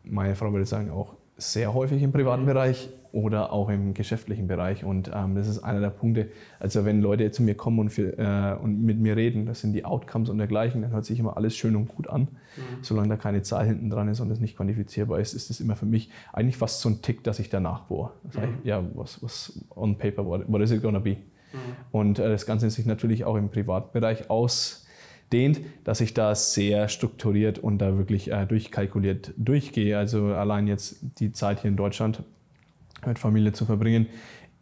[0.05, 4.85] Meine Frau würde sagen, auch sehr häufig im privaten Bereich oder auch im geschäftlichen Bereich.
[4.85, 6.29] Und ähm, das ist einer der Punkte.
[6.59, 9.73] Also wenn Leute zu mir kommen und, für, äh, und mit mir reden, das sind
[9.73, 12.23] die Outcomes und dergleichen, dann hört sich immer alles schön und gut an.
[12.23, 12.83] Mhm.
[12.83, 15.77] Solange da keine Zahl hinten dran ist und es nicht quantifizierbar ist, ist es immer
[15.77, 18.11] für mich eigentlich fast so ein Tick, dass ich danach bohre.
[18.25, 18.59] Mhm.
[18.65, 21.19] ja, was, was on paper, what, what is it gonna be?
[21.53, 21.59] Mhm.
[21.93, 27.59] Und äh, das Ganze sich natürlich auch im Privatbereich ausdehnt, dass ich da sehr strukturiert
[27.59, 29.97] und da wirklich äh, durchkalkuliert durchgehe.
[29.99, 32.23] Also allein jetzt die Zeit hier in Deutschland
[33.07, 34.07] mit Familie zu verbringen,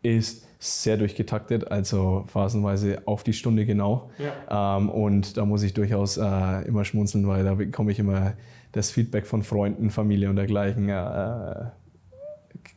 [0.03, 4.11] ist sehr durchgetaktet, also phasenweise auf die Stunde genau.
[4.19, 4.79] Ja.
[4.79, 8.35] Ähm, und da muss ich durchaus äh, immer schmunzeln, weil da bekomme ich immer
[8.73, 10.89] das Feedback von Freunden, Familie und dergleichen.
[10.89, 11.67] Äh,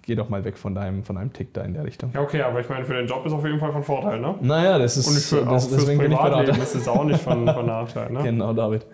[0.10, 2.10] geh doch mal weg von deinem, von deinem Tick da in der Richtung.
[2.16, 4.34] Ja, okay, aber ich meine, für den Job ist auf jeden Fall von Vorteil, ne?
[4.42, 5.08] Naja, das ist.
[5.08, 8.12] Und für, das, auch deswegen bin ich Privatleben ist es auch nicht von, von Nachteil,
[8.12, 8.24] ne?
[8.24, 8.88] Genau, David.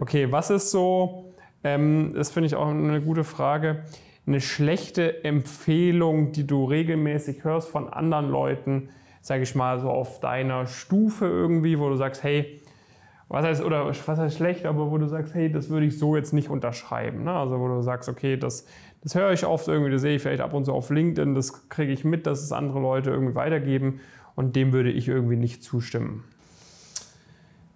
[0.00, 3.84] Okay, was ist so, ähm, das finde ich auch eine gute Frage,
[4.26, 8.88] eine schlechte Empfehlung, die du regelmäßig hörst von anderen Leuten,
[9.20, 12.60] sage ich mal, so auf deiner Stufe irgendwie, wo du sagst, hey,
[13.28, 16.16] was heißt, oder was heißt schlecht, aber wo du sagst, hey, das würde ich so
[16.16, 17.22] jetzt nicht unterschreiben.
[17.22, 17.32] Ne?
[17.32, 18.66] Also wo du sagst, okay, das,
[19.06, 21.68] das höre ich oft irgendwie, das sehe ich vielleicht ab und zu auf LinkedIn, das
[21.68, 24.00] kriege ich mit, dass es andere Leute irgendwie weitergeben
[24.34, 26.24] und dem würde ich irgendwie nicht zustimmen.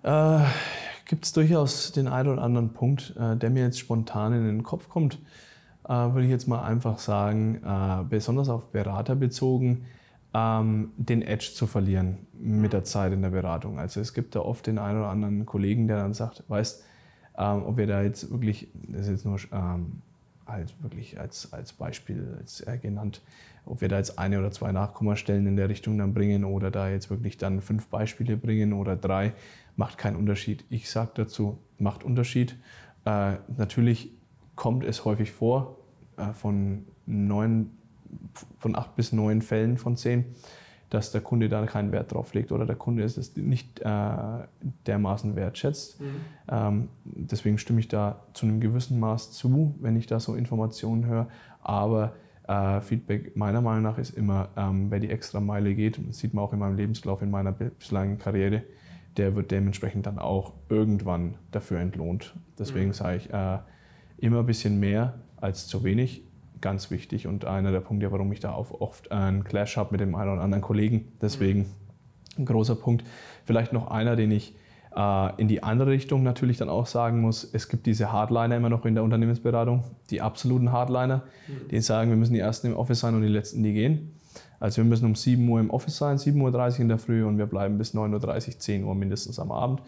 [0.02, 0.40] Äh,
[1.04, 4.64] Gibt es durchaus den einen oder anderen Punkt, äh, der mir jetzt spontan in den
[4.64, 5.20] Kopf kommt,
[5.88, 9.84] äh, würde ich jetzt mal einfach sagen, äh, besonders auf Berater bezogen,
[10.34, 13.78] ähm, den Edge zu verlieren mit der Zeit in der Beratung.
[13.78, 16.84] Also es gibt da oft den einen oder anderen Kollegen, der dann sagt, weißt,
[17.38, 20.02] ähm, ob wir da jetzt wirklich, das ist jetzt nur ähm,
[20.50, 23.22] halt wirklich als, als Beispiel als, äh, genannt,
[23.64, 26.88] ob wir da jetzt eine oder zwei Nachkommastellen in der Richtung dann bringen oder da
[26.88, 29.34] jetzt wirklich dann fünf Beispiele bringen oder drei,
[29.76, 30.64] macht keinen Unterschied.
[30.70, 32.56] Ich sage dazu, macht Unterschied.
[33.04, 34.12] Äh, natürlich
[34.56, 35.78] kommt es häufig vor,
[36.16, 37.70] äh, von neun
[38.58, 40.24] von acht bis neun Fällen von zehn,
[40.90, 44.12] dass der Kunde da keinen Wert drauf legt oder der Kunde es nicht äh,
[44.86, 46.00] dermaßen wertschätzt.
[46.00, 46.06] Mhm.
[46.50, 51.06] Ähm, deswegen stimme ich da zu einem gewissen Maß zu, wenn ich da so Informationen
[51.06, 51.28] höre.
[51.62, 52.14] Aber
[52.48, 56.34] äh, Feedback meiner Meinung nach ist immer, ähm, wer die extra Meile geht, das sieht
[56.34, 58.64] man auch in meinem Lebenslauf, in meiner bisherigen Karriere,
[59.16, 62.34] der wird dementsprechend dann auch irgendwann dafür entlohnt.
[62.58, 62.94] Deswegen mhm.
[62.94, 63.58] sage ich äh,
[64.18, 66.24] immer ein bisschen mehr als zu wenig
[66.60, 70.00] ganz wichtig und einer der Punkte, warum ich da auch oft einen Clash habe mit
[70.00, 71.12] dem einen oder anderen Kollegen.
[71.20, 71.66] Deswegen
[72.38, 73.04] ein großer Punkt.
[73.44, 74.54] Vielleicht noch einer, den ich
[74.94, 78.68] Äh, in die andere Richtung natürlich dann auch sagen muss, es gibt diese Hardliner immer
[78.68, 81.68] noch in der Unternehmensberatung, die absoluten Hardliner, mhm.
[81.68, 84.16] die sagen, wir müssen die Ersten im Office sein und die Letzten, die gehen.
[84.58, 87.38] Also wir müssen um 7 Uhr im Office sein, 7.30 Uhr in der Früh und
[87.38, 89.80] wir bleiben bis 9.30 Uhr, 10 Uhr mindestens am Abend.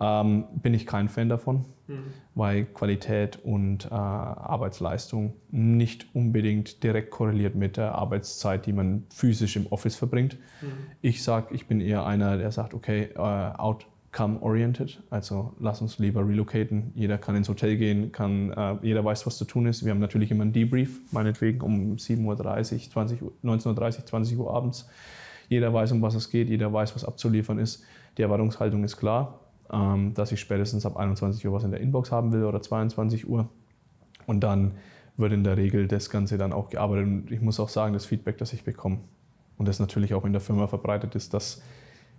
[0.00, 2.12] Ähm, bin ich kein Fan davon, mhm.
[2.34, 9.56] weil Qualität und äh, Arbeitsleistung nicht unbedingt direkt korreliert mit der Arbeitszeit, die man physisch
[9.56, 10.38] im Office verbringt.
[10.62, 10.68] Mhm.
[11.02, 16.26] Ich sage, ich bin eher einer, der sagt, okay, äh, outcome-oriented, also lass uns lieber
[16.26, 16.92] relocaten.
[16.94, 19.84] Jeder kann ins Hotel gehen, kann, äh, jeder weiß, was zu tun ist.
[19.84, 24.38] Wir haben natürlich immer einen Debrief, meinetwegen um 7.30 Uhr, 20 Uhr, 19.30 Uhr, 20
[24.38, 24.88] Uhr abends.
[25.48, 27.82] Jeder weiß, um was es geht, jeder weiß, was abzuliefern ist.
[28.16, 32.32] Die Erwartungshaltung ist klar dass ich spätestens ab 21 Uhr was in der Inbox haben
[32.32, 33.48] will oder 22 Uhr.
[34.26, 34.72] Und dann
[35.16, 37.06] wird in der Regel das Ganze dann auch gearbeitet.
[37.06, 39.00] Und ich muss auch sagen, das Feedback, das ich bekomme
[39.56, 41.62] und das natürlich auch in der Firma verbreitet ist, dass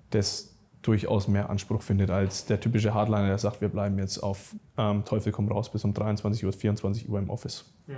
[0.10, 4.56] das durchaus mehr Anspruch findet als der typische Hardliner, der sagt, wir bleiben jetzt auf
[4.78, 7.74] ähm, Teufel komm raus bis um 23 Uhr, 24 Uhr im Office.
[7.88, 7.98] Ja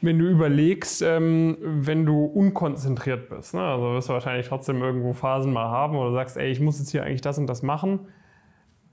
[0.00, 3.62] wenn du überlegst, ähm, wenn du unkonzentriert bist, ne?
[3.62, 6.90] also wirst du wahrscheinlich trotzdem irgendwo Phasen mal haben, du sagst, ey, ich muss jetzt
[6.90, 8.00] hier eigentlich das und das machen.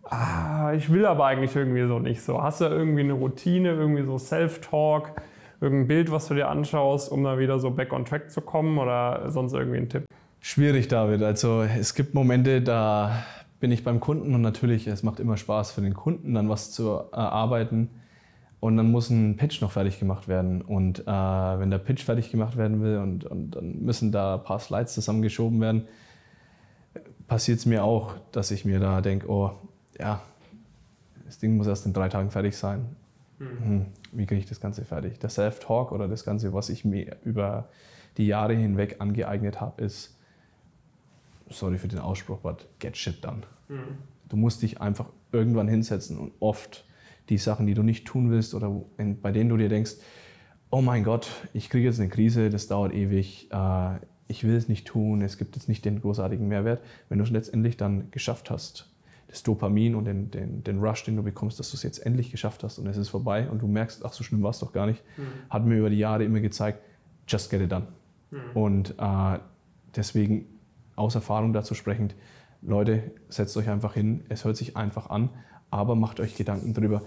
[0.04, 2.42] Ah, ich will aber eigentlich irgendwie so nicht so.
[2.42, 5.14] Hast du irgendwie eine Routine, irgendwie so Self-Talk,
[5.62, 8.78] irgendein Bild, was du dir anschaust, um da wieder so back on track zu kommen
[8.78, 10.06] oder sonst irgendwie ein Tipp?
[10.42, 11.24] Schwierig, David.
[11.24, 13.24] Also es gibt Momente, da
[13.62, 16.72] bin ich beim Kunden und natürlich, es macht immer Spaß für den Kunden, dann was
[16.72, 17.90] zu erarbeiten
[18.64, 20.61] und dann muss ein Pitch noch fertig gemacht werden.
[20.61, 24.44] Und äh, wenn der Pitch fertig gemacht werden will und, und dann müssen da ein
[24.45, 25.85] paar Slides zusammengeschoben werden,
[27.27, 29.52] passiert es mir auch, dass ich mir da denke, oh
[29.99, 30.22] ja,
[31.26, 32.85] das Ding muss erst in drei Tagen fertig sein.
[33.38, 33.65] Mhm.
[33.65, 35.19] Hm, wie kriege ich das Ganze fertig?
[35.19, 37.68] Der Self-Talk oder das Ganze, was ich mir über
[38.15, 40.15] die Jahre hinweg angeeignet habe, ist,
[41.49, 43.41] sorry für den Ausspruch, but get shit done.
[43.68, 43.98] Mhm.
[44.30, 46.85] Du musst dich einfach irgendwann hinsetzen und oft
[47.30, 48.70] die Sachen, die du nicht tun willst oder
[49.22, 49.94] bei denen du dir denkst,
[50.70, 53.98] oh mein Gott, ich kriege jetzt eine Krise, das dauert ewig, äh,
[54.28, 56.82] ich will es nicht tun, es gibt jetzt nicht den großartigen Mehrwert.
[57.10, 58.90] Wenn du es letztendlich dann geschafft hast,
[59.28, 62.32] das Dopamin und den, den, den Rush, den du bekommst, dass du es jetzt endlich
[62.32, 64.74] geschafft hast und es ist vorbei und du merkst, ach so schlimm war es doch
[64.74, 65.24] gar nicht, mhm.
[65.50, 66.80] hat mir über die Jahre immer gezeigt,
[67.28, 67.88] just get it done.
[68.32, 68.38] Mhm.
[68.54, 69.40] Und äh,
[69.95, 70.48] deswegen
[70.95, 72.16] aus Erfahrung dazu sprechend,
[72.62, 75.30] Leute, setzt euch einfach hin, es hört sich einfach an,
[75.74, 77.02] aber macht euch Gedanken darüber,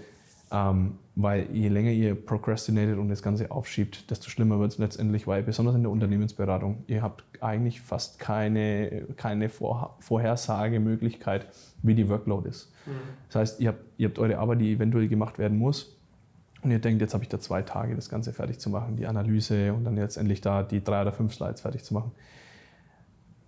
[0.51, 5.25] ähm, weil je länger ihr procrastinatet und das Ganze aufschiebt, desto schlimmer wird es letztendlich,
[5.25, 11.47] weil besonders in der Unternehmensberatung, ihr habt eigentlich fast keine, keine Vor Vorhersagemöglichkeit,
[11.81, 12.73] wie die Workload ist.
[12.85, 12.91] Mhm.
[13.29, 15.93] Das heißt, ihr habt, ihr habt eure Arbeit, die eventuell gemacht werden muss,
[16.63, 19.05] und ihr denkt, jetzt habe ich da zwei Tage, das Ganze fertig zu machen, die
[19.05, 22.11] Analyse und dann letztendlich da die drei oder fünf Slides fertig zu machen.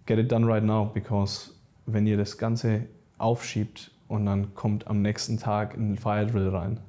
[0.06, 1.52] Get it done right now, because
[1.86, 2.86] wenn ihr das Ganze
[3.18, 6.80] aufschiebt, und dann kommt am nächsten Tag ein Fire Drill rein.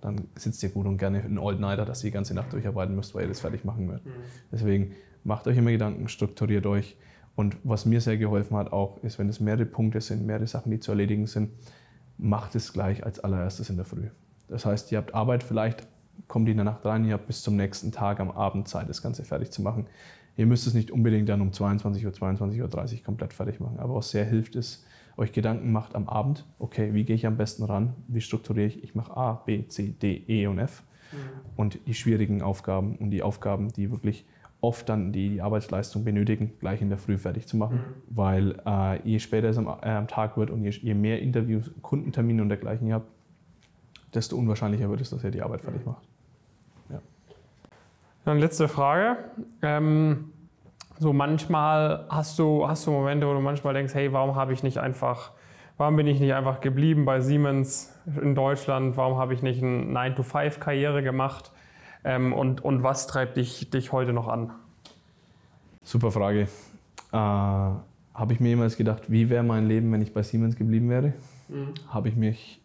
[0.00, 2.96] Dann sitzt ihr gut und gerne in Old Nighter, dass ihr die ganze Nacht durcharbeiten
[2.96, 4.06] müsst, weil ihr das fertig machen müsst.
[4.06, 4.10] Mhm.
[4.50, 4.92] Deswegen
[5.24, 6.96] macht euch immer Gedanken, strukturiert euch.
[7.36, 10.70] Und was mir sehr geholfen hat auch, ist, wenn es mehrere Punkte sind, mehrere Sachen,
[10.70, 11.50] die zu erledigen sind,
[12.16, 14.08] macht es gleich als allererstes in der Früh.
[14.48, 15.86] Das heißt, ihr habt Arbeit vielleicht,
[16.28, 19.02] kommt in der Nacht rein, ihr habt bis zum nächsten Tag am Abend Zeit, das
[19.02, 19.86] Ganze fertig zu machen.
[20.36, 23.78] Ihr müsst es nicht unbedingt dann um 22 Uhr, 22.30 Uhr komplett fertig machen.
[23.80, 24.84] Aber was sehr hilft, ist,
[25.16, 27.94] euch Gedanken macht am Abend, okay, wie gehe ich am besten ran?
[28.08, 28.82] Wie strukturiere ich?
[28.82, 30.82] Ich mache A, B, C, D, E und F.
[31.12, 31.16] Mhm.
[31.56, 34.24] Und die schwierigen Aufgaben und die Aufgaben, die wirklich
[34.60, 37.76] oft dann die Arbeitsleistung benötigen, gleich in der Früh fertig zu machen.
[37.76, 38.16] Mhm.
[38.16, 41.70] Weil äh, je später es am, äh, am Tag wird und je, je, mehr Interviews,
[41.82, 43.08] Kundentermine und dergleichen ihr habt,
[44.14, 46.02] desto unwahrscheinlicher wird es, dass ihr die Arbeit fertig macht.
[46.88, 47.00] Ja.
[48.24, 49.18] Dann letzte Frage.
[49.62, 50.30] Ähm
[50.98, 54.62] so manchmal hast du, hast du Momente, wo du manchmal denkst, hey, warum habe ich
[54.62, 55.32] nicht einfach,
[55.76, 58.96] warum bin ich nicht einfach geblieben bei Siemens in Deutschland?
[58.96, 61.50] Warum habe ich nicht eine 9-to-5-Karriere gemacht?
[62.04, 64.52] Ähm, und, und was treibt dich, dich heute noch an?
[65.82, 66.42] Super Frage.
[67.12, 70.88] Äh, habe ich mir jemals gedacht, wie wäre mein Leben, wenn ich bei Siemens geblieben
[70.90, 71.14] wäre?
[71.48, 71.74] Mhm.
[71.88, 72.60] Habe ich mich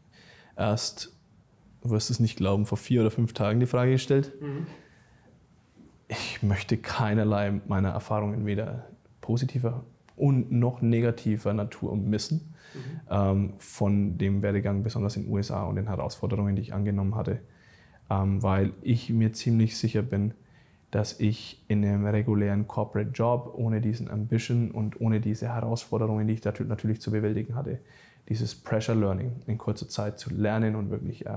[0.56, 1.16] erst,
[1.82, 4.34] du wirst es nicht glauben, vor vier oder fünf Tagen die Frage gestellt.
[4.40, 4.68] Mhm
[6.10, 8.88] ich möchte keinerlei meiner Erfahrungen weder
[9.22, 9.86] positiver
[10.18, 12.80] und noch negativer Natur missen mhm.
[13.10, 17.40] ähm, von dem Werdegang, besonders in den USA und den Herausforderungen, die ich angenommen hatte,
[18.10, 20.34] ähm, weil ich mir ziemlich sicher bin,
[20.92, 26.34] dass ich in einem regulären Corporate Job ohne diesen Ambition und ohne diese Herausforderungen, die
[26.34, 27.80] ich natürlich zu bewältigen hatte,
[28.28, 31.32] dieses Pressure Learning in kurzer Zeit zu lernen und wirklich äh,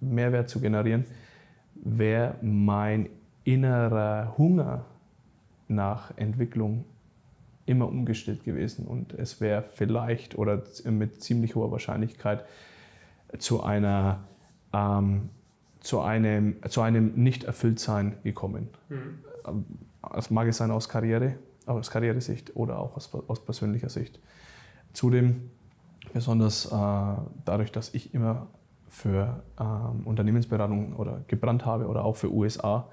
[0.00, 1.04] Mehrwert zu generieren,
[1.74, 3.10] wäre mein
[3.44, 4.84] innerer Hunger
[5.68, 6.84] nach Entwicklung
[7.66, 12.44] immer umgestellt gewesen und es wäre vielleicht oder mit ziemlich hoher Wahrscheinlichkeit
[13.38, 14.20] zu einer
[14.72, 15.30] ähm,
[15.80, 18.68] zu einem, zu einem Nicht-Erfülltsein gekommen.
[18.88, 19.64] Mhm.
[20.12, 21.36] Das mag es sein aus Karriere,
[21.66, 24.20] aus Karrieresicht oder auch aus, aus persönlicher Sicht.
[24.92, 25.50] Zudem,
[26.12, 26.70] besonders äh,
[27.44, 28.48] dadurch, dass ich immer
[28.88, 32.88] für ähm, Unternehmensberatung oder gebrannt habe oder auch für USA,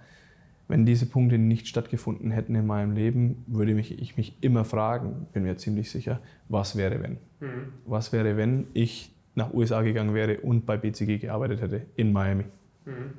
[0.68, 5.28] wenn diese Punkte nicht stattgefunden hätten in meinem Leben, würde mich, ich mich immer fragen,
[5.32, 6.20] bin mir ziemlich sicher,
[6.50, 7.18] was wäre, wenn?
[7.40, 7.74] Mhm.
[7.86, 12.46] Was wäre, wenn ich nach USA gegangen wäre und bei BCG gearbeitet hätte in Miami?
[12.86, 13.14] Mhm.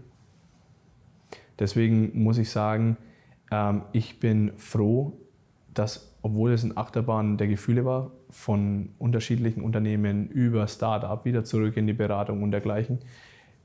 [1.58, 2.98] Deswegen muss ich sagen,
[3.50, 5.18] ähm, ich bin froh,
[5.72, 11.78] dass, obwohl es eine Achterbahn der Gefühle war, von unterschiedlichen Unternehmen über Startup wieder zurück
[11.78, 12.98] in die Beratung und dergleichen,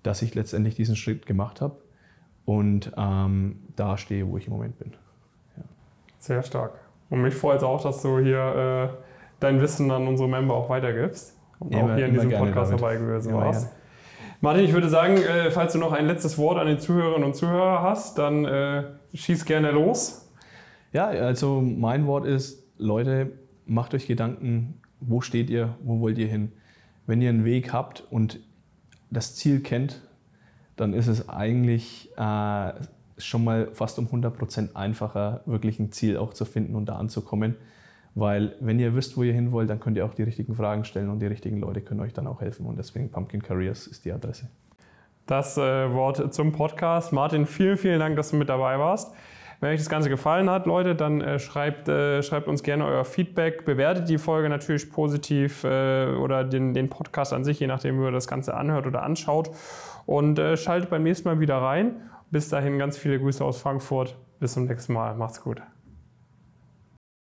[0.04, 1.84] dass ich letztendlich diesen Schritt gemacht habe
[2.45, 4.94] und ähm, da stehe, wo ich im Moment bin.
[5.57, 5.64] Ja.
[6.20, 6.80] Sehr stark.
[7.10, 9.03] Und mich freut es auch, dass du hier äh,
[9.40, 12.82] dein Wissen an unsere Member auch weitergibst und immer, auch hier in diesem Podcast damit.
[12.82, 13.74] dabei gewesen warst.
[14.41, 17.36] Martin, ich würde sagen, äh, falls du noch ein letztes Wort an die Zuhörerinnen und
[17.36, 18.84] Zuhörer hast, dann äh,
[19.14, 20.30] schieß gerne los.
[20.91, 23.32] Ja, also mein Wort ist, Leute,
[23.65, 26.52] macht euch Gedanken, wo steht ihr, wo wollt ihr hin.
[27.06, 28.40] Wenn ihr einen Weg habt und
[29.10, 30.02] das Ziel kennt,
[30.76, 32.74] dann ist es eigentlich äh,
[33.18, 37.56] schon mal fast um 100% einfacher, wirklich ein Ziel auch zu finden und da anzukommen.
[38.16, 40.86] Weil wenn ihr wisst, wo ihr hin wollt, dann könnt ihr auch die richtigen Fragen
[40.86, 42.66] stellen und die richtigen Leute können euch dann auch helfen.
[42.66, 44.50] Und deswegen Pumpkin Careers ist die Adresse.
[45.26, 47.14] Das äh, Wort zum Podcast.
[47.14, 49.14] Martin, vielen, vielen Dank, dass du mit dabei warst.
[49.64, 53.06] Wenn euch das Ganze gefallen hat, Leute, dann äh, schreibt, äh, schreibt uns gerne euer
[53.06, 53.64] Feedback.
[53.64, 58.03] Bewertet die Folge natürlich positiv äh, oder den, den Podcast an sich, je nachdem, wie
[58.03, 59.52] ihr das Ganze anhört oder anschaut.
[60.06, 62.02] Und äh, schaltet beim nächsten Mal wieder rein.
[62.30, 64.18] Bis dahin ganz viele Grüße aus Frankfurt.
[64.41, 65.15] Bis zum nächsten Mal.
[65.15, 65.61] Macht's gut.